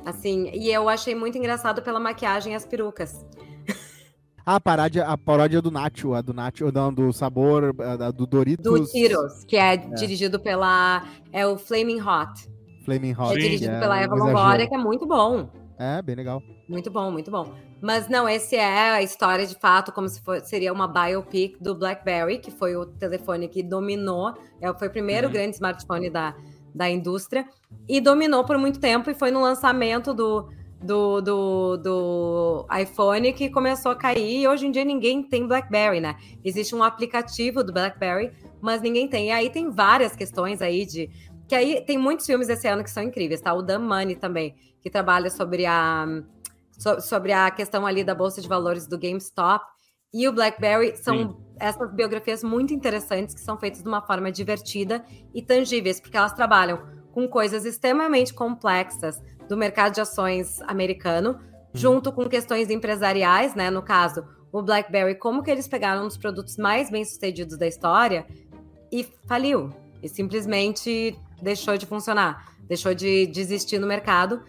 Assim, 0.05 0.49
e 0.53 0.71
eu 0.71 0.87
achei 0.87 1.15
muito 1.15 1.37
engraçado 1.37 1.81
pela 1.81 1.99
maquiagem 1.99 2.53
e 2.53 2.55
as 2.55 2.65
perucas. 2.65 3.25
A 4.47 4.61
paródia, 4.61 5.03
a 5.03 5.17
paródia 5.17 5.61
do 5.61 5.69
Nacho, 5.69 6.13
a 6.13 6.21
do 6.21 6.33
Nacho, 6.33 6.71
não, 6.73 6.93
do 6.93 7.11
sabor, 7.11 7.75
a, 7.81 8.11
do 8.11 8.25
Doritos. 8.25 8.63
Do 8.63 8.85
Tiros, 8.85 9.43
que 9.43 9.57
é, 9.57 9.73
é, 9.73 9.77
dirigido 9.77 10.39
pela. 10.39 11.05
É 11.33 11.45
o 11.45 11.57
Flaming 11.57 11.99
Hot. 11.99 12.49
Flaming 12.85 13.11
Hot. 13.11 13.33
É 13.33 13.35
dirigido 13.37 13.73
é, 13.73 13.79
pela 13.81 13.99
Eva 13.99 14.15
Longoria, 14.15 14.65
que 14.65 14.73
é 14.73 14.77
muito 14.77 15.05
bom. 15.05 15.49
É, 15.77 16.01
bem 16.01 16.15
legal. 16.15 16.41
Muito 16.69 16.89
bom, 16.89 17.11
muito 17.11 17.29
bom. 17.29 17.53
Mas 17.81 18.07
não, 18.07 18.27
esse 18.27 18.55
é 18.55 18.91
a 18.91 19.01
história 19.01 19.45
de 19.45 19.53
fato, 19.53 19.91
como 19.91 20.07
se 20.07 20.21
for, 20.21 20.39
seria 20.39 20.71
uma 20.71 20.87
biopic 20.87 21.57
do 21.59 21.75
BlackBerry, 21.75 22.39
que 22.39 22.49
foi 22.49 22.73
o 22.77 22.85
telefone 22.85 23.49
que 23.49 23.61
dominou, 23.61 24.33
é, 24.61 24.73
foi 24.75 24.87
o 24.87 24.91
primeiro 24.91 25.27
uhum. 25.27 25.33
grande 25.33 25.55
smartphone 25.55 26.09
da, 26.09 26.33
da 26.73 26.89
indústria, 26.89 27.45
e 27.85 27.99
dominou 27.99 28.45
por 28.45 28.57
muito 28.57 28.79
tempo, 28.79 29.09
e 29.09 29.13
foi 29.13 29.29
no 29.29 29.41
lançamento 29.41 30.13
do, 30.13 30.47
do, 30.81 31.21
do, 31.21 31.77
do 31.77 32.67
iPhone 32.81 33.33
que 33.33 33.49
começou 33.49 33.91
a 33.91 33.95
cair, 33.95 34.41
e 34.41 34.47
hoje 34.47 34.67
em 34.67 34.71
dia 34.71 34.85
ninguém 34.85 35.23
tem 35.23 35.47
BlackBerry, 35.47 35.99
né? 35.99 36.15
Existe 36.43 36.75
um 36.75 36.83
aplicativo 36.83 37.63
do 37.63 37.73
BlackBerry, 37.73 38.31
mas 38.61 38.81
ninguém 38.81 39.07
tem. 39.07 39.27
E 39.27 39.31
aí 39.31 39.49
tem 39.49 39.69
várias 39.69 40.15
questões 40.15 40.61
aí 40.61 40.85
de... 40.85 41.09
Que 41.47 41.55
aí 41.55 41.81
tem 41.81 41.97
muitos 41.97 42.25
filmes 42.25 42.49
esse 42.49 42.67
ano 42.67 42.83
que 42.83 42.91
são 42.91 43.01
incríveis, 43.01 43.41
tá? 43.41 43.53
O 43.53 43.63
The 43.63 43.77
Money 43.77 44.15
também, 44.15 44.55
que 44.81 44.89
trabalha 44.89 45.29
sobre 45.29 45.65
a 45.65 46.05
so, 46.77 47.01
sobre 47.01 47.31
a 47.31 47.49
questão 47.49 47.85
ali 47.85 48.03
da 48.03 48.13
bolsa 48.13 48.41
de 48.41 48.47
valores 48.47 48.85
do 48.87 48.97
GameStop 48.97 49.65
e 50.13 50.27
o 50.27 50.31
BlackBerry 50.31 50.95
são 50.97 51.17
Sim. 51.17 51.37
essas 51.59 51.91
biografias 51.91 52.43
muito 52.43 52.73
interessantes 52.73 53.33
que 53.35 53.41
são 53.41 53.57
feitas 53.57 53.81
de 53.81 53.87
uma 53.87 54.01
forma 54.01 54.31
divertida 54.31 55.03
e 55.33 55.41
tangíveis, 55.41 55.99
porque 55.99 56.15
elas 56.15 56.33
trabalham 56.33 56.81
com 57.11 57.27
coisas 57.27 57.65
extremamente 57.65 58.33
complexas 58.33 59.21
do 59.47 59.57
mercado 59.57 59.93
de 59.93 60.01
ações 60.01 60.61
americano, 60.61 61.31
uhum. 61.31 61.39
junto 61.73 62.11
com 62.11 62.27
questões 62.27 62.69
empresariais, 62.69 63.55
né? 63.55 63.69
No 63.69 63.81
caso, 63.81 64.25
o 64.51 64.61
BlackBerry, 64.61 65.15
como 65.15 65.43
que 65.43 65.51
eles 65.51 65.67
pegaram 65.67 66.03
um 66.03 66.07
dos 66.07 66.17
produtos 66.17 66.57
mais 66.57 66.89
bem-sucedidos 66.89 67.57
da 67.57 67.67
história 67.67 68.25
e 68.91 69.07
faliu, 69.25 69.71
e 70.01 70.07
simplesmente 70.07 71.17
deixou 71.41 71.77
de 71.77 71.85
funcionar, 71.85 72.53
deixou 72.67 72.93
de, 72.93 73.27
de 73.27 73.41
existir 73.41 73.79
no 73.79 73.87
mercado. 73.87 74.41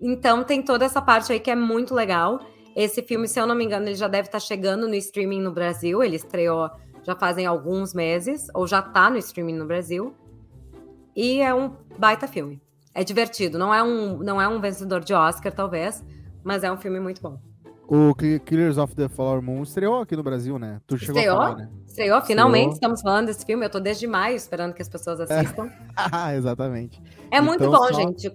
Então 0.00 0.44
tem 0.44 0.62
toda 0.62 0.84
essa 0.84 1.00
parte 1.00 1.32
aí 1.32 1.40
que 1.40 1.50
é 1.50 1.56
muito 1.56 1.94
legal. 1.94 2.40
Esse 2.76 3.02
filme, 3.02 3.28
se 3.28 3.40
eu 3.40 3.46
não 3.46 3.54
me 3.54 3.64
engano, 3.64 3.86
ele 3.86 3.94
já 3.94 4.08
deve 4.08 4.28
estar 4.28 4.40
tá 4.40 4.44
chegando 4.44 4.88
no 4.88 4.94
streaming 4.94 5.40
no 5.40 5.52
Brasil. 5.52 6.02
Ele 6.02 6.16
estreou 6.16 6.70
já 7.04 7.14
fazem 7.14 7.46
alguns 7.46 7.92
meses, 7.92 8.48
ou 8.54 8.66
já 8.66 8.80
tá 8.80 9.10
no 9.10 9.18
streaming 9.18 9.54
no 9.54 9.66
Brasil. 9.66 10.14
E 11.14 11.40
é 11.40 11.54
um 11.54 11.76
baita 11.98 12.26
filme. 12.26 12.60
É 12.94 13.02
divertido, 13.02 13.58
não 13.58 13.74
é 13.74 13.82
um, 13.82 14.18
não 14.18 14.40
é 14.40 14.46
um 14.46 14.60
vencedor 14.60 15.00
de 15.00 15.12
Oscar, 15.12 15.52
talvez, 15.52 16.04
mas 16.44 16.62
é 16.62 16.70
um 16.70 16.76
filme 16.76 17.00
muito 17.00 17.20
bom. 17.20 17.40
O 17.86 18.14
Killers 18.14 18.78
of 18.78 18.94
the 18.94 19.08
Flower 19.08 19.42
Moon 19.42 19.62
estreou 19.62 20.00
aqui 20.00 20.16
no 20.16 20.22
Brasil, 20.22 20.58
né? 20.58 20.80
Tu 20.86 20.96
chegou 20.96 21.16
estreou? 21.16 21.36
falar, 21.36 21.56
né? 21.56 21.68
Estreou, 21.86 22.22
finalmente 22.22 22.72
estreou. 22.72 22.74
estamos 22.74 23.02
falando 23.02 23.26
desse 23.26 23.44
filme. 23.44 23.66
Eu 23.66 23.70
tô 23.70 23.78
desde 23.78 24.06
maio 24.06 24.36
esperando 24.36 24.72
que 24.72 24.80
as 24.80 24.88
pessoas 24.88 25.20
assistam. 25.20 25.68
ah, 25.94 26.34
exatamente. 26.34 27.02
É 27.30 27.36
então, 27.36 27.44
muito 27.44 27.70
bom, 27.70 27.76
só... 27.76 27.92
gente. 27.92 28.32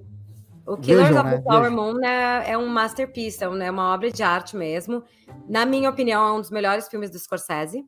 O 0.68 0.78
Killers 0.78 1.08
Vejam, 1.08 1.22
of 1.22 1.32
the 1.32 1.38
né? 1.38 1.44
Flower 1.44 1.72
Moon 1.72 2.06
é, 2.06 2.52
é, 2.52 2.58
um 2.58 2.68
masterpiece, 2.68 3.44
é, 3.44 3.48
é 3.48 3.72
uma 3.72 3.92
obra 3.92 4.12
de 4.12 4.22
arte 4.22 4.56
mesmo. 4.56 5.04
Na 5.48 5.66
minha 5.66 5.90
opinião, 5.90 6.28
é 6.28 6.34
um 6.34 6.42
dos 6.42 6.52
melhores 6.52 6.88
filmes 6.88 7.10
do 7.10 7.18
Scorsese. 7.18 7.84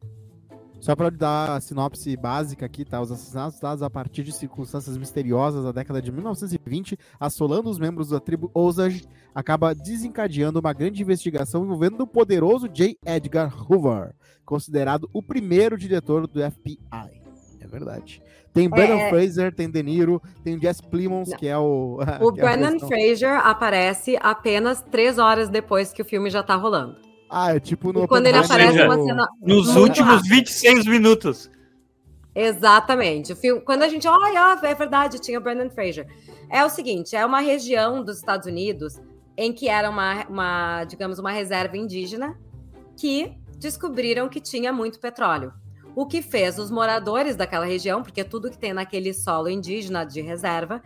Só 0.81 0.95
para 0.95 1.11
dar 1.11 1.57
a 1.57 1.61
sinopse 1.61 2.17
básica 2.17 2.65
aqui, 2.65 2.83
tá? 2.83 2.99
Os 2.99 3.11
assassinatos 3.11 3.59
dados 3.59 3.83
a 3.83 3.89
partir 3.89 4.23
de 4.23 4.31
circunstâncias 4.31 4.97
misteriosas 4.97 5.63
da 5.63 5.71
década 5.71 6.01
de 6.01 6.11
1920, 6.11 6.97
assolando 7.19 7.69
os 7.69 7.77
membros 7.77 8.09
da 8.09 8.19
tribo 8.19 8.49
Osage, 8.51 9.05
acaba 9.33 9.75
desencadeando 9.75 10.59
uma 10.59 10.73
grande 10.73 11.03
investigação 11.03 11.63
envolvendo 11.63 12.01
o 12.01 12.07
poderoso 12.07 12.67
J. 12.67 12.97
Edgar 13.05 13.53
Hoover, 13.71 14.15
considerado 14.43 15.07
o 15.13 15.21
primeiro 15.21 15.77
diretor 15.77 16.25
do 16.25 16.41
FBI. 16.51 16.79
É 17.59 17.67
verdade. 17.67 18.19
Tem 18.51 18.67
Brandon 18.67 18.97
é... 18.97 19.09
Fraser, 19.09 19.53
tem 19.53 19.69
De 19.69 19.83
Niro, 19.83 20.19
tem 20.43 20.59
Jess 20.59 20.81
Plimons, 20.81 21.31
que 21.37 21.47
é 21.47 21.57
o. 21.59 21.99
O 22.19 22.29
é 22.29 22.31
Brandon 22.31 22.79
Fraser 22.79 23.39
aparece 23.45 24.17
apenas 24.19 24.81
três 24.81 25.19
horas 25.19 25.47
depois 25.47 25.93
que 25.93 26.01
o 26.01 26.05
filme 26.05 26.31
já 26.31 26.41
tá 26.41 26.55
rolando. 26.55 27.10
Ah, 27.33 27.55
é 27.55 27.59
tipo 27.61 27.93
no. 27.93 28.03
E 28.03 28.07
quando 28.07 28.27
ele 28.27 28.37
aparece 28.37 28.73
seja, 28.73 28.85
uma 28.85 29.05
cena. 29.05 29.27
Nos 29.41 29.73
últimos 29.77 30.15
rápido. 30.15 30.29
26 30.29 30.85
minutos. 30.85 31.49
Exatamente. 32.35 33.31
O 33.31 33.35
filme, 33.37 33.61
quando 33.61 33.83
a 33.83 33.87
gente 33.87 34.05
olha, 34.05 34.59
é 34.61 34.75
verdade, 34.75 35.17
tinha 35.17 35.39
o 35.39 35.41
Brandon 35.41 35.69
Fraser. 35.69 36.05
É 36.49 36.65
o 36.65 36.69
seguinte: 36.69 37.15
é 37.15 37.25
uma 37.25 37.39
região 37.39 38.03
dos 38.03 38.17
Estados 38.17 38.47
Unidos 38.47 38.99
em 39.37 39.53
que 39.53 39.69
era 39.69 39.89
uma, 39.89 40.25
uma 40.27 40.83
digamos, 40.83 41.19
uma 41.19 41.31
reserva 41.31 41.77
indígena 41.77 42.37
que 42.97 43.33
descobriram 43.57 44.27
que 44.27 44.41
tinha 44.41 44.73
muito 44.73 44.99
petróleo 44.99 45.53
o 45.95 46.05
que 46.05 46.21
fez 46.21 46.57
os 46.57 46.71
moradores 46.71 47.35
daquela 47.35 47.65
região, 47.65 48.01
porque 48.01 48.23
tudo 48.23 48.49
que 48.49 48.57
tem 48.57 48.73
naquele 48.73 49.13
solo 49.13 49.49
indígena 49.49 50.05
de 50.05 50.21
reserva 50.21 50.81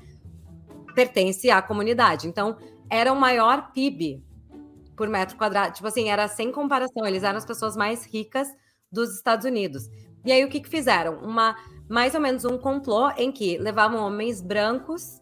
pertence 0.93 1.49
à 1.49 1.61
comunidade. 1.61 2.27
Então, 2.27 2.57
era 2.89 3.11
o 3.11 3.19
maior 3.19 3.71
PIB 3.71 4.23
por 4.95 5.07
metro 5.07 5.37
quadrado. 5.37 5.73
Tipo 5.73 5.87
assim, 5.87 6.09
era 6.09 6.27
sem 6.27 6.51
comparação. 6.51 7.05
Eles 7.05 7.23
eram 7.23 7.37
as 7.37 7.45
pessoas 7.45 7.75
mais 7.75 8.05
ricas 8.05 8.47
dos 8.91 9.15
Estados 9.15 9.45
Unidos. 9.45 9.89
E 10.25 10.31
aí, 10.31 10.43
o 10.43 10.49
que, 10.49 10.59
que 10.59 10.69
fizeram? 10.69 11.19
Uma, 11.19 11.55
mais 11.89 12.15
ou 12.15 12.21
menos 12.21 12.45
um 12.45 12.57
complô 12.57 13.09
em 13.11 13.31
que 13.31 13.57
levavam 13.57 14.05
homens 14.05 14.41
brancos 14.41 15.21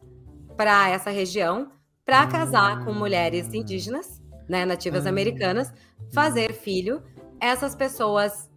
para 0.55 0.89
essa 0.89 1.09
região 1.09 1.71
para 2.05 2.27
casar 2.27 2.83
com 2.83 2.93
mulheres 2.93 3.53
indígenas, 3.53 4.21
né, 4.47 4.65
nativas 4.65 5.05
americanas, 5.05 5.73
fazer 6.13 6.53
filho. 6.53 7.01
Essas 7.39 7.75
pessoas 7.75 8.49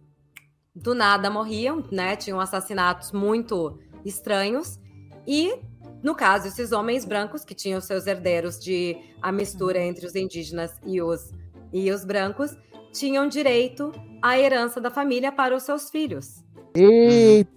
do 0.75 0.93
nada 0.93 1.29
morriam, 1.29 1.83
né? 1.91 2.15
Tinham 2.15 2.39
assassinatos 2.39 3.11
muito 3.11 3.79
estranhos. 4.05 4.79
E, 5.25 5.59
no 6.07 6.15
caso, 6.15 6.47
esses 6.47 6.71
homens 6.71 7.03
brancos, 7.03 7.43
que 7.43 7.53
tinham 7.53 7.81
seus 7.81 8.07
herdeiros 8.07 8.57
de 8.57 8.95
a 9.21 9.29
mistura 9.29 9.77
entre 9.77 10.05
os 10.05 10.15
indígenas 10.15 10.71
e 10.85 11.01
os, 11.01 11.33
e 11.73 11.91
os 11.91 12.05
brancos, 12.05 12.55
tinham 12.93 13.27
direito 13.27 13.91
à 14.21 14.39
herança 14.39 14.79
da 14.79 14.89
família 14.89 15.33
para 15.33 15.53
os 15.53 15.63
seus 15.63 15.89
filhos. 15.89 16.45
Eita! 16.73 17.51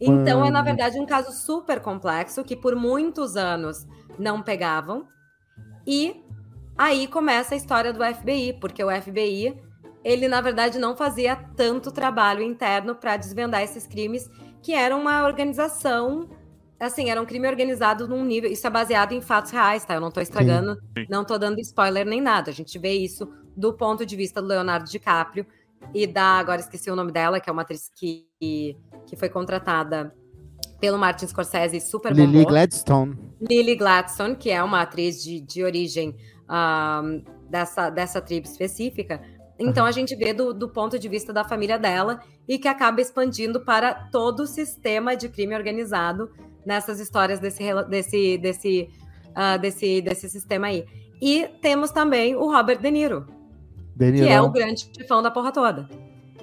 Então, 0.00 0.42
é, 0.42 0.50
na 0.50 0.62
verdade, 0.62 0.98
um 0.98 1.04
caso 1.04 1.32
super 1.32 1.80
complexo 1.80 2.42
que 2.42 2.56
por 2.56 2.74
muitos 2.74 3.36
anos 3.36 3.86
não 4.18 4.40
pegavam. 4.40 5.06
E 5.86 6.24
aí 6.78 7.06
começa 7.06 7.52
a 7.52 7.58
história 7.58 7.92
do 7.92 8.02
FBI, 8.02 8.54
porque 8.58 8.82
o 8.82 8.90
FBI 9.02 9.54
ele 10.02 10.28
na 10.28 10.40
verdade 10.40 10.78
não 10.78 10.96
fazia 10.96 11.36
tanto 11.36 11.92
trabalho 11.92 12.42
interno 12.42 12.94
para 12.94 13.18
desvendar 13.18 13.60
esses 13.60 13.86
crimes, 13.86 14.30
que 14.62 14.72
era 14.72 14.96
uma 14.96 15.26
organização, 15.26 16.30
assim, 16.84 17.10
era 17.10 17.20
um 17.20 17.24
crime 17.24 17.48
organizado 17.48 18.08
num 18.08 18.24
nível, 18.24 18.50
isso 18.50 18.66
é 18.66 18.70
baseado 18.70 19.12
em 19.12 19.20
fatos 19.20 19.52
reais, 19.52 19.84
tá? 19.84 19.94
Eu 19.94 20.00
não 20.00 20.08
estou 20.08 20.22
estragando, 20.22 20.74
Sim. 20.74 21.06
não 21.08 21.22
estou 21.22 21.38
dando 21.38 21.60
spoiler 21.60 22.04
nem 22.04 22.20
nada. 22.20 22.50
A 22.50 22.54
gente 22.54 22.78
vê 22.78 22.92
isso 22.92 23.28
do 23.56 23.72
ponto 23.72 24.04
de 24.04 24.16
vista 24.16 24.42
do 24.42 24.48
Leonardo 24.48 24.90
DiCaprio 24.90 25.46
e 25.94 26.06
da, 26.06 26.38
agora 26.38 26.60
esqueci 26.60 26.90
o 26.90 26.96
nome 26.96 27.12
dela, 27.12 27.40
que 27.40 27.48
é 27.48 27.52
uma 27.52 27.62
atriz 27.62 27.90
que, 27.94 28.26
que 29.06 29.16
foi 29.16 29.28
contratada 29.28 30.14
pelo 30.80 30.98
Martin 30.98 31.26
Scorsese, 31.28 31.80
super 31.80 32.12
Lily 32.12 32.26
bombou. 32.26 32.46
Gladstone. 32.46 33.16
Lily 33.40 33.76
Gladstone, 33.76 34.34
que 34.34 34.50
é 34.50 34.62
uma 34.62 34.82
atriz 34.82 35.22
de, 35.22 35.40
de 35.40 35.62
origem 35.62 36.16
um, 36.50 37.22
dessa, 37.48 37.88
dessa 37.88 38.20
tribo 38.20 38.46
específica, 38.46 39.22
então 39.58 39.86
a 39.86 39.92
gente 39.92 40.16
vê 40.16 40.32
do, 40.32 40.52
do, 40.52 40.68
ponto 40.68 40.98
de 40.98 41.08
vista 41.08 41.32
da 41.32 41.44
família 41.44 41.78
dela 41.78 42.20
e 42.48 42.58
que 42.58 42.66
acaba 42.66 43.00
expandindo 43.00 43.60
para 43.60 43.94
todo 43.94 44.40
o 44.40 44.46
sistema 44.46 45.16
de 45.16 45.28
crime 45.28 45.54
organizado 45.54 46.30
nessas 46.64 47.00
histórias 47.00 47.40
desse, 47.40 47.62
desse, 47.88 48.38
desse, 48.38 48.88
uh, 49.30 49.58
desse, 49.60 50.00
desse 50.00 50.28
sistema 50.28 50.68
aí. 50.68 50.84
E 51.20 51.48
temos 51.60 51.90
também 51.90 52.34
o 52.34 52.50
Robert 52.50 52.80
De 52.80 52.90
Niro, 52.90 53.26
De 53.94 54.10
Niro. 54.10 54.26
que 54.26 54.32
é 54.32 54.40
o 54.40 54.50
grande 54.50 54.90
chefão 54.96 55.22
da 55.22 55.30
porra 55.30 55.52
toda. 55.52 55.88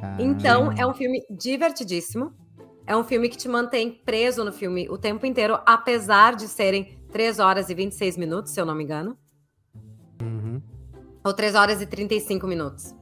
Ah. 0.02 0.18
Então 0.20 0.72
é 0.72 0.86
um 0.86 0.94
filme 0.94 1.22
divertidíssimo. 1.30 2.34
É 2.88 2.96
um 2.96 3.04
filme 3.04 3.30
que 3.30 3.38
te 3.38 3.48
mantém 3.48 3.92
preso 3.92 4.44
no 4.44 4.52
filme 4.52 4.90
o 4.90 4.98
tempo 4.98 5.26
inteiro, 5.26 5.60
apesar 5.66 6.36
de 6.36 6.48
serem 6.48 6.98
3 7.12 7.38
horas 7.38 7.70
e 7.70 7.76
26 7.76 8.18
minutos, 8.18 8.52
se 8.52 8.60
eu 8.60 8.66
não 8.66 8.74
me 8.74 8.84
engano. 8.84 9.16
Uhum. 10.22 10.62
Ou 11.24 11.34
3 11.34 11.54
horas 11.54 11.82
e 11.82 11.86
35 11.86 12.48
minutos. 12.48 12.96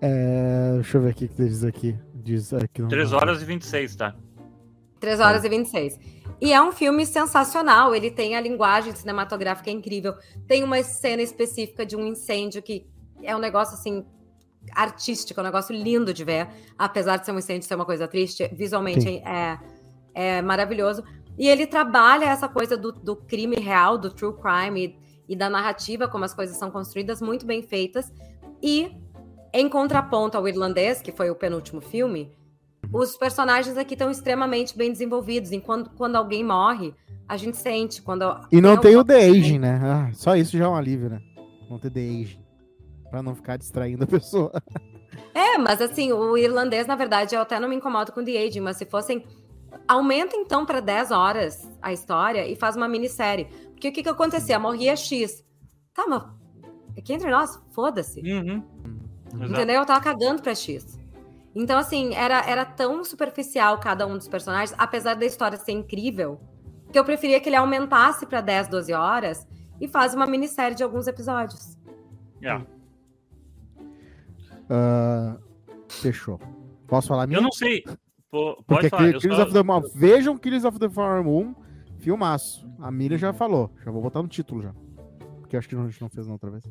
É, 0.00 0.72
deixa 0.74 0.98
eu 0.98 1.02
ver 1.02 1.10
aqui 1.10 1.24
o 1.24 1.28
que 1.28 1.44
diz 1.44 1.64
aqui. 1.64 1.98
Diz 2.14 2.52
aqui 2.52 2.86
3 2.86 3.12
horas 3.12 3.42
e 3.42 3.44
26, 3.44 3.96
tá? 3.96 4.14
3 5.00 5.20
horas 5.20 5.42
é. 5.42 5.46
e 5.46 5.50
26. 5.50 5.98
E 6.40 6.52
é 6.52 6.62
um 6.62 6.72
filme 6.72 7.04
sensacional. 7.04 7.94
Ele 7.94 8.10
tem 8.10 8.36
a 8.36 8.40
linguagem 8.40 8.94
cinematográfica 8.94 9.70
incrível. 9.70 10.14
Tem 10.46 10.62
uma 10.62 10.82
cena 10.82 11.22
específica 11.22 11.84
de 11.84 11.96
um 11.96 12.06
incêndio 12.06 12.62
que 12.62 12.86
é 13.22 13.34
um 13.34 13.38
negócio 13.38 13.74
assim 13.74 14.04
artístico, 14.72 15.40
é 15.40 15.42
um 15.42 15.46
negócio 15.46 15.74
lindo 15.74 16.14
de 16.14 16.24
ver. 16.24 16.48
Apesar 16.78 17.16
de 17.16 17.26
ser 17.26 17.32
um 17.32 17.38
incêndio 17.38 17.66
ser 17.66 17.74
uma 17.74 17.84
coisa 17.84 18.06
triste, 18.06 18.48
visualmente 18.52 19.08
é, 19.18 19.58
é 20.14 20.42
maravilhoso. 20.42 21.02
E 21.38 21.48
ele 21.48 21.66
trabalha 21.66 22.26
essa 22.26 22.48
coisa 22.48 22.76
do, 22.76 22.92
do 22.92 23.16
crime 23.16 23.56
real, 23.56 23.98
do 23.98 24.10
true 24.10 24.34
crime. 24.34 24.86
E, 24.86 25.10
e 25.30 25.36
da 25.36 25.48
narrativa, 25.48 26.08
como 26.08 26.24
as 26.24 26.34
coisas 26.34 26.56
são 26.56 26.72
construídas, 26.72 27.22
muito 27.22 27.46
bem 27.46 27.62
feitas. 27.62 28.12
E, 28.60 28.90
em 29.52 29.68
contraponto 29.68 30.36
ao 30.36 30.48
irlandês, 30.48 31.00
que 31.00 31.12
foi 31.12 31.30
o 31.30 31.36
penúltimo 31.36 31.80
filme, 31.80 32.32
os 32.92 33.16
personagens 33.16 33.76
aqui 33.76 33.94
estão 33.94 34.10
extremamente 34.10 34.76
bem 34.76 34.90
desenvolvidos. 34.90 35.52
Enquanto 35.52 35.90
quando 35.90 36.16
alguém 36.16 36.44
morre, 36.44 36.94
a 37.28 37.36
gente 37.36 37.56
sente. 37.56 38.02
Quando 38.02 38.24
e 38.50 38.60
não 38.60 38.76
tem 38.76 38.96
o 38.96 39.04
The 39.04 39.26
Aging, 39.26 39.58
né? 39.58 39.80
Ah, 39.82 40.10
só 40.12 40.34
isso 40.34 40.56
já 40.56 40.64
é 40.64 40.68
um 40.68 40.74
alívio, 40.74 41.10
né? 41.10 41.20
Não 41.68 41.78
ter 41.78 41.90
The 41.90 42.00
Aging. 42.00 42.44
Pra 43.08 43.22
não 43.22 43.34
ficar 43.34 43.56
distraindo 43.56 44.04
a 44.04 44.06
pessoa. 44.06 44.52
É, 45.34 45.58
mas 45.58 45.80
assim, 45.80 46.12
o 46.12 46.36
irlandês, 46.36 46.86
na 46.86 46.94
verdade, 46.94 47.34
eu 47.34 47.40
até 47.40 47.58
não 47.58 47.68
me 47.68 47.76
incomodo 47.76 48.12
com 48.12 48.24
The 48.24 48.46
Aging, 48.46 48.60
mas 48.60 48.76
se 48.76 48.86
fossem. 48.86 49.24
Aumenta 49.86 50.36
então 50.36 50.66
para 50.66 50.80
10 50.80 51.10
horas 51.10 51.68
a 51.80 51.92
história 51.92 52.46
e 52.46 52.54
faz 52.54 52.76
uma 52.76 52.88
minissérie. 52.88 53.46
Porque 53.72 53.88
o 53.88 53.92
que 53.92 54.02
que 54.02 54.08
acontecia? 54.08 54.58
Morria 54.58 54.94
X. 54.96 55.44
Tá, 55.94 56.06
mas 56.06 56.22
aqui 56.96 57.12
entre 57.12 57.30
nós, 57.30 57.60
foda-se. 57.70 58.20
Uhum. 58.20 58.62
Entendeu? 59.34 59.76
Eu 59.76 59.86
tava 59.86 60.00
cagando 60.00 60.42
pra 60.42 60.54
X. 60.54 60.99
Então, 61.54 61.78
assim, 61.78 62.14
era, 62.14 62.48
era 62.48 62.64
tão 62.64 63.04
superficial 63.04 63.78
cada 63.78 64.06
um 64.06 64.16
dos 64.16 64.28
personagens, 64.28 64.74
apesar 64.78 65.14
da 65.14 65.26
história 65.26 65.58
ser 65.58 65.72
incrível, 65.72 66.40
que 66.92 66.98
eu 66.98 67.04
preferia 67.04 67.40
que 67.40 67.48
ele 67.48 67.56
aumentasse 67.56 68.24
para 68.26 68.40
10, 68.40 68.68
12 68.68 68.92
horas 68.92 69.46
e 69.80 69.88
faz 69.88 70.14
uma 70.14 70.26
minissérie 70.26 70.76
de 70.76 70.82
alguns 70.82 71.06
episódios. 71.06 71.76
Yeah. 72.40 72.64
Uh, 74.70 75.40
fechou. 75.88 76.40
Posso 76.86 77.08
falar 77.08 77.26
minha? 77.26 77.38
Eu 77.38 77.42
não 77.42 77.52
sei. 77.52 77.82
Pô, 78.30 78.62
pode 78.66 78.88
Porque 78.88 78.88
falar. 78.88 79.36
Só... 79.36 79.42
of 79.42 79.52
the 79.52 79.62
Moon, 79.62 79.82
vejam 79.94 80.38
Kills 80.38 80.66
of 80.66 80.78
the 80.78 80.88
Flower 80.88 81.24
Moon, 81.24 81.54
filmaço. 81.98 82.68
A 82.78 82.90
Miriam 82.90 83.18
já 83.18 83.32
falou. 83.32 83.72
Já 83.84 83.90
vou 83.90 84.00
botar 84.00 84.22
no 84.22 84.28
título 84.28 84.62
já. 84.62 84.72
Porque 85.40 85.56
acho 85.56 85.68
que 85.68 85.74
a 85.74 85.84
gente 85.84 86.00
não 86.00 86.08
fez 86.08 86.26
na 86.26 86.34
outra 86.34 86.50
vez. 86.50 86.64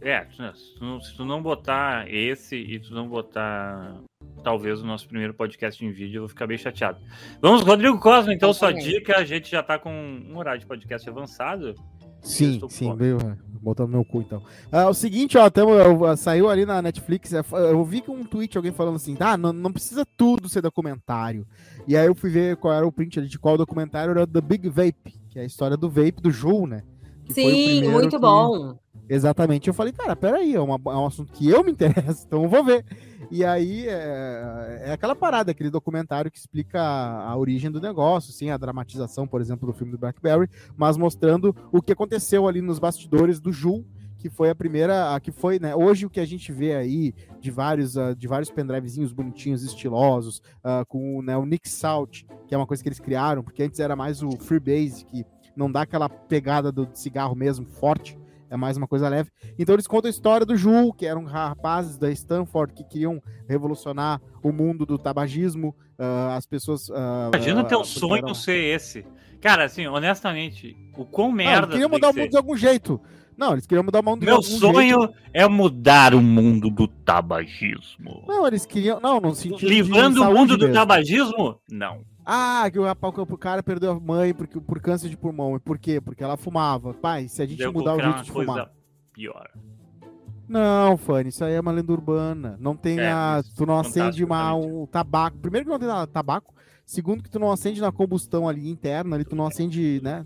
É, 0.00 0.24
se 0.30 0.74
tu, 0.78 1.00
se 1.00 1.16
tu 1.16 1.24
não 1.24 1.42
botar 1.42 2.08
esse 2.08 2.56
e 2.56 2.78
tu 2.78 2.94
não 2.94 3.08
botar 3.08 4.00
talvez 4.44 4.80
o 4.80 4.86
nosso 4.86 5.08
primeiro 5.08 5.34
podcast 5.34 5.84
em 5.84 5.90
vídeo, 5.90 6.18
eu 6.18 6.22
vou 6.22 6.28
ficar 6.28 6.46
bem 6.46 6.56
chateado. 6.56 6.98
Vamos, 7.40 7.62
Rodrigo 7.62 7.98
Cosma, 7.98 8.32
então, 8.32 8.52
sua 8.52 8.72
dica. 8.72 9.16
A 9.16 9.24
gente 9.24 9.50
já 9.50 9.62
tá 9.62 9.78
com 9.78 9.90
um 9.90 10.36
horário 10.36 10.60
de 10.60 10.66
podcast 10.66 11.08
avançado. 11.08 11.74
Sim, 12.22 12.60
sim, 12.68 12.94
veio 12.96 13.18
botando 13.60 13.90
meu 13.90 14.04
cu 14.04 14.20
então. 14.20 14.42
Ah, 14.70 14.88
o 14.88 14.94
seguinte, 14.94 15.36
ó, 15.36 15.48
tamo, 15.50 15.72
eu, 15.72 16.16
saiu 16.16 16.48
ali 16.48 16.64
na 16.64 16.80
Netflix, 16.80 17.32
é, 17.32 17.42
eu 17.52 17.84
vi 17.84 18.00
que 18.00 18.10
um 18.10 18.24
tweet 18.24 18.56
alguém 18.56 18.72
falando 18.72 18.96
assim, 18.96 19.16
ah, 19.20 19.36
não, 19.36 19.52
não 19.52 19.72
precisa 19.72 20.04
tudo 20.16 20.48
ser 20.48 20.62
documentário. 20.62 21.46
E 21.86 21.96
aí 21.96 22.06
eu 22.06 22.14
fui 22.14 22.30
ver 22.30 22.56
qual 22.56 22.74
era 22.74 22.86
o 22.86 22.92
print 22.92 23.18
ali 23.18 23.28
de 23.28 23.38
qual 23.38 23.56
documentário 23.56 24.10
era 24.10 24.26
The 24.26 24.40
Big 24.40 24.68
Vape, 24.68 25.14
que 25.30 25.38
é 25.38 25.42
a 25.42 25.46
história 25.46 25.76
do 25.76 25.90
vape 25.90 26.22
do 26.22 26.30
Ju, 26.30 26.66
né? 26.66 26.82
Que 27.24 27.34
sim, 27.34 27.88
muito 27.88 28.16
que... 28.16 28.18
bom. 28.18 28.78
Exatamente. 29.08 29.68
Eu 29.68 29.74
falei, 29.74 29.92
cara, 29.92 30.14
peraí, 30.14 30.54
é, 30.54 30.60
uma, 30.60 30.74
é 30.74 30.96
um 30.96 31.06
assunto 31.06 31.32
que 31.32 31.48
eu 31.48 31.64
me 31.64 31.70
interesso, 31.72 32.24
então 32.26 32.42
eu 32.42 32.48
vou 32.48 32.64
ver. 32.64 32.84
E 33.30 33.44
aí 33.44 33.86
é, 33.86 34.82
é 34.86 34.92
aquela 34.92 35.14
parada, 35.14 35.50
aquele 35.50 35.70
documentário 35.70 36.30
que 36.30 36.38
explica 36.38 36.80
a, 36.80 37.30
a, 37.30 37.36
origem 37.36 37.70
do 37.70 37.80
negócio, 37.80 38.32
sim, 38.32 38.50
a 38.50 38.56
dramatização, 38.56 39.26
por 39.26 39.40
exemplo, 39.40 39.70
do 39.70 39.76
filme 39.76 39.92
do 39.92 39.98
Blackberry, 39.98 40.48
mas 40.76 40.96
mostrando 40.96 41.54
o 41.70 41.82
que 41.82 41.92
aconteceu 41.92 42.48
ali 42.48 42.62
nos 42.62 42.78
bastidores 42.78 43.38
do 43.38 43.52
Jul, 43.52 43.84
que 44.16 44.28
foi 44.28 44.50
a 44.50 44.54
primeira, 44.54 45.14
a 45.14 45.20
que 45.20 45.30
foi, 45.30 45.60
né? 45.60 45.76
Hoje 45.76 46.04
o 46.04 46.10
que 46.10 46.18
a 46.18 46.24
gente 46.24 46.50
vê 46.50 46.74
aí 46.74 47.14
de 47.38 47.50
vários, 47.50 47.96
uh, 47.96 48.16
de 48.16 48.26
vários 48.26 48.50
pendrivezinhos 48.50 49.12
bonitinhos, 49.12 49.62
estilosos, 49.62 50.38
uh, 50.64 50.84
com 50.88 51.22
né, 51.22 51.36
o 51.36 51.46
Nick 51.46 51.68
Salt, 51.68 52.24
que 52.46 52.54
é 52.54 52.58
uma 52.58 52.66
coisa 52.66 52.82
que 52.82 52.88
eles 52.88 52.98
criaram, 52.98 53.44
porque 53.44 53.62
antes 53.62 53.78
era 53.78 53.94
mais 53.94 54.22
o 54.22 54.30
Freebase, 54.32 55.04
que 55.04 55.24
não 55.54 55.70
dá 55.70 55.82
aquela 55.82 56.08
pegada 56.08 56.72
do 56.72 56.88
cigarro 56.94 57.36
mesmo 57.36 57.66
forte 57.66 58.17
é 58.50 58.56
mais 58.56 58.76
uma 58.76 58.86
coisa 58.86 59.08
leve. 59.08 59.30
Então 59.58 59.74
eles 59.74 59.86
contam 59.86 60.08
a 60.08 60.10
história 60.10 60.46
do 60.46 60.56
Ju, 60.56 60.92
que 60.92 61.06
eram 61.06 61.24
rapazes 61.24 61.98
da 61.98 62.10
Stanford 62.10 62.72
que 62.72 62.84
queriam 62.84 63.22
revolucionar 63.48 64.20
o 64.42 64.52
mundo 64.52 64.86
do 64.86 64.98
tabagismo. 64.98 65.74
Uh, 65.98 66.30
as 66.36 66.46
pessoas. 66.46 66.88
Uh, 66.88 67.30
Imagina 67.34 67.62
uh, 67.62 67.66
teu 67.66 67.84
sonho 67.84 68.16
eram... 68.16 68.34
ser 68.34 68.56
esse. 68.56 69.04
Cara, 69.40 69.64
assim, 69.64 69.86
honestamente, 69.86 70.76
o 70.96 71.04
quão 71.04 71.30
merda. 71.30 71.62
Não, 71.62 71.68
queriam 71.68 71.88
mudar 71.88 72.10
o 72.10 72.12
mundo 72.12 72.22
ser. 72.22 72.28
de 72.30 72.36
algum 72.36 72.56
jeito. 72.56 73.00
Não, 73.36 73.52
eles 73.52 73.66
queriam 73.66 73.84
mudar 73.84 74.00
o 74.00 74.02
mundo 74.02 74.24
Meu 74.24 74.40
de 74.40 74.46
algum 74.46 74.58
sonho 74.58 75.00
jeito. 75.00 75.14
é 75.32 75.46
mudar 75.46 76.12
o 76.12 76.20
mundo 76.20 76.70
do 76.70 76.88
tabagismo. 76.88 78.24
Não, 78.26 78.46
eles 78.46 78.66
queriam. 78.66 78.98
Não, 79.00 79.20
no 79.20 79.32
sentido. 79.32 79.68
Livrando 79.68 80.22
o 80.22 80.34
mundo 80.34 80.56
do 80.56 80.72
tabagismo? 80.72 81.60
Não. 81.70 82.00
Ah, 82.30 82.70
que 82.70 82.78
o, 82.78 82.84
o 82.84 83.38
cara 83.38 83.62
perdeu 83.62 83.92
a 83.92 83.98
mãe 83.98 84.34
porque, 84.34 84.60
por 84.60 84.78
câncer 84.80 85.08
de 85.08 85.16
pulmão. 85.16 85.56
E 85.56 85.58
por 85.58 85.78
quê? 85.78 85.98
Porque 85.98 86.22
ela 86.22 86.36
fumava. 86.36 86.92
Pai, 86.92 87.26
se 87.26 87.40
a 87.40 87.46
gente 87.46 87.56
Deu 87.56 87.72
mudar 87.72 87.94
o 87.94 88.00
jeito 88.02 88.22
de 88.22 88.30
fumar. 88.30 88.70
Pior. 89.14 89.48
Não, 90.46 90.98
Fanny, 90.98 91.30
isso 91.30 91.42
aí 91.42 91.54
é 91.54 91.60
uma 91.60 91.72
lenda 91.72 91.90
urbana. 91.90 92.54
Não 92.60 92.76
tem 92.76 93.00
é, 93.00 93.10
a. 93.10 93.42
Tu 93.56 93.64
não 93.64 93.78
acende 93.78 94.22
uma, 94.22 94.54
um 94.54 94.86
tabaco. 94.86 95.38
Primeiro 95.38 95.64
que 95.64 95.72
não 95.72 95.78
tem 95.78 96.12
tabaco. 96.12 96.54
Segundo 96.88 97.22
que 97.22 97.28
tu 97.28 97.38
não 97.38 97.52
acende 97.52 97.82
na 97.82 97.92
combustão 97.92 98.48
ali 98.48 98.66
interna, 98.66 99.14
ali 99.14 99.22
tu 99.22 99.36
não 99.36 99.46
acende, 99.46 100.00
né? 100.02 100.24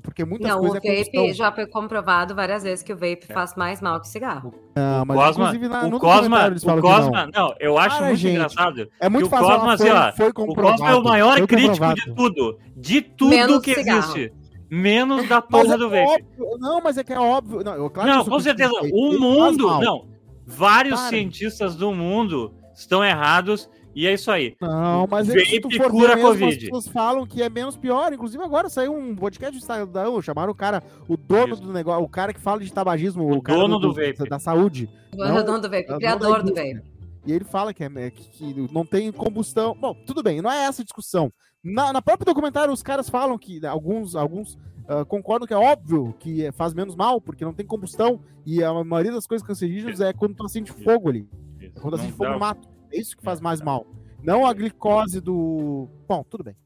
Porque 0.00 0.24
muitas 0.24 0.48
não, 0.48 0.60
coisas. 0.60 0.80
Não, 0.80 0.92
o 0.92 1.04
vape 1.04 1.30
é 1.30 1.34
já 1.34 1.50
foi 1.50 1.66
comprovado 1.66 2.36
várias 2.36 2.62
vezes 2.62 2.84
que 2.84 2.92
o 2.92 2.94
vape 2.94 3.26
é. 3.28 3.34
faz 3.34 3.56
mais 3.56 3.80
mal 3.80 4.00
que 4.00 4.06
cigarro. 4.06 4.54
Não, 4.76 5.04
mas 5.04 5.16
Cosma, 5.16 5.44
inclusive 5.46 5.68
na, 5.68 5.86
o 5.86 5.98
Cosma, 5.98 6.46
o 6.46 6.80
Cosma, 6.80 7.30
não. 7.34 7.48
não. 7.48 7.54
eu 7.58 7.76
acho 7.76 7.96
Para, 7.96 8.06
muito 8.06 8.18
gente, 8.20 8.34
engraçado. 8.36 8.88
É 9.00 9.08
muito 9.08 9.28
fácil. 9.28 9.44
O 9.44 9.50
Cosma, 9.50 9.72
assim, 9.72 9.88
ó, 9.88 10.12
foi 10.12 10.32
comprovado, 10.32 10.74
o 10.74 10.78
Cosma 10.78 10.94
é 10.94 11.00
o 11.00 11.02
maior 11.02 11.46
crítico 11.48 11.94
de 11.94 12.14
tudo. 12.14 12.58
De 12.76 13.02
tudo 13.02 13.30
Menos 13.30 13.58
que 13.58 13.74
cigarro. 13.74 13.98
existe. 13.98 14.32
Menos 14.70 15.28
da 15.28 15.42
porra 15.42 15.74
é 15.74 15.76
do 15.76 15.90
vape. 15.90 16.24
Óbvio, 16.38 16.58
não, 16.60 16.80
mas 16.80 16.96
é 16.96 17.02
que 17.02 17.12
é 17.12 17.18
óbvio. 17.18 17.64
Não, 17.64 17.74
eu, 17.74 17.90
claro 17.90 18.08
não 18.08 18.24
com 18.24 18.38
certeza. 18.38 18.70
O 18.92 19.18
mundo. 19.18 19.66
Não. 19.80 20.06
Vários 20.46 21.00
Para. 21.00 21.08
cientistas 21.08 21.74
do 21.74 21.92
mundo 21.92 22.54
estão 22.72 23.04
errados 23.04 23.68
e 23.94 24.06
é 24.06 24.14
isso 24.14 24.30
aí. 24.30 24.56
Não, 24.60 25.06
mas 25.08 25.28
Vape 25.28 25.46
se 25.46 25.60
tu 25.60 25.70
for 25.76 25.90
cura 25.90 26.16
mesmo, 26.16 26.30
Covid. 26.30 26.56
as 26.56 26.62
pessoas 26.64 26.88
falam 26.88 27.26
que 27.26 27.42
é 27.42 27.48
menos 27.48 27.76
pior. 27.76 28.12
Inclusive 28.12 28.42
agora 28.42 28.68
saiu 28.68 28.94
um 28.94 29.14
podcast 29.14 29.56
do 29.56 29.60
Estadão, 29.60 30.20
chamaram 30.20 30.50
o 30.50 30.54
cara, 30.54 30.82
o 31.08 31.16
dono 31.16 31.54
isso. 31.54 31.62
do 31.62 31.72
negócio, 31.72 32.02
o 32.02 32.08
cara 32.08 32.34
que 32.34 32.40
fala 32.40 32.60
de 32.60 32.72
tabagismo, 32.72 33.24
o, 33.24 33.38
o 33.38 33.40
dono 33.40 33.78
do, 33.78 33.88
do, 33.88 33.94
vape. 33.94 34.28
da 34.28 34.38
saúde. 34.38 34.90
O 35.12 35.16
não, 35.16 35.44
dono 35.44 35.60
do 35.60 35.70
vape, 35.70 35.92
o 35.92 35.96
criador 35.96 36.42
do 36.42 36.54
vape. 36.54 36.82
E 37.26 37.32
ele 37.32 37.44
fala 37.44 37.72
que, 37.72 37.84
é, 37.84 38.10
que, 38.10 38.28
que, 38.30 38.68
não 38.72 38.84
tem 38.84 39.10
combustão. 39.10 39.74
Bom, 39.74 39.94
tudo 40.06 40.22
bem, 40.22 40.42
não 40.42 40.50
é 40.50 40.64
essa 40.64 40.82
a 40.82 40.84
discussão. 40.84 41.32
Na, 41.62 41.92
na 41.92 42.02
própria 42.02 42.26
documentário, 42.26 42.72
os 42.72 42.82
caras 42.82 43.08
falam 43.08 43.38
que 43.38 43.64
alguns, 43.64 44.14
alguns 44.14 44.58
uh, 44.88 45.06
concordam 45.06 45.46
que 45.46 45.54
é 45.54 45.56
óbvio 45.56 46.14
que 46.18 46.50
faz 46.52 46.74
menos 46.74 46.94
mal, 46.94 47.20
porque 47.20 47.44
não 47.44 47.54
tem 47.54 47.64
combustão. 47.64 48.20
E 48.44 48.62
a 48.62 48.84
maioria 48.84 49.12
das 49.12 49.26
coisas 49.26 49.46
cancerígenas 49.46 50.00
é 50.00 50.12
quando 50.12 50.34
tu 50.34 50.44
acende 50.44 50.70
fogo 50.70 51.08
ali. 51.08 51.26
Isso. 51.58 51.80
Quando 51.80 51.94
acende 51.94 52.12
fogo 52.12 52.32
no 52.32 52.38
mato. 52.38 52.73
É 52.94 53.00
isso 53.00 53.16
que 53.16 53.24
faz 53.24 53.40
mais 53.40 53.60
mal. 53.60 53.86
Não 54.22 54.46
a 54.46 54.52
glicose 54.52 55.20
do. 55.20 55.88
Bom, 56.08 56.24
tudo 56.30 56.44
bem. 56.44 56.56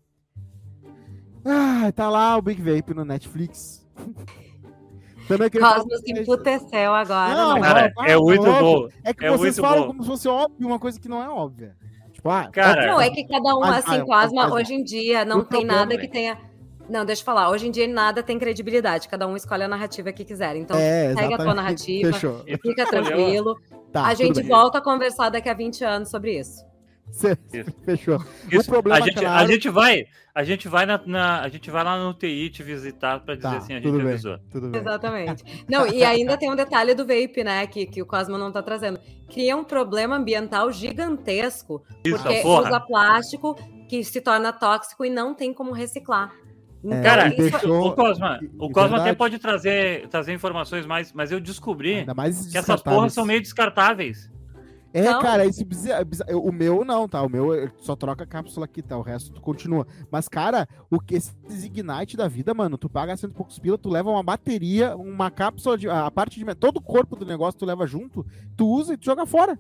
Ah, 1.45 1.91
tá 1.91 2.11
lá 2.11 2.37
o 2.37 2.43
Big 2.43 2.61
Vape 2.61 2.93
no 2.93 3.05
Netflix. 3.05 3.87
Também 5.27 5.51
Cosmos 5.51 6.01
emputeceu 6.07 6.95
agora. 6.95 7.35
Não, 7.35 7.55
né? 7.55 7.61
cara, 7.61 7.93
é, 8.07 8.17
muito 8.17 8.45
bom. 8.45 8.89
É 9.05 9.13
que 9.13 9.27
é 9.27 9.31
vocês 9.31 9.59
falam 9.59 9.83
bom. 9.83 9.87
como 9.89 10.03
se 10.03 10.09
fosse 10.09 10.29
óbvio 10.29 10.67
uma 10.67 10.79
coisa 10.79 10.99
que 10.99 11.09
não 11.09 11.23
é 11.23 11.29
óbvia. 11.29 11.77
Tipo, 12.13 12.31
ah, 12.31 12.49
cara, 12.51 12.87
não, 12.87 13.01
é 13.01 13.11
que 13.11 13.25
cada 13.25 13.55
um, 13.55 13.63
assim, 13.63 14.01
ah, 14.01 14.05
Cosma, 14.05 14.53
hoje 14.53 14.75
em 14.75 14.83
dia, 14.83 15.25
não 15.27 15.41
tem 15.41 15.61
problema, 15.61 15.81
nada 15.81 15.99
que 15.99 16.09
tenha. 16.09 16.39
Não, 16.89 17.05
deixa 17.05 17.23
eu 17.23 17.27
falar. 17.27 17.51
Hoje 17.51 17.69
em 17.69 17.71
dia 17.71 17.87
nada 17.87 18.23
tem 18.23 18.39
credibilidade. 18.39 19.09
Cada 19.09 19.27
um 19.27 19.37
escolhe 19.37 19.63
a 19.63 19.69
narrativa 19.69 20.13
que 20.13 20.25
quiser. 20.25 20.57
Então, 20.57 20.77
é, 20.77 21.15
segue 21.15 21.35
a 21.35 21.39
tua 21.39 21.55
narrativa, 21.55 22.13
Fechou. 22.13 22.45
fica 22.63 22.87
tranquilo. 22.87 23.57
Tá, 23.93 24.07
a 24.07 24.15
gente 24.15 24.43
volta 24.43 24.79
a 24.79 24.81
conversar 24.81 25.31
daqui 25.31 25.49
a 25.49 25.55
20 25.55 25.85
anos 25.85 26.11
sobre 26.11 26.39
isso. 26.39 26.67
Fechou. 27.85 28.23
Isso. 28.51 28.61
O 28.61 28.65
problema 28.65 29.05
a 29.05 29.07
gente, 29.07 29.19
claro... 29.19 29.45
a 29.45 29.47
gente 29.47 29.69
vai, 29.69 30.07
a 30.35 30.45
gente 30.45 30.69
vai 30.69 30.87
na, 30.87 31.01
na, 31.07 31.41
a 31.41 31.49
gente 31.49 31.71
vai 31.71 31.83
lá 31.83 31.99
no 31.99 32.15
TI 32.15 32.51
te 32.51 32.63
visitar 32.63 33.21
para 33.21 33.35
dizer 33.35 33.49
tá, 33.49 33.57
assim, 33.57 33.75
a 33.75 33.81
gente 33.81 33.91
bem, 33.91 34.03
avisou. 34.03 34.39
Exatamente. 34.75 35.65
Não, 35.69 35.87
e 35.87 36.05
ainda 36.05 36.37
tem 36.37 36.51
um 36.51 36.57
detalhe 36.57 36.95
do 36.95 37.07
vape, 37.07 37.43
né, 37.43 37.67
que, 37.67 37.87
que 37.87 38.03
o 38.03 38.07
Cosmo 38.07 38.37
não 38.37 38.53
tá 38.53 38.63
trazendo. 38.63 39.01
Cria 39.29 39.57
um 39.57 39.65
problema 39.65 40.17
ambiental 40.17 40.71
gigantesco, 40.71 41.83
Isso, 42.05 42.23
porque 42.23 42.43
porra. 42.43 42.69
usa 42.69 42.81
plástico 42.81 43.57
que 43.89 44.05
se 44.05 44.21
torna 44.21 44.53
tóxico 44.53 45.05
e 45.05 45.11
não 45.11 45.35
tem 45.35 45.53
como 45.53 45.73
reciclar. 45.73 46.31
É, 46.85 47.03
Cara, 47.03 47.29
deixou... 47.31 47.89
o 47.89 47.93
Cosma, 47.93 48.39
o 48.59 48.71
Cosma 48.71 48.99
até 48.99 49.15
pode 49.15 49.39
trazer, 49.39 50.07
trazer 50.09 50.33
informações 50.33 50.87
mais, 50.87 51.13
mas 51.13 51.33
eu 51.33 51.41
descobri 51.41 52.07
que 52.51 52.57
essas 52.57 52.81
porras 52.83 53.13
são 53.13 53.25
meio 53.25 53.41
descartáveis. 53.41 54.31
É, 54.93 55.03
não. 55.03 55.21
cara, 55.21 55.45
esse 55.45 55.67
o 56.33 56.51
meu 56.51 56.83
não, 56.85 57.07
tá? 57.07 57.23
O 57.23 57.29
meu 57.29 57.71
só 57.77 57.95
troca 57.95 58.25
a 58.25 58.27
cápsula 58.27 58.65
aqui, 58.65 58.81
tá? 58.81 58.97
O 58.97 59.03
resto 59.03 59.33
tu 59.33 59.41
continua. 59.41 59.87
Mas, 60.11 60.29
cara, 60.29 60.67
o 60.91 60.99
que 60.99 61.17
esse 61.17 61.35
Ignite 61.51 62.17
da 62.17 62.27
vida, 62.27 62.55
mano, 62.55 62.79
tu 62.79 62.89
paga 62.89 63.15
cento 63.17 63.33
e 63.33 63.35
poucos 63.35 63.59
pila, 63.59 63.77
tu 63.77 63.91
leva 63.91 64.09
uma 64.09 64.23
bateria, 64.23 64.97
uma 64.97 65.31
cápsula 65.31 65.77
de. 65.77 65.91
A 65.91 66.11
parte 66.11 66.43
de. 66.43 66.55
Todo 66.55 66.79
o 66.79 66.83
corpo 66.83 67.17
do 67.17 67.27
negócio 67.27 67.59
tu 67.59 67.67
leva 67.67 67.87
junto, 67.87 68.25
tu 68.57 68.67
usa 68.67 68.95
e 68.95 68.97
tu 68.97 69.05
joga 69.05 69.27
fora. 69.27 69.59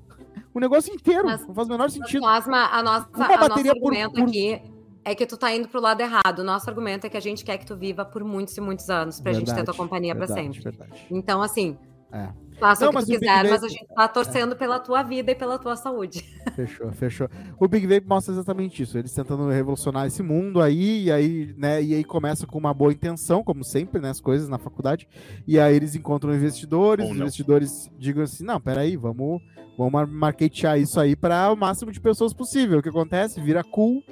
O 0.54 0.60
negócio 0.60 0.94
inteiro. 0.94 1.26
Mas, 1.26 1.46
não 1.46 1.54
faz 1.54 1.68
o 1.68 1.70
menor 1.72 1.90
sentido. 1.90 2.20
Plasma, 2.20 2.66
a 2.72 2.82
nossa, 2.82 3.08
uma 3.14 3.26
a 3.26 3.36
bateria 3.36 3.74
nosso 3.74 3.84
argumento 3.84 4.12
por, 4.12 4.20
por... 4.20 4.28
aqui 4.30 4.77
é 5.12 5.14
que 5.14 5.26
tu 5.26 5.36
tá 5.36 5.54
indo 5.54 5.68
pro 5.68 5.80
lado 5.80 6.00
errado. 6.00 6.40
O 6.40 6.44
nosso 6.44 6.68
argumento 6.68 7.06
é 7.06 7.10
que 7.10 7.16
a 7.16 7.20
gente 7.20 7.44
quer 7.44 7.58
que 7.58 7.66
tu 7.66 7.76
viva 7.76 8.04
por 8.04 8.22
muitos 8.22 8.56
e 8.56 8.60
muitos 8.60 8.90
anos, 8.90 9.20
pra 9.20 9.32
verdade, 9.32 9.50
gente 9.50 9.56
ter 9.56 9.64
tua 9.64 9.74
companhia 9.74 10.14
para 10.14 10.26
sempre. 10.26 10.60
Verdade. 10.60 11.06
Então, 11.10 11.40
assim, 11.40 11.78
é. 12.12 12.28
Faça 12.58 12.84
não, 12.84 12.90
o 12.90 12.96
que 12.96 13.04
tu 13.04 13.20
quiser, 13.20 13.48
mas 13.48 13.62
a 13.62 13.68
gente 13.68 13.86
tá 13.94 14.08
torcendo 14.08 14.52
é. 14.52 14.54
pela 14.56 14.80
tua 14.80 15.04
vida 15.04 15.30
e 15.30 15.34
pela 15.34 15.58
tua 15.58 15.76
saúde. 15.76 16.24
Fechou, 16.56 16.90
fechou. 16.90 17.28
O 17.60 17.68
Big 17.68 17.86
Vape 17.86 18.04
mostra 18.08 18.34
exatamente 18.34 18.82
isso. 18.82 18.98
Eles 18.98 19.12
tentando 19.12 19.48
revolucionar 19.48 20.08
esse 20.08 20.24
mundo 20.24 20.60
aí, 20.60 21.04
e 21.04 21.12
aí, 21.12 21.54
né? 21.56 21.80
E 21.80 21.94
aí 21.94 22.02
começa 22.02 22.48
com 22.48 22.58
uma 22.58 22.74
boa 22.74 22.92
intenção, 22.92 23.44
como 23.44 23.62
sempre, 23.62 24.00
né? 24.00 24.10
As 24.10 24.20
coisas 24.20 24.48
na 24.48 24.58
faculdade. 24.58 25.06
E 25.46 25.60
aí 25.60 25.76
eles 25.76 25.94
encontram 25.94 26.34
investidores, 26.34 27.08
os 27.08 27.16
investidores 27.16 27.90
digam 27.96 28.24
assim: 28.24 28.42
não, 28.42 28.60
peraí, 28.60 28.96
vamos, 28.96 29.40
vamos 29.78 30.10
marketear 30.10 30.80
isso 30.80 30.98
aí 30.98 31.14
para 31.14 31.52
o 31.52 31.56
máximo 31.56 31.92
de 31.92 32.00
pessoas 32.00 32.34
possível. 32.34 32.80
O 32.80 32.82
que 32.82 32.88
acontece? 32.88 33.40
Vira 33.40 33.62
cool, 33.62 34.02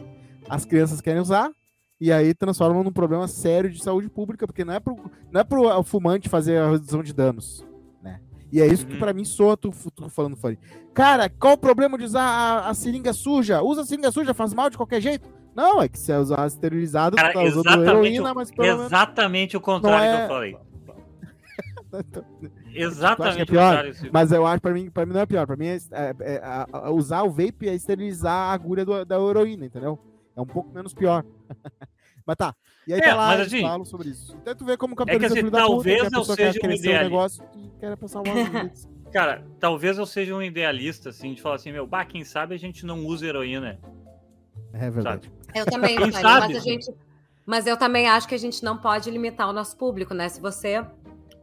as 0.49 0.65
crianças 0.65 1.01
querem 1.01 1.21
usar, 1.21 1.51
e 2.01 2.13
aí 2.13 2.35
transformam 2.35 2.85
num 2.85 2.93
problema 2.93 3.27
sério 3.27 3.71
de 3.71 3.83
saúde 3.83 4.09
pública, 4.09 4.47
porque 4.47 4.65
não 4.65 4.75
é 4.75 4.81
pro, 4.81 4.97
não 5.31 5.41
é 5.41 5.45
pro 5.45 5.83
fumante 5.83 6.29
fazer 6.29 6.59
a 6.59 6.71
redução 6.71 7.03
de 7.03 7.13
danos. 7.13 7.65
E 8.53 8.61
é 8.61 8.67
isso 8.67 8.85
uhum. 8.85 8.93
que 8.93 8.99
para 8.99 9.13
mim 9.13 9.25
soa 9.25 9.57
tu, 9.57 9.73
tu 9.95 10.09
falando, 10.09 10.37
Fari. 10.37 10.59
Cara, 10.95 11.29
qual 11.29 11.55
o 11.55 11.59
problema 11.59 11.99
de 11.99 12.05
usar 12.05 12.23
a, 12.23 12.71
a, 12.71 12.75
seringa 12.75 13.13
suja? 13.13 13.61
Usa 13.61 13.83
a 13.83 13.85
seringa 13.85 14.11
suja, 14.11 14.33
faz 14.33 14.55
mal 14.55 14.71
de 14.71 14.77
qualquer 14.77 15.01
jeito? 15.01 15.29
Não, 15.55 15.83
é 15.83 15.89
que 15.89 15.99
se 15.99 16.13
usar 16.13 16.47
esterilizado, 16.47 17.17
Cara, 17.17 17.33
tá 17.33 17.43
usando 17.43 17.85
heroína, 17.85 18.35
mas 18.35 18.51
pelo 18.51 18.85
Exatamente 18.85 19.57
o 19.57 19.61
contrário 19.61 20.07
é... 20.07 20.17
que 20.17 20.23
eu 20.23 20.29
falei. 20.29 20.57
exatamente 22.75 23.43
é 23.43 23.47
pior, 23.47 23.85
mas 24.13 24.31
eu 24.31 24.47
acho 24.47 24.61
para 24.61 24.75
mim, 24.75 24.91
para 24.91 25.07
mim 25.07 25.15
não 25.15 25.21
é 25.21 25.27
pior. 25.27 25.47
Para 25.47 25.57
mim 25.57 25.67
é, 25.67 25.79
é, 25.93 26.15
é, 26.21 26.91
usar 26.91 27.23
o 27.23 27.31
vape 27.31 27.69
é 27.69 27.75
esterilizar 27.75 28.33
a 28.33 28.53
agulha 28.53 28.85
do, 28.85 29.05
da 29.05 29.19
heroína, 29.19 29.65
entendeu? 29.67 29.99
É 30.37 30.41
um 30.41 30.47
pouco 30.47 30.71
menos 30.73 30.93
pior. 30.93 31.25
mas 32.27 32.37
tá. 32.37 32.55
E 32.87 32.93
aí 32.93 33.01
é, 33.01 33.03
tá 33.03 33.17
lá, 33.17 33.27
mas, 33.29 33.47
assim, 33.47 33.63
falam 33.63 33.85
sobre 33.85 34.11
isso. 34.11 34.37
Então 34.41 34.55
tu 34.55 34.65
vê 34.65 34.77
como 34.77 34.93
o 34.93 34.97
capitalismo 34.97 35.39
é 35.39 35.41
que, 35.41 35.47
assim, 35.47 35.51
talvez 35.51 36.05
puta, 36.05 36.17
eu 36.17 36.25
seja 36.25 36.61
um 36.63 36.71
idealista. 36.71 37.45
Um 37.57 37.71
quer 37.81 37.97
passar 37.97 38.23
Cara, 39.13 39.47
talvez 39.59 39.99
eu 39.99 40.07
seja 40.07 40.35
um 40.35 40.43
idealista, 40.43 41.09
assim, 41.09 41.33
de 41.33 41.41
falar 41.41 41.57
assim, 41.57 41.73
meu, 41.73 41.87
bah, 41.87 42.05
quem 42.05 42.23
sabe 42.23 42.55
a 42.55 42.59
gente 42.59 42.85
não 42.85 43.07
usa 43.07 43.27
heroína. 43.27 43.81
É 44.73 44.91
verdade. 44.91 45.27
Sabe? 45.27 45.59
Eu 45.59 45.65
também, 45.65 45.97
quem 45.97 46.13
sabe? 46.13 46.53
mas 46.53 46.57
a 46.57 46.61
gente... 46.61 46.95
Mas 47.47 47.67
eu 47.67 47.77
também 47.77 48.09
acho 48.09 48.27
que 48.27 48.35
a 48.35 48.39
gente 48.39 48.63
não 48.65 48.77
pode 48.77 49.09
limitar 49.09 49.49
o 49.49 49.53
nosso 49.53 49.77
público, 49.77 50.13
né? 50.13 50.29
Se 50.29 50.41
você, 50.41 50.85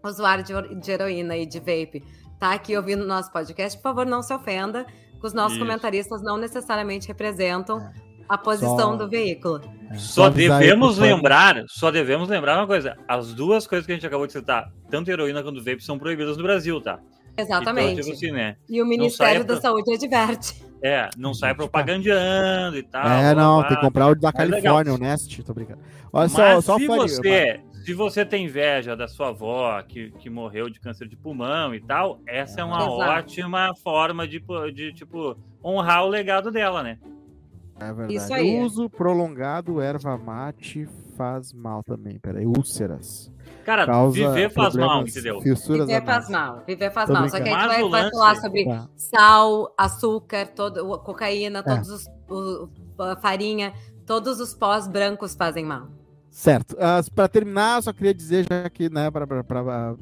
usuário 0.04 0.44
de, 0.44 0.76
de 0.76 0.92
heroína 0.92 1.38
e 1.38 1.46
de 1.46 1.60
vape, 1.60 2.04
tá 2.38 2.52
aqui 2.52 2.76
ouvindo 2.76 3.04
o 3.04 3.08
nosso 3.08 3.32
podcast, 3.32 3.78
por 3.78 3.84
favor, 3.84 4.06
não 4.06 4.22
se 4.22 4.34
ofenda, 4.34 4.86
que 5.20 5.26
os 5.26 5.34
nossos 5.34 5.58
Isso. 5.58 5.66
comentaristas 5.66 6.22
não 6.22 6.38
necessariamente 6.38 7.08
representam 7.08 7.80
é 7.80 7.94
a 8.28 8.38
posição 8.38 8.78
só... 8.78 8.96
do 8.96 9.10
veículo. 9.10 9.62
É. 9.92 9.96
Só 9.96 10.30
devemos 10.30 10.98
lembrar, 10.98 11.64
só 11.68 11.92
devemos 11.92 12.30
lembrar 12.30 12.58
uma 12.58 12.68
coisa: 12.68 12.98
as 13.08 13.34
duas 13.34 13.68
coisas 13.68 13.86
que 13.86 13.92
a 13.92 13.96
gente 13.96 14.08
acabou 14.08 14.28
de 14.28 14.34
citar, 14.34 14.72
tanto 14.90 15.10
heroína 15.10 15.44
quanto 15.44 15.64
vape, 15.64 15.84
são 15.84 16.00
proibidas 16.00 16.38
no 16.38 16.44
Brasil, 16.44 16.82
tá? 16.82 17.00
Exatamente. 17.38 17.94
Então, 17.94 18.04
tipo 18.04 18.16
assim, 18.16 18.32
né? 18.32 18.56
E 18.70 18.82
o 18.82 18.86
Ministério 18.86 19.44
da 19.44 19.60
Saúde 19.60 19.94
adverte. 19.94 20.64
É, 20.84 21.10
não 21.18 21.34
sai 21.34 21.56
propagandeando 21.56 22.78
e 22.78 22.84
tal. 22.84 23.08
É, 23.08 23.34
não, 23.34 23.62
tem 23.64 23.78
que 23.78 23.82
comprar 23.82 24.08
o 24.08 24.16
da 24.16 24.34
Califórnia, 24.34 24.94
o 24.94 24.98
Nest, 24.98 25.42
tô 25.42 25.54
brincando. 25.54 25.80
Olha, 26.12 26.28
só, 26.28 26.62
só 26.62 26.78
se 26.78 26.86
você, 26.86 27.62
se 27.72 27.94
você 27.94 28.26
tem 28.26 28.46
inveja 28.46 28.96
da 28.96 29.08
sua 29.08 29.30
avó 29.30 29.82
que, 29.82 30.12
que 30.20 30.30
morreu 30.30 30.70
de 30.70 30.82
câncer 30.82 31.08
de 31.08 31.16
pulmão 31.16 31.74
e 31.74 31.80
tal, 31.80 32.20
essa 32.28 32.60
é 32.60 32.64
uma 32.64 32.78
Exato. 32.78 32.92
ótima 32.92 33.74
forma 33.82 34.28
de, 34.28 34.44
de, 34.74 34.94
tipo, 34.94 35.38
honrar 35.64 36.06
o 36.06 36.10
legado 36.10 36.52
dela, 36.52 36.84
né? 36.84 37.00
É 37.80 37.94
verdade. 37.94 38.16
Isso 38.16 38.34
aí. 38.34 38.62
Uso 38.62 38.90
prolongado 38.90 39.82
erva 39.82 40.18
mate 40.18 40.88
faz 41.18 41.54
mal 41.54 41.84
também. 41.84 42.20
Peraí, 42.20 42.46
úlceras. 42.46 43.32
Cara, 43.64 43.86
Causa 43.86 44.14
viver 44.14 44.50
faz 44.50 44.76
mal, 44.76 45.02
entendeu? 45.02 45.40
Viver 45.40 46.06
faz 46.06 46.30
mal, 46.30 46.64
viver 46.68 46.92
faz 46.92 47.08
Tô 47.08 47.14
mal. 47.14 47.30
Só 47.30 47.40
que 47.40 47.50
a 47.50 47.54
gente 47.54 47.68
vai, 47.68 47.90
vai 47.90 48.12
falar 48.12 48.36
sobre 48.36 48.66
tá. 48.66 48.90
sal, 48.96 49.74
açúcar, 49.78 50.48
todo, 50.48 51.00
cocaína, 51.00 51.60
é. 51.60 51.64
todos 51.64 51.90
os, 51.90 52.06
o, 52.30 52.70
farinha, 53.22 53.74
todos 54.06 54.40
os 54.40 54.54
pós 54.54 54.88
brancos 54.88 55.34
fazem 55.34 55.66
mal. 55.66 55.88
Certo. 56.34 56.74
Uh, 56.74 56.78
ah, 56.80 57.02
para 57.14 57.28
terminar, 57.28 57.84
só 57.84 57.94
queria 57.94 58.12
dizer, 58.12 58.48
já 58.50 58.68
que, 58.68 58.90
né, 58.90 59.12
para 59.12 59.96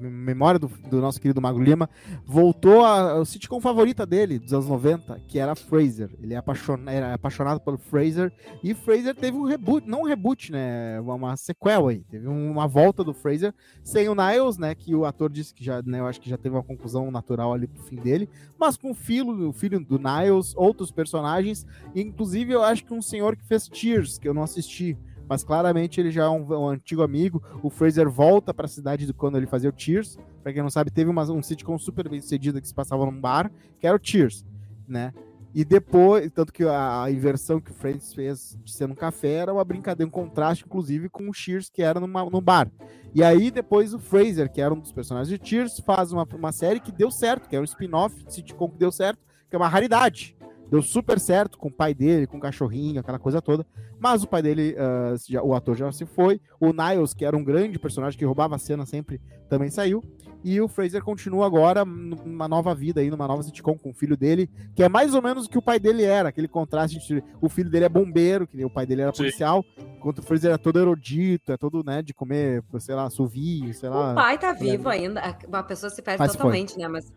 memória 0.00 0.58
do, 0.58 0.68
do, 0.68 1.02
nosso 1.02 1.20
querido 1.20 1.38
Mago 1.38 1.62
Lima, 1.62 1.90
voltou 2.24 2.82
a, 2.82 3.20
a 3.20 3.24
sitcom 3.26 3.60
favorita 3.60 4.06
dele, 4.06 4.38
dos 4.38 4.54
anos 4.54 4.68
90, 4.68 5.20
que 5.28 5.38
era 5.38 5.54
Fraser. 5.54 6.08
Ele 6.22 6.32
é 6.32 6.38
apaixonado, 6.38 6.88
era 6.88 7.12
apaixonado 7.12 7.60
pelo 7.60 7.76
Fraser, 7.76 8.32
e 8.64 8.72
Fraser 8.72 9.14
teve 9.14 9.36
um 9.36 9.44
reboot, 9.44 9.86
não 9.86 10.00
um 10.00 10.04
reboot, 10.06 10.50
né, 10.50 10.98
uma 10.98 11.36
sequel 11.36 11.88
aí, 11.88 11.98
teve 12.10 12.26
uma 12.26 12.66
volta 12.66 13.04
do 13.04 13.12
Fraser, 13.12 13.54
sem 13.84 14.08
o 14.08 14.14
Niles, 14.14 14.56
né, 14.56 14.74
que 14.74 14.94
o 14.94 15.04
ator 15.04 15.30
disse 15.30 15.52
que 15.52 15.62
já, 15.62 15.82
né, 15.82 16.00
eu 16.00 16.06
acho 16.06 16.22
que 16.22 16.30
já 16.30 16.38
teve 16.38 16.56
uma 16.56 16.64
conclusão 16.64 17.10
natural 17.10 17.52
ali 17.52 17.66
pro 17.66 17.82
fim 17.82 17.96
dele, 17.96 18.30
mas 18.58 18.78
com 18.78 18.92
o 18.92 18.94
filho, 18.94 19.50
o 19.50 19.52
filho 19.52 19.78
do 19.78 19.98
Niles, 19.98 20.54
outros 20.56 20.90
personagens, 20.90 21.66
inclusive 21.94 22.50
eu 22.50 22.62
acho 22.62 22.82
que 22.82 22.94
um 22.94 23.02
senhor 23.02 23.36
que 23.36 23.44
fez 23.44 23.68
Tears, 23.68 24.16
que 24.16 24.26
eu 24.26 24.32
não 24.32 24.42
assisti, 24.42 24.96
mas 25.28 25.44
claramente 25.44 26.00
ele 26.00 26.10
já 26.10 26.24
é 26.24 26.28
um, 26.28 26.46
um 26.52 26.68
antigo 26.68 27.02
amigo. 27.02 27.42
O 27.62 27.70
Fraser 27.70 28.08
volta 28.08 28.52
para 28.52 28.66
a 28.66 28.68
cidade 28.68 29.06
do 29.06 29.14
quando 29.14 29.36
ele 29.36 29.46
fazia 29.46 29.70
o 29.70 29.72
Tears. 29.72 30.18
Para 30.42 30.52
quem 30.52 30.62
não 30.62 30.70
sabe, 30.70 30.90
teve 30.90 31.10
uma, 31.10 31.22
um 31.30 31.42
sitcom 31.42 31.78
super 31.78 32.08
bem 32.08 32.20
sucedido 32.20 32.60
que 32.60 32.68
se 32.68 32.74
passava 32.74 33.04
num 33.04 33.20
bar, 33.20 33.50
que 33.78 33.86
era 33.86 33.96
o 33.96 33.98
Tears, 33.98 34.44
né? 34.86 35.12
E 35.56 35.64
depois, 35.64 36.30
tanto 36.32 36.52
que 36.52 36.64
a, 36.64 37.04
a 37.04 37.10
inversão 37.10 37.58
que 37.58 37.70
o 37.70 37.74
Friends 37.74 38.12
fez 38.12 38.58
de 38.62 38.70
ser 38.70 38.86
no 38.86 38.94
café 38.94 39.36
era 39.36 39.54
uma 39.54 39.64
brincadeira, 39.64 40.06
um 40.06 40.10
contraste, 40.10 40.66
inclusive, 40.66 41.08
com 41.08 41.30
o 41.30 41.32
Cheers, 41.32 41.70
que 41.70 41.80
era 41.80 41.98
numa, 41.98 42.28
no 42.28 42.42
bar. 42.42 42.70
E 43.14 43.24
aí, 43.24 43.50
depois, 43.50 43.94
o 43.94 43.98
Fraser, 43.98 44.52
que 44.52 44.60
era 44.60 44.74
um 44.74 44.78
dos 44.78 44.92
personagens 44.92 45.40
de 45.40 45.48
Cheers, 45.48 45.80
faz 45.80 46.12
uma, 46.12 46.28
uma 46.34 46.52
série 46.52 46.78
que 46.78 46.92
deu 46.92 47.10
certo, 47.10 47.48
que 47.48 47.56
é 47.56 47.60
um 47.60 47.64
spin-off 47.64 48.14
sitcom 48.28 48.68
que 48.68 48.76
deu 48.76 48.92
certo, 48.92 49.18
que 49.48 49.56
é 49.56 49.58
uma 49.58 49.66
raridade. 49.66 50.36
Deu 50.70 50.82
super 50.82 51.20
certo 51.20 51.58
com 51.58 51.68
o 51.68 51.72
pai 51.72 51.94
dele, 51.94 52.26
com 52.26 52.38
o 52.38 52.40
cachorrinho, 52.40 53.00
aquela 53.00 53.18
coisa 53.18 53.40
toda. 53.40 53.64
Mas 53.98 54.22
o 54.22 54.26
pai 54.26 54.42
dele, 54.42 54.74
uh, 54.74 55.16
já, 55.28 55.42
o 55.42 55.54
ator 55.54 55.76
já 55.76 55.90
se 55.92 56.04
foi. 56.04 56.40
O 56.60 56.72
Niles, 56.72 57.14
que 57.14 57.24
era 57.24 57.36
um 57.36 57.44
grande 57.44 57.78
personagem 57.78 58.18
que 58.18 58.24
roubava 58.24 58.56
a 58.56 58.58
cena 58.58 58.84
sempre, 58.84 59.20
também 59.48 59.70
saiu. 59.70 60.02
E 60.44 60.60
o 60.60 60.68
Fraser 60.68 61.02
continua 61.02 61.44
agora 61.44 61.84
numa 61.84 62.46
nova 62.46 62.72
vida 62.74 63.00
aí, 63.00 63.10
numa 63.10 63.26
nova 63.26 63.42
sitcom 63.42 63.76
com 63.76 63.90
o 63.90 63.92
filho 63.92 64.16
dele, 64.16 64.48
que 64.76 64.82
é 64.82 64.88
mais 64.88 65.12
ou 65.12 65.20
menos 65.20 65.46
o 65.46 65.50
que 65.50 65.58
o 65.58 65.62
pai 65.62 65.80
dele 65.80 66.04
era, 66.04 66.28
aquele 66.28 66.46
contraste 66.46 67.00
de, 67.00 67.24
o 67.40 67.48
filho 67.48 67.68
dele 67.68 67.86
é 67.86 67.88
bombeiro, 67.88 68.46
que 68.46 68.64
o 68.64 68.70
pai 68.70 68.86
dele 68.86 69.02
era 69.02 69.12
policial, 69.12 69.64
Sim. 69.76 69.86
enquanto 69.96 70.20
o 70.20 70.22
Fraser 70.22 70.52
é 70.52 70.56
todo 70.56 70.78
erudito, 70.78 71.50
é 71.50 71.56
todo, 71.56 71.82
né, 71.82 72.00
de 72.00 72.14
comer, 72.14 72.62
sei 72.78 72.94
lá, 72.94 73.10
suvio, 73.10 73.74
sei 73.74 73.88
lá. 73.88 74.12
O 74.12 74.14
pai 74.14 74.38
tá 74.38 74.52
vivo 74.52 74.88
ainda, 74.88 75.20
uma 75.48 75.64
pessoa 75.64 75.90
se 75.90 76.00
perde 76.00 76.24
totalmente, 76.28 76.74
foi. 76.74 76.82
né, 76.82 76.88
mas 76.88 77.12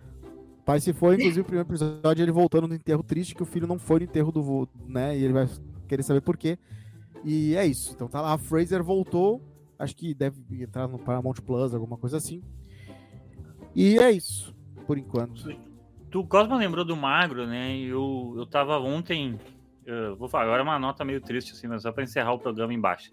pai 0.70 0.80
se 0.80 0.94
foi, 0.94 1.16
inclusive, 1.16 1.42
o 1.42 1.46
primeiro 1.46 1.68
episódio 1.68 2.22
ele 2.22 2.32
voltando 2.32 2.68
no 2.68 2.76
enterro 2.76 3.02
triste, 3.02 3.34
que 3.34 3.42
o 3.42 3.46
filho 3.46 3.66
não 3.66 3.80
foi 3.80 4.02
no 4.02 4.06
enterro 4.06 4.32
do 4.32 4.70
né? 4.86 5.18
E 5.18 5.24
ele 5.24 5.34
vai 5.34 5.50
querer 5.88 6.04
saber 6.04 6.22
por 6.22 6.38
quê. 6.38 6.60
E 7.26 7.56
é 7.56 7.66
isso. 7.66 7.92
Então 7.92 8.08
tá 8.08 8.22
lá, 8.22 8.34
a 8.34 8.38
Fraser 8.38 8.84
voltou. 8.84 9.42
Acho 9.80 9.96
que 9.96 10.14
deve 10.14 10.38
entrar 10.62 10.88
no 10.88 11.00
Paramount 11.00 11.38
Plus, 11.44 11.74
alguma 11.74 11.98
coisa 11.98 12.18
assim. 12.18 12.44
E 13.76 13.98
é 13.98 14.12
isso, 14.12 14.56
por 14.86 14.96
enquanto. 14.96 15.44
Tu, 16.12 16.24
Cosma 16.26 16.56
lembrou 16.56 16.86
do 16.86 16.96
Magro, 16.96 17.48
né? 17.48 17.76
Eu, 17.80 18.36
eu 18.38 18.46
tava 18.46 18.78
ontem. 18.78 19.40
Uh, 19.90 20.16
vou 20.16 20.30
falar, 20.30 20.44
agora 20.44 20.62
é 20.62 20.64
uma 20.64 20.78
nota 20.78 21.04
meio 21.04 21.20
triste, 21.20 21.54
assim, 21.54 21.68
mas 21.68 21.82
só 21.82 21.92
para 21.92 22.04
encerrar 22.04 22.34
o 22.34 22.40
programa 22.40 22.74
embaixo. 22.74 23.12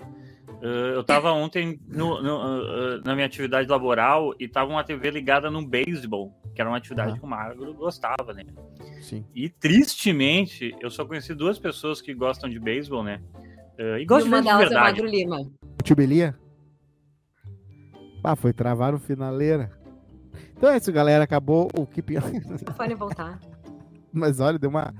Uh, 0.63 0.95
eu 0.95 1.05
tava 1.05 1.33
ontem 1.33 1.81
no, 1.89 2.23
no, 2.23 2.37
uh, 2.37 3.03
na 3.05 3.15
minha 3.15 3.27
atividade 3.27 3.69
laboral 3.69 4.35
e 4.39 4.47
tava 4.47 4.71
uma 4.71 4.85
TV 4.85 5.11
ligada 5.11 5.51
no 5.51 5.67
beisebol 5.67 6.35
que 6.57 6.63
era 6.63 6.71
uma 6.71 6.79
atividade 6.79 7.13
uhum. 7.13 7.19
que 7.19 7.25
o 7.25 7.29
Magro 7.29 7.75
gostava, 7.75 8.33
né? 8.33 8.43
Sim. 9.03 9.27
E 9.35 9.51
tristemente, 9.51 10.75
eu 10.81 10.91
só 10.91 11.05
conheci 11.05 11.35
duas 11.35 11.59
pessoas 11.59 12.01
que 12.01 12.15
gostam 12.15 12.49
de 12.49 12.59
beisebol, 12.59 13.05
né? 13.05 13.21
Uh, 13.79 13.99
e 13.99 14.07
gostam 14.07 14.41
de, 14.41 14.49
de 14.49 14.57
verdade. 14.57 14.75
É 14.75 14.81
Magro 14.81 15.07
Lima. 15.07 15.51
Tibelia? 15.85 16.35
Ah, 18.25 18.35
foi 18.35 18.55
travar 18.55 18.95
o 18.95 18.99
finaleira. 18.99 19.71
Então 20.57 20.71
é 20.71 20.79
isso, 20.79 20.91
galera. 20.91 21.25
Acabou 21.25 21.69
o 21.79 21.87
Keep 21.87 22.15
Pode 22.75 22.95
voltar. 22.95 23.39
Mas 24.11 24.41
olha, 24.41 24.59
deu 24.59 24.71
uma, 24.71 24.95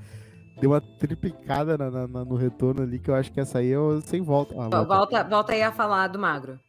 deu 0.59 0.71
uma 0.71 0.81
triplicada 0.81 1.77
na, 1.77 2.07
na, 2.07 2.25
no 2.25 2.35
retorno 2.35 2.83
ali, 2.83 2.99
que 2.99 3.09
eu 3.09 3.15
acho 3.15 3.31
que 3.31 3.39
essa 3.39 3.59
aí 3.59 3.67
eu 3.67 4.01
sem 4.01 4.21
volta. 4.21 4.53
Ah, 4.53 4.69
volta. 4.69 4.85
volta. 4.85 5.23
volta. 5.23 5.53
aí 5.53 5.63
a 5.63 5.71
falar 5.71 6.07
do 6.07 6.19
Magro. 6.19 6.59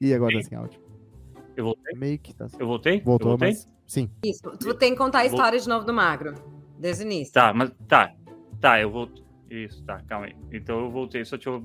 E 0.00 0.14
agora 0.14 0.32
Sim. 0.32 0.38
assim, 0.38 0.54
áudio. 0.54 0.80
Eu 1.56 1.64
voltei? 1.64 1.94
Meio 1.96 2.18
que 2.18 2.34
tá. 2.34 2.46
Eu 2.58 2.66
voltei? 2.66 3.00
Voltou, 3.00 3.32
eu 3.32 3.38
voltei? 3.38 3.48
Mas... 3.50 3.68
Sim. 3.86 4.10
Isso. 4.24 4.42
Tu 4.58 4.74
tem 4.74 4.92
que 4.92 4.98
contar 4.98 5.20
a 5.20 5.26
história 5.26 5.58
vou... 5.58 5.60
de 5.60 5.68
novo 5.68 5.84
do 5.84 5.92
Magro. 5.92 6.34
Desde 6.78 7.04
o 7.04 7.06
início. 7.06 7.34
Tá, 7.34 7.52
mas 7.52 7.70
tá. 7.88 8.14
Tá, 8.60 8.80
eu 8.80 8.90
vou. 8.90 9.10
Isso, 9.50 9.82
tá, 9.82 10.00
calma 10.06 10.26
aí. 10.26 10.36
Então 10.52 10.78
eu 10.78 10.90
voltei, 10.90 11.24
só 11.24 11.36
deixa 11.36 11.50
eu 11.50 11.62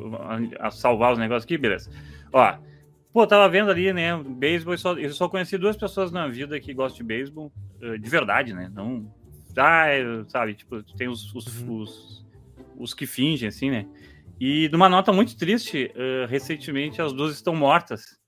a 0.59 0.71
salvar 0.71 1.13
os 1.13 1.19
negócios 1.19 1.43
aqui, 1.43 1.55
beleza. 1.55 1.91
Ó, 2.33 2.57
pô, 3.13 3.27
tava 3.27 3.47
vendo 3.47 3.69
ali, 3.69 3.93
né, 3.93 4.17
beisebol, 4.17 4.73
eu 4.73 4.77
só, 4.77 4.93
eu 4.93 5.13
só 5.13 5.29
conheci 5.29 5.55
duas 5.55 5.77
pessoas 5.77 6.11
na 6.11 6.27
vida 6.27 6.59
que 6.59 6.73
gostam 6.73 6.97
de 6.97 7.03
beisebol, 7.03 7.51
eh, 7.79 7.97
de 7.99 8.09
verdade, 8.09 8.53
né, 8.53 8.71
não, 8.73 9.13
ah, 9.57 9.87
sabe, 10.27 10.53
tipo, 10.53 10.81
tem 10.95 11.07
os, 11.07 11.33
os, 11.33 11.61
uhum. 11.61 11.81
os, 11.81 12.25
os, 12.77 12.93
que 12.93 13.05
fingem, 13.05 13.47
assim, 13.47 13.69
né, 13.69 13.85
E 14.39 14.69
numa 14.69 14.89
nota 14.89 15.11
muito 15.13 15.37
triste, 15.37 15.91
uh, 15.95 16.27
recentemente 16.27 17.01
as 17.01 17.13
duas 17.13 17.33
estão 17.33 17.55
mortas. 17.55 18.19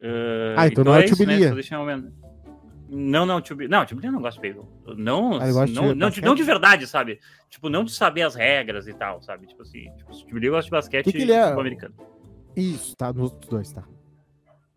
Uh, 0.00 0.56
ah, 0.56 0.66
então, 0.66 0.82
então 0.82 0.84
não 0.84 0.94
é, 0.96 1.04
é 1.04 1.08
Tubilia. 1.08 1.54
Né? 1.54 2.12
Não, 2.88 3.24
não, 3.24 3.40
Tubilia. 3.40 3.68
Não, 3.68 3.86
Tubilia 3.86 4.10
não 4.10 4.20
gosta 4.20 4.40
de. 4.40 4.54
Não, 4.96 5.40
ah, 5.40 5.46
não, 5.46 5.64
de 5.64 5.72
não, 5.72 5.94
não, 5.94 6.10
de, 6.10 6.20
não, 6.20 6.34
de 6.34 6.42
verdade, 6.42 6.86
sabe? 6.86 7.18
Tipo, 7.48 7.68
não 7.68 7.84
de 7.84 7.92
saber 7.92 8.22
as 8.22 8.34
regras 8.34 8.86
e 8.86 8.92
tal, 8.92 9.22
sabe? 9.22 9.46
Tipo 9.46 9.62
assim, 9.62 9.90
tipo, 9.96 10.12
Tubilia 10.26 10.50
gosta 10.50 10.64
de 10.64 10.70
basquete 10.70 11.04
que 11.06 11.12
que 11.12 11.22
ele 11.22 11.32
é? 11.32 11.42
americano. 11.42 11.94
Isso, 12.54 12.94
tá, 12.96 13.12
nos 13.12 13.32
dois, 13.48 13.72
tá. 13.72 13.84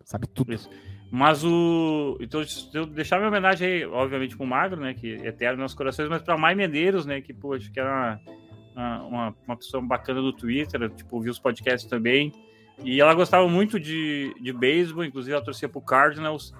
Sabe 0.04 0.26
tudo. 0.28 0.54
Isso. 0.54 0.70
Mas 1.10 1.44
o. 1.44 2.18
Então, 2.20 2.42
eu 2.74 2.86
deixar 2.86 3.16
minha 3.16 3.28
homenagem 3.28 3.68
aí, 3.68 3.86
obviamente, 3.86 4.36
pro 4.36 4.46
Magro, 4.46 4.80
né? 4.80 4.94
Que 4.94 5.14
é 5.14 5.28
eterno 5.28 5.62
nos 5.62 5.74
corações, 5.74 6.08
mas 6.08 6.22
pra 6.22 6.36
Mai 6.36 6.54
Medeiros, 6.54 7.06
né? 7.06 7.20
Que, 7.20 7.34
acho 7.54 7.72
que 7.72 7.78
era 7.78 8.20
uma, 8.74 9.02
uma, 9.02 9.36
uma 9.46 9.56
pessoa 9.56 9.82
bacana 9.82 10.20
do 10.20 10.32
Twitter, 10.32 10.90
tipo, 10.90 11.20
viu 11.20 11.30
os 11.30 11.38
podcasts 11.38 11.88
também. 11.88 12.32
E 12.84 13.00
ela 13.00 13.14
gostava 13.14 13.48
muito 13.48 13.80
de, 13.80 14.34
de 14.40 14.52
beisebol, 14.52 15.04
inclusive 15.04 15.34
ela 15.34 15.44
torcia 15.44 15.68
pro 15.68 15.80
Cardinals 15.80 16.52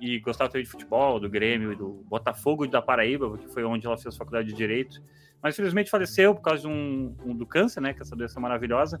e 0.00 0.18
gostava 0.18 0.50
também 0.50 0.64
de 0.64 0.70
futebol, 0.70 1.20
do 1.20 1.28
Grêmio 1.28 1.76
do 1.76 2.02
Botafogo 2.08 2.66
da 2.66 2.82
Paraíba, 2.82 3.36
que 3.38 3.48
foi 3.52 3.62
onde 3.64 3.86
ela 3.86 3.98
fez 3.98 4.16
faculdade 4.16 4.48
de 4.48 4.54
Direito. 4.54 5.00
Mas 5.42 5.54
infelizmente 5.54 5.90
faleceu 5.90 6.34
por 6.34 6.42
causa 6.42 6.62
de 6.62 6.68
um, 6.68 7.14
um 7.24 7.36
do 7.36 7.46
câncer, 7.46 7.80
né? 7.80 7.92
Que 7.92 8.00
é 8.00 8.02
essa 8.02 8.16
doença 8.16 8.40
maravilhosa. 8.40 9.00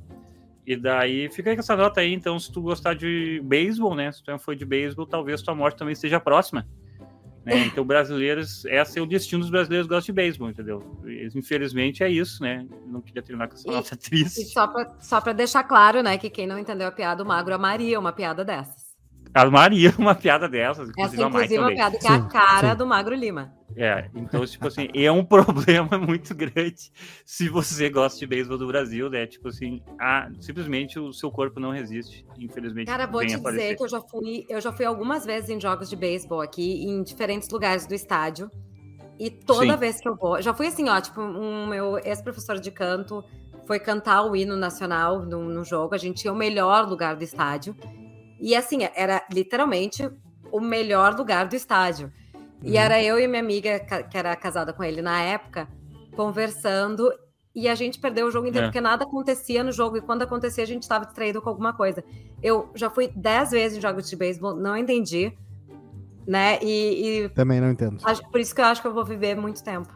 E 0.70 0.76
daí 0.76 1.28
fica 1.28 1.50
aí 1.50 1.56
com 1.56 1.60
essa 1.62 1.74
nota 1.74 2.00
aí, 2.00 2.14
então, 2.14 2.38
se 2.38 2.52
tu 2.52 2.62
gostar 2.62 2.94
de 2.94 3.40
beisebol, 3.42 3.92
né? 3.92 4.12
Se 4.12 4.22
tu 4.22 4.38
foi 4.38 4.54
de 4.54 4.64
beisebol, 4.64 5.04
talvez 5.04 5.42
tua 5.42 5.52
morte 5.52 5.76
também 5.76 5.94
esteja 5.94 6.20
próxima. 6.20 6.64
Né? 7.44 7.66
Então, 7.66 7.84
brasileiros, 7.84 8.64
esse 8.66 8.96
é 8.96 9.02
o 9.02 9.06
destino 9.06 9.40
dos 9.40 9.50
brasileiros 9.50 9.88
que 9.88 9.94
gostam 9.94 10.14
de 10.14 10.16
beisebol, 10.16 10.48
entendeu? 10.48 10.80
Infelizmente 11.34 12.04
é 12.04 12.08
isso, 12.08 12.40
né? 12.40 12.64
Não 12.86 13.00
queria 13.00 13.20
terminar 13.20 13.48
com 13.48 13.54
essa 13.54 13.68
e, 13.68 13.72
nota 13.72 13.96
triste. 13.96 14.42
E 14.42 14.44
só 14.44 14.68
pra, 14.68 14.94
só 15.00 15.20
pra 15.20 15.32
deixar 15.32 15.64
claro, 15.64 16.04
né, 16.04 16.16
que 16.16 16.30
quem 16.30 16.46
não 16.46 16.56
entendeu 16.56 16.86
a 16.86 16.92
piada, 16.92 17.24
o 17.24 17.26
magro 17.26 17.52
amaria 17.52 17.98
uma 17.98 18.12
piada 18.12 18.44
dessas. 18.44 18.94
Amaria 19.34 19.92
uma 19.98 20.14
piada 20.14 20.48
dessas, 20.48 20.88
inclusive, 20.88 21.16
Essa, 21.16 21.28
inclusive 21.28 21.58
uma 21.58 21.74
piada 21.74 21.98
que 21.98 22.06
é 22.06 22.10
a 22.10 22.22
cara 22.28 22.70
sim. 22.70 22.76
do 22.76 22.86
Magro 22.86 23.16
Lima. 23.16 23.52
É, 23.76 24.10
então, 24.14 24.44
tipo 24.44 24.66
assim, 24.66 24.88
é 24.94 25.10
um 25.10 25.24
problema 25.24 25.98
muito 25.98 26.34
grande 26.34 26.90
se 27.24 27.48
você 27.48 27.88
gosta 27.88 28.18
de 28.18 28.26
beisebol 28.26 28.58
do 28.58 28.66
Brasil, 28.66 29.08
né? 29.08 29.26
Tipo 29.26 29.48
assim, 29.48 29.82
a, 29.98 30.28
simplesmente 30.40 30.98
o 30.98 31.12
seu 31.12 31.30
corpo 31.30 31.60
não 31.60 31.70
resiste, 31.70 32.24
infelizmente. 32.38 32.86
Cara, 32.86 33.06
vou 33.06 33.24
te 33.24 33.38
dizer 33.38 33.76
que 33.76 33.82
eu 33.82 33.88
já 33.88 34.00
fui, 34.00 34.44
eu 34.48 34.60
já 34.60 34.72
fui 34.72 34.84
algumas 34.84 35.24
vezes 35.24 35.50
em 35.50 35.60
jogos 35.60 35.88
de 35.88 35.96
beisebol 35.96 36.40
aqui, 36.40 36.84
em 36.84 37.02
diferentes 37.02 37.48
lugares 37.48 37.86
do 37.86 37.94
estádio. 37.94 38.50
E 39.18 39.30
toda 39.30 39.74
Sim. 39.74 39.76
vez 39.76 40.00
que 40.00 40.08
eu 40.08 40.16
vou, 40.16 40.40
já 40.40 40.54
fui 40.54 40.66
assim, 40.66 40.88
ó, 40.88 40.98
tipo, 40.98 41.20
um 41.20 41.66
meu 41.66 41.98
ex-professor 41.98 42.58
de 42.58 42.70
canto 42.70 43.22
foi 43.66 43.78
cantar 43.78 44.22
o 44.22 44.34
hino 44.34 44.56
nacional 44.56 45.20
no, 45.26 45.44
no 45.44 45.62
jogo, 45.62 45.94
a 45.94 45.98
gente 45.98 46.22
tinha 46.22 46.32
o 46.32 46.36
melhor 46.36 46.88
lugar 46.88 47.14
do 47.14 47.22
estádio. 47.22 47.76
E 48.40 48.56
assim, 48.56 48.78
era 48.94 49.22
literalmente 49.30 50.10
o 50.50 50.58
melhor 50.58 51.14
lugar 51.14 51.46
do 51.46 51.54
estádio. 51.54 52.10
E 52.62 52.76
era 52.76 52.96
uhum. 52.96 53.00
eu 53.00 53.18
e 53.20 53.26
minha 53.26 53.40
amiga, 53.40 53.78
que 53.78 54.16
era 54.16 54.34
casada 54.36 54.72
com 54.72 54.84
ele 54.84 55.00
na 55.00 55.20
época, 55.22 55.68
conversando. 56.14 57.10
E 57.54 57.68
a 57.68 57.74
gente 57.74 57.98
perdeu 57.98 58.26
o 58.26 58.30
jogo 58.30 58.46
inteiro, 58.46 58.66
é. 58.66 58.68
porque 58.68 58.80
nada 58.80 59.04
acontecia 59.04 59.64
no 59.64 59.72
jogo. 59.72 59.96
E 59.96 60.00
quando 60.00 60.22
acontecia, 60.22 60.62
a 60.62 60.66
gente 60.66 60.82
estava 60.82 61.04
distraído 61.04 61.42
com 61.42 61.48
alguma 61.48 61.72
coisa. 61.72 62.04
Eu 62.42 62.70
já 62.74 62.88
fui 62.88 63.10
dez 63.14 63.50
vezes 63.50 63.78
em 63.78 63.80
jogos 63.80 64.08
de 64.08 64.14
beisebol, 64.14 64.54
não 64.54 64.76
entendi. 64.76 65.32
Né? 66.26 66.58
E, 66.62 67.24
e, 67.24 67.28
Também 67.30 67.60
não 67.60 67.70
entendo. 67.70 67.98
Acho, 68.04 68.22
por 68.30 68.40
isso 68.40 68.54
que 68.54 68.60
eu 68.60 68.66
acho 68.66 68.80
que 68.80 68.86
eu 68.86 68.94
vou 68.94 69.04
viver 69.04 69.34
muito 69.34 69.64
tempo. 69.64 69.88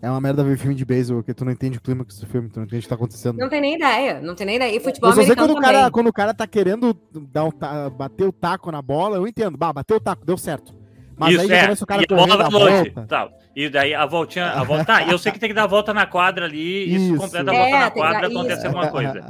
É 0.00 0.10
uma 0.10 0.20
merda 0.20 0.44
ver 0.44 0.58
filme 0.58 0.74
de 0.74 0.84
beisebol, 0.84 1.22
porque 1.22 1.32
tu 1.32 1.44
não 1.44 1.52
entende 1.52 1.78
o 1.78 1.80
clima 1.80 2.04
do 2.04 2.26
filme, 2.26 2.48
tu 2.48 2.56
não 2.56 2.64
entende 2.64 2.80
o 2.80 2.82
que 2.82 2.88
tá 2.88 2.96
acontecendo. 2.96 3.38
Não 3.38 3.48
tem 3.48 3.60
nem 3.60 3.76
ideia, 3.76 4.20
não 4.20 4.34
tem 4.34 4.46
nem 4.46 4.56
ideia. 4.56 4.76
E 4.76 4.80
futebol 4.80 5.10
eu 5.10 5.16
só 5.16 5.22
sei 5.22 5.36
quando 5.36 5.52
o, 5.52 5.60
cara, 5.60 5.90
quando 5.90 6.08
o 6.08 6.12
cara 6.12 6.34
tá 6.34 6.46
querendo 6.46 6.92
dar 7.30 7.44
um 7.44 7.50
bater 7.96 8.26
o 8.26 8.32
taco 8.32 8.70
na 8.72 8.82
bola, 8.82 9.16
eu 9.16 9.26
entendo. 9.26 9.56
Bah, 9.56 9.72
bateu 9.72 9.96
o 9.96 10.00
taco, 10.00 10.26
deu 10.26 10.36
certo. 10.36 10.81
Mas 11.22 11.34
Isso, 11.34 11.42
aí 11.42 11.52
é. 11.52 11.62
começa 11.62 11.84
o 11.84 11.86
cara 11.86 12.02
e 12.02 12.06
correndo 12.06 12.42
a 12.42 12.48
volta. 12.48 13.06
Tá. 13.06 13.30
E 13.54 13.68
daí 13.68 13.94
a 13.94 14.04
voltinha, 14.04 14.46
a 14.46 14.64
volta. 14.64 14.84
Tá, 14.84 15.06
eu 15.06 15.16
sei 15.18 15.30
que 15.30 15.38
tem 15.38 15.50
que 15.50 15.54
dar 15.54 15.64
a 15.64 15.68
volta 15.68 15.94
na 15.94 16.04
quadra 16.04 16.46
ali, 16.46 16.92
isso, 16.92 17.04
isso 17.04 17.16
completa 17.16 17.50
a 17.50 17.54
volta 17.54 17.76
é, 17.76 17.78
na 17.78 17.90
quadra, 17.92 18.26
acontecer 18.26 18.66
alguma 18.66 18.90
coisa. 18.90 19.24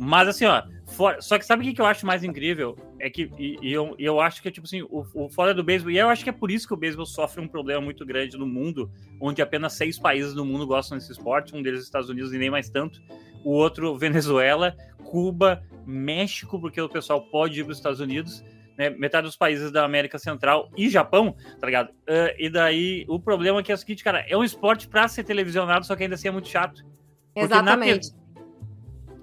Mas 0.00 0.28
assim, 0.28 0.46
ó, 0.46 0.62
for... 0.86 1.16
só 1.20 1.38
que 1.38 1.46
sabe 1.46 1.68
o 1.68 1.74
que 1.74 1.80
eu 1.80 1.86
acho 1.86 2.04
mais 2.04 2.24
incrível? 2.24 2.76
É 2.98 3.08
que, 3.08 3.30
e, 3.38 3.56
e 3.62 3.72
eu, 3.72 3.94
eu 3.98 4.20
acho 4.20 4.42
que, 4.42 4.50
tipo 4.50 4.66
assim, 4.66 4.82
o, 4.82 5.04
o 5.14 5.28
fora 5.28 5.54
do 5.54 5.62
beisebol, 5.62 5.92
e 5.92 5.98
eu 5.98 6.08
acho 6.08 6.24
que 6.24 6.30
é 6.30 6.32
por 6.32 6.50
isso 6.50 6.66
que 6.66 6.74
o 6.74 6.76
beisebol 6.76 7.06
sofre 7.06 7.40
um 7.40 7.46
problema 7.46 7.80
muito 7.80 8.04
grande 8.04 8.36
no 8.36 8.46
mundo, 8.46 8.90
onde 9.20 9.40
apenas 9.40 9.74
seis 9.74 9.96
países 9.96 10.34
do 10.34 10.44
mundo 10.44 10.66
gostam 10.66 10.98
desse 10.98 11.12
esporte, 11.12 11.54
um 11.54 11.62
deles 11.62 11.84
Estados 11.84 12.08
Unidos 12.08 12.32
e 12.32 12.38
nem 12.38 12.50
mais 12.50 12.68
tanto, 12.68 13.00
o 13.44 13.52
outro 13.52 13.96
Venezuela, 13.96 14.74
Cuba, 15.04 15.62
México, 15.86 16.60
porque 16.60 16.80
o 16.80 16.88
pessoal 16.88 17.20
pode 17.20 17.60
ir 17.60 17.64
para 17.64 17.72
os 17.72 17.78
Estados 17.78 18.00
Unidos, 18.00 18.42
né, 18.78 18.90
metade 18.90 19.26
dos 19.26 19.36
países 19.36 19.72
da 19.72 19.84
América 19.84 20.18
Central 20.18 20.70
e 20.76 20.88
Japão, 20.88 21.34
tá 21.60 21.66
ligado? 21.66 21.88
Uh, 21.88 22.32
e 22.38 22.48
daí 22.48 23.04
o 23.08 23.18
problema 23.18 23.58
é 23.58 23.62
que 23.62 23.72
é 23.72 23.74
o 23.74 23.78
seguinte, 23.78 24.04
cara, 24.04 24.24
é 24.28 24.36
um 24.36 24.44
esporte 24.44 24.86
para 24.86 25.08
ser 25.08 25.24
televisionado, 25.24 25.84
só 25.84 25.96
que 25.96 26.04
ainda 26.04 26.14
assim 26.14 26.28
é 26.28 26.30
muito 26.30 26.48
chato. 26.48 26.86
Exatamente 27.34 28.12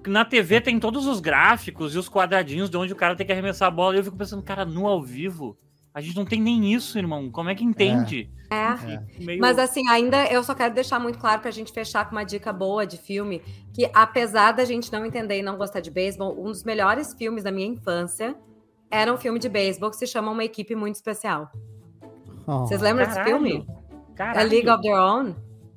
na 0.06 0.24
TV 0.24 0.60
tem 0.60 0.78
todos 0.78 1.06
os 1.06 1.20
gráficos 1.20 1.94
e 1.94 1.98
os 1.98 2.08
quadradinhos 2.08 2.70
de 2.70 2.76
onde 2.76 2.92
o 2.92 2.96
cara 2.96 3.16
tem 3.16 3.26
que 3.26 3.32
arremessar 3.32 3.68
a 3.68 3.70
bola. 3.70 3.96
E 3.96 3.98
eu 3.98 4.04
fico 4.04 4.16
pensando, 4.16 4.42
cara, 4.42 4.64
no 4.64 4.86
ao 4.86 5.02
vivo, 5.02 5.58
a 5.92 6.00
gente 6.00 6.16
não 6.16 6.24
tem 6.24 6.40
nem 6.40 6.72
isso, 6.72 6.98
irmão. 6.98 7.30
Como 7.30 7.50
é 7.50 7.54
que 7.54 7.64
entende? 7.64 8.30
É. 8.50 8.54
é. 8.54 9.02
Meio... 9.18 9.40
Mas 9.40 9.58
assim, 9.58 9.88
ainda 9.88 10.26
eu 10.26 10.42
só 10.44 10.54
quero 10.54 10.74
deixar 10.74 11.00
muito 11.00 11.18
claro 11.18 11.40
pra 11.40 11.50
gente 11.50 11.72
fechar 11.72 12.04
com 12.04 12.14
uma 12.14 12.24
dica 12.24 12.52
boa 12.52 12.86
de 12.86 12.96
filme, 12.96 13.42
que 13.74 13.90
apesar 13.92 14.52
da 14.52 14.64
gente 14.64 14.92
não 14.92 15.04
entender 15.04 15.38
e 15.38 15.42
não 15.42 15.56
gostar 15.56 15.80
de 15.80 15.90
beisebol, 15.90 16.38
um 16.40 16.50
dos 16.50 16.64
melhores 16.64 17.12
filmes 17.14 17.42
da 17.42 17.50
minha 17.50 17.66
infância 17.66 18.36
era 18.90 19.12
um 19.12 19.16
filme 19.16 19.38
de 19.38 19.48
beisebol 19.48 19.90
que 19.90 19.96
se 19.96 20.06
chama 20.06 20.30
Uma 20.30 20.44
Equipe 20.44 20.74
Muito 20.74 20.96
Especial. 20.96 21.50
Oh. 22.46 22.60
Vocês 22.60 22.80
lembram 22.80 23.06
Caralho. 23.06 23.24
desse 23.24 23.50
filme? 23.50 23.66
Caralho. 24.14 24.40
A 24.40 24.42
League 24.42 24.68
of 24.68 24.82
Their 24.82 25.00
Own? 25.00 25.34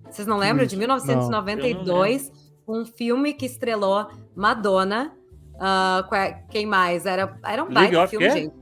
Vocês 0.10 0.28
não 0.28 0.38
lembram? 0.38 0.66
De 0.66 0.78
1992 0.78 2.32
um 2.70 2.86
filme 2.86 3.34
que 3.34 3.46
estrelou 3.46 4.08
Madonna. 4.36 5.12
Uh, 5.56 6.48
quem 6.50 6.66
mais? 6.66 7.06
Era, 7.06 7.38
era 7.44 7.64
um 7.64 7.74
baita 7.74 8.08
filme, 8.08 8.28
quê? 8.28 8.32
gente. 8.32 8.56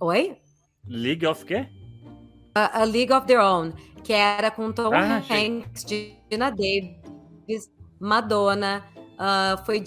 Oi? 0.00 0.38
League 0.86 1.26
of 1.26 1.44
quê? 1.44 1.66
A, 2.54 2.82
a, 2.82 2.84
League 2.84 3.12
of 3.12 3.26
Their 3.26 3.40
Own, 3.40 3.72
que 4.02 4.12
era 4.12 4.50
com 4.50 4.70
Tom 4.72 4.92
ah, 4.94 5.16
Hanks, 5.18 5.84
Gina 5.86 6.50
Davis, 6.50 7.70
Madonna. 7.98 8.84
Uh, 9.14 9.64
foi 9.64 9.84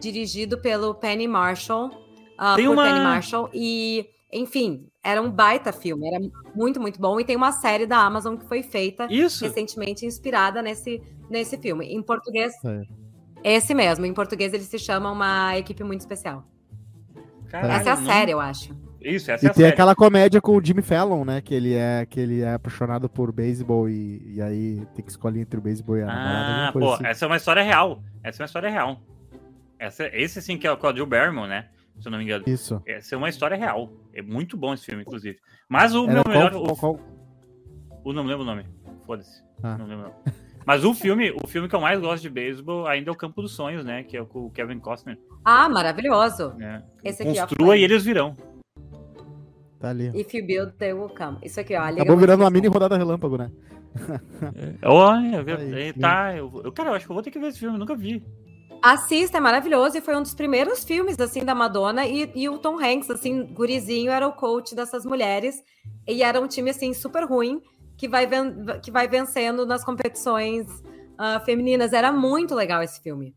dirigido 0.00 0.58
pelo 0.58 0.94
Penny 0.94 1.28
Marshall. 1.28 1.90
Uh, 2.38 2.54
por 2.56 2.68
uma... 2.68 2.84
Penny 2.84 3.00
Marshall. 3.00 3.50
E, 3.52 4.06
enfim, 4.32 4.86
era 5.02 5.20
um 5.20 5.30
baita 5.30 5.72
filme. 5.72 6.06
Era 6.06 6.18
muito, 6.54 6.80
muito 6.80 7.00
bom. 7.00 7.18
E 7.18 7.24
tem 7.24 7.36
uma 7.36 7.52
série 7.52 7.86
da 7.86 7.98
Amazon 7.98 8.36
que 8.36 8.46
foi 8.46 8.62
feita 8.62 9.06
Isso. 9.10 9.44
recentemente, 9.44 10.06
inspirada 10.06 10.62
nesse 10.62 11.02
nesse 11.28 11.56
filme. 11.58 11.86
Em 11.86 12.02
português, 12.02 12.54
é. 12.64 12.82
esse 13.56 13.74
mesmo. 13.74 14.06
Em 14.06 14.14
português 14.14 14.52
ele 14.52 14.64
se 14.64 14.78
chama 14.78 15.10
Uma 15.10 15.56
Equipe 15.56 15.84
Muito 15.84 16.00
Especial. 16.00 16.44
Caralho, 17.48 17.72
essa 17.72 17.90
é 17.90 17.92
a 17.92 17.96
não... 17.96 18.06
série, 18.06 18.32
eu 18.32 18.40
acho. 18.40 18.76
Isso, 19.00 19.30
essa 19.30 19.44
e 19.44 19.48
é 19.48 19.50
a 19.50 19.54
tem 19.54 19.62
série. 19.62 19.72
aquela 19.72 19.94
comédia 19.94 20.40
com 20.40 20.56
o 20.56 20.64
Jimmy 20.64 20.82
Fallon, 20.82 21.24
né? 21.24 21.40
Que 21.40 21.54
ele 21.54 21.74
é, 21.74 22.04
que 22.04 22.18
ele 22.18 22.42
é 22.42 22.54
apaixonado 22.54 23.08
por 23.08 23.32
beisebol 23.32 23.88
e, 23.88 24.34
e 24.34 24.42
aí 24.42 24.82
tem 24.94 25.04
que 25.04 25.10
escolher 25.10 25.40
entre 25.40 25.58
o 25.58 25.62
beisebol 25.62 25.96
e 25.96 26.02
a 26.02 26.06
namorada. 26.06 26.68
Ah, 26.68 26.72
pô, 26.72 26.92
assim. 26.94 27.06
essa 27.06 27.24
é 27.24 27.26
uma 27.26 27.36
história 27.36 27.62
real. 27.62 28.02
Essa 28.22 28.42
é 28.42 28.44
uma 28.44 28.46
história 28.46 28.70
real. 28.70 29.00
Essa, 29.78 30.08
esse 30.12 30.42
sim 30.42 30.58
que 30.58 30.66
é 30.66 30.72
o 30.72 30.76
Código 30.76 31.06
Barrymore, 31.06 31.48
né? 31.48 31.66
Se 32.00 32.08
eu 32.08 32.12
não 32.12 32.18
me 32.18 32.24
engano. 32.24 32.44
Isso. 32.46 32.80
Essa 32.86 33.14
é 33.14 33.18
uma 33.18 33.28
história 33.28 33.56
real. 33.56 33.92
É 34.14 34.22
muito 34.22 34.56
bom 34.56 34.72
esse 34.74 34.86
filme, 34.86 35.02
inclusive. 35.02 35.38
Mas 35.68 35.94
o 35.94 36.04
Era 36.04 36.12
meu 36.14 36.24
qual, 36.24 36.34
melhor. 36.34 36.50
Qual, 36.52 36.76
qual... 36.76 37.00
O, 38.04 38.10
o 38.10 38.12
não 38.12 38.24
lembro 38.24 38.42
o 38.42 38.46
nome. 38.46 38.64
Foda-se. 39.06 39.42
Ah. 39.62 39.76
Não 39.76 39.86
lembro. 39.86 40.12
Mas 40.68 40.84
o 40.84 40.92
filme, 40.92 41.30
o 41.42 41.46
filme 41.46 41.66
que 41.66 41.74
eu 41.74 41.80
mais 41.80 41.98
gosto 41.98 42.22
de 42.22 42.28
beisebol 42.28 42.86
ainda 42.86 43.10
é 43.10 43.12
o 43.12 43.16
Campo 43.16 43.40
dos 43.40 43.52
Sonhos, 43.52 43.84
né? 43.84 44.02
Que 44.02 44.18
é 44.18 44.24
com 44.24 44.46
o 44.46 44.50
Kevin 44.50 44.78
Costner. 44.78 45.18
Ah, 45.42 45.66
maravilhoso. 45.66 46.54
É. 46.60 46.82
Esse 47.02 47.22
aqui, 47.22 47.40
Construa 47.40 47.70
ó, 47.70 47.74
e 47.74 47.82
eles 47.82 48.04
virão. 48.04 48.36
Tá 49.80 49.88
ali. 49.88 50.08
If 50.08 50.34
you 50.34 50.44
build, 50.44 50.72
they 50.72 50.92
will 50.92 51.08
come. 51.08 51.38
Isso 51.42 51.58
aqui, 51.58 51.74
ó. 51.74 51.84
Acabou 51.84 52.18
virando 52.18 52.42
uma 52.42 52.50
mini 52.50 52.66
rodada 52.66 52.98
relâmpago, 52.98 53.38
né? 53.38 53.50
é, 54.82 54.86
olha, 54.86 55.56
Aí, 55.56 55.92
tá. 55.94 56.36
Eu, 56.36 56.60
eu, 56.62 56.70
cara, 56.70 56.90
eu 56.90 56.94
acho 56.94 57.06
que 57.06 57.12
eu 57.12 57.14
vou 57.14 57.22
ter 57.22 57.30
que 57.30 57.38
ver 57.38 57.46
esse 57.46 57.60
filme, 57.60 57.78
nunca 57.78 57.96
vi. 57.96 58.22
Assista, 58.82 59.38
é 59.38 59.40
maravilhoso. 59.40 59.98
E 59.98 60.00
foi 60.00 60.16
um 60.16 60.22
dos 60.22 60.34
primeiros 60.34 60.84
filmes, 60.84 61.18
assim, 61.18 61.44
da 61.44 61.54
Madonna. 61.54 62.06
E, 62.06 62.30
e 62.34 62.48
o 62.48 62.58
Tom 62.58 62.78
Hanks, 62.78 63.10
assim, 63.10 63.44
gurizinho, 63.44 64.10
era 64.10 64.26
o 64.26 64.32
coach 64.32 64.74
dessas 64.74 65.04
mulheres. 65.04 65.62
E 66.06 66.22
era 66.22 66.40
um 66.40 66.46
time, 66.46 66.70
assim, 66.70 66.92
super 66.92 67.24
ruim 67.24 67.60
que 67.96 68.08
vai, 68.08 68.28
que 68.82 68.90
vai 68.90 69.08
vencendo 69.08 69.66
nas 69.66 69.84
competições 69.84 70.66
uh, 71.18 71.44
femininas. 71.44 71.92
Era 71.92 72.12
muito 72.12 72.54
legal 72.54 72.82
esse 72.82 73.02
filme. 73.02 73.34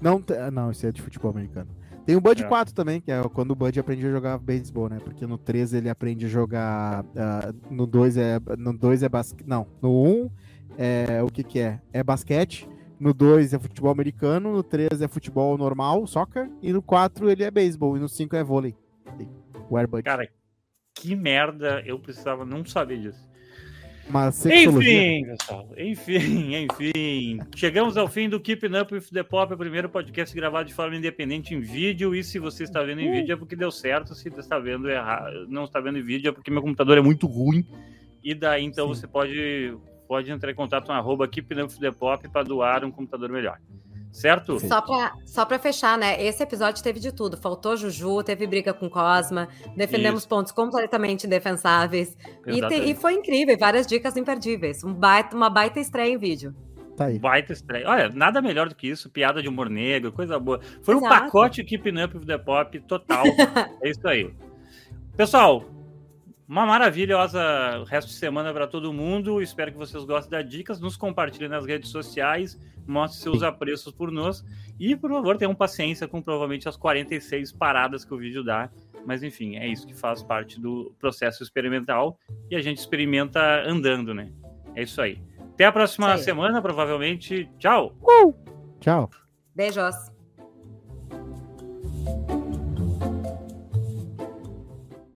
Não, 0.00 0.22
não, 0.52 0.70
esse 0.70 0.86
é 0.86 0.92
de 0.92 1.00
futebol 1.00 1.30
americano. 1.30 1.70
Tem 2.04 2.16
o 2.16 2.20
Bud 2.20 2.42
é. 2.42 2.46
4 2.46 2.74
também, 2.74 3.00
que 3.00 3.12
é 3.12 3.22
quando 3.32 3.52
o 3.52 3.54
Bud 3.54 3.78
aprende 3.78 4.06
a 4.06 4.10
jogar 4.10 4.38
beisebol, 4.38 4.88
né? 4.88 4.98
Porque 5.02 5.26
no 5.26 5.38
3 5.38 5.74
ele 5.74 5.88
aprende 5.88 6.26
a 6.26 6.28
jogar. 6.28 7.04
Uh, 7.04 7.54
no 7.70 7.86
2 7.86 8.16
é. 8.16 8.40
No 8.58 8.76
2 8.76 9.02
é 9.02 9.08
basquete. 9.08 9.46
Não, 9.46 9.66
no 9.80 10.02
1 10.04 10.30
é. 10.78 11.22
O 11.22 11.28
que 11.28 11.44
que 11.44 11.60
é? 11.60 11.80
É 11.92 12.02
basquete. 12.02 12.68
No 13.00 13.14
2 13.14 13.54
é 13.54 13.58
futebol 13.58 13.90
americano, 13.90 14.52
no 14.52 14.62
3 14.62 15.00
é 15.00 15.08
futebol 15.08 15.56
normal, 15.56 16.06
soccer, 16.06 16.50
e 16.62 16.70
no 16.70 16.82
4 16.82 17.30
ele 17.30 17.42
é 17.42 17.50
beisebol, 17.50 17.96
e 17.96 18.00
no 18.00 18.08
5 18.08 18.36
é 18.36 18.44
vôlei. 18.44 18.76
O 19.70 19.76
Airbud. 19.78 20.02
Cara, 20.02 20.28
que 20.94 21.16
merda, 21.16 21.82
eu 21.86 21.98
precisava 21.98 22.44
não 22.44 22.62
saber 22.62 23.00
disso. 23.00 23.30
Mas 24.10 24.44
enfim, 24.44 25.24
pessoal, 25.24 25.68
enfim, 25.78 26.54
enfim. 26.66 27.38
Chegamos 27.54 27.96
ao 27.96 28.08
fim 28.08 28.28
do 28.28 28.40
Keeping 28.40 28.76
Up 28.76 28.92
with 28.92 29.06
the 29.12 29.22
Pop, 29.22 29.52
o 29.54 29.56
primeiro 29.56 29.88
podcast 29.88 30.34
gravado 30.34 30.68
de 30.68 30.74
forma 30.74 30.96
independente 30.96 31.54
em 31.54 31.60
vídeo. 31.60 32.14
E 32.14 32.24
se 32.24 32.38
você 32.38 32.64
está 32.64 32.82
vendo 32.82 33.00
em 33.00 33.08
uh. 33.08 33.12
vídeo 33.12 33.32
é 33.32 33.36
porque 33.36 33.54
deu 33.54 33.70
certo. 33.70 34.14
Se 34.14 34.28
está 34.28 34.58
vendo 34.58 34.90
errado, 34.90 35.46
não 35.48 35.64
está 35.64 35.80
vendo 35.80 35.98
em 35.98 36.02
vídeo 36.02 36.28
é 36.28 36.32
porque 36.32 36.50
meu 36.50 36.60
computador 36.60 36.98
é 36.98 37.00
muito 37.00 37.26
ruim. 37.26 37.64
E 38.22 38.34
daí 38.34 38.64
então 38.64 38.88
Sim. 38.88 39.00
você 39.00 39.06
pode, 39.06 39.78
pode 40.10 40.28
entrar 40.28 40.50
em 40.50 40.54
contato 40.56 40.86
com 40.86 40.92
arroba 40.92 41.30
Pop 41.96 42.28
para 42.30 42.42
doar 42.42 42.84
um 42.84 42.90
computador 42.90 43.30
melhor. 43.30 43.60
Certo? 44.10 44.58
Só 44.58 44.80
pra, 44.80 45.12
só 45.24 45.46
pra 45.46 45.56
fechar, 45.56 45.96
né? 45.96 46.20
Esse 46.20 46.42
episódio 46.42 46.82
teve 46.82 46.98
de 46.98 47.12
tudo. 47.12 47.36
Faltou 47.36 47.76
Juju, 47.76 48.24
teve 48.24 48.44
briga 48.44 48.74
com 48.74 48.90
Cosma, 48.90 49.46
defendemos 49.76 50.22
Isso. 50.22 50.28
pontos 50.28 50.50
completamente 50.50 51.28
indefensáveis. 51.28 52.18
E, 52.44 52.60
te, 52.60 52.74
e, 52.90 52.94
foi 52.96 53.14
incrível, 53.14 53.56
várias 53.56 53.86
dicas 53.86 54.16
imperdíveis. 54.16 54.82
Um 54.82 54.92
baita, 54.92 55.36
uma 55.36 55.48
baita 55.48 55.78
estreia 55.78 56.12
em 56.12 56.18
vídeo. 56.18 56.52
Tá 56.96 57.04
aí. 57.04 57.16
Baita 57.16 57.52
estreia. 57.52 57.88
Olha, 57.88 58.08
nada 58.08 58.42
melhor 58.42 58.68
do 58.68 58.74
que 58.74 58.88
isso. 58.88 59.08
Piada 59.08 59.40
de 59.40 59.48
humor 59.48 59.70
negro, 59.70 60.10
coisa 60.10 60.40
boa. 60.40 60.58
Foi 60.82 60.96
Exato. 60.96 61.06
um 61.06 61.08
pacote 61.08 61.62
Keeping 61.62 62.02
Up 62.02 62.18
with 62.18 62.26
the 62.26 62.36
Pop 62.36 62.80
total. 62.80 63.22
é 63.80 63.88
isso 63.88 64.08
aí. 64.08 64.34
Pessoal, 65.16 65.64
uma 66.50 66.66
maravilhosa 66.66 67.40
resto 67.86 68.08
de 68.08 68.14
semana 68.14 68.52
para 68.52 68.66
todo 68.66 68.92
mundo. 68.92 69.40
Espero 69.40 69.70
que 69.70 69.78
vocês 69.78 70.02
gostem 70.04 70.30
das 70.30 70.50
dicas. 70.50 70.80
Nos 70.80 70.96
compartilhem 70.96 71.48
nas 71.48 71.64
redes 71.64 71.90
sociais 71.90 72.58
mostre 72.90 73.22
seus 73.22 73.42
apreços 73.42 73.92
por 73.92 74.10
nós 74.10 74.44
e, 74.78 74.96
por 74.96 75.10
favor, 75.10 75.36
tenham 75.36 75.54
paciência 75.54 76.08
com 76.08 76.20
provavelmente 76.20 76.68
as 76.68 76.76
46 76.76 77.52
paradas 77.52 78.04
que 78.04 78.12
o 78.12 78.18
vídeo 78.18 78.42
dá. 78.42 78.68
Mas, 79.06 79.22
enfim, 79.22 79.56
é 79.56 79.66
isso 79.68 79.86
que 79.86 79.94
faz 79.94 80.22
parte 80.22 80.60
do 80.60 80.92
processo 80.98 81.42
experimental 81.42 82.18
e 82.50 82.56
a 82.56 82.60
gente 82.60 82.78
experimenta 82.78 83.62
andando, 83.64 84.12
né? 84.12 84.32
É 84.74 84.82
isso 84.82 85.00
aí. 85.00 85.22
Até 85.54 85.66
a 85.66 85.72
próxima 85.72 86.18
semana, 86.18 86.60
provavelmente. 86.60 87.48
Tchau! 87.58 87.96
Uh! 88.02 88.34
Tchau! 88.80 89.08
Beijos! 89.54 90.19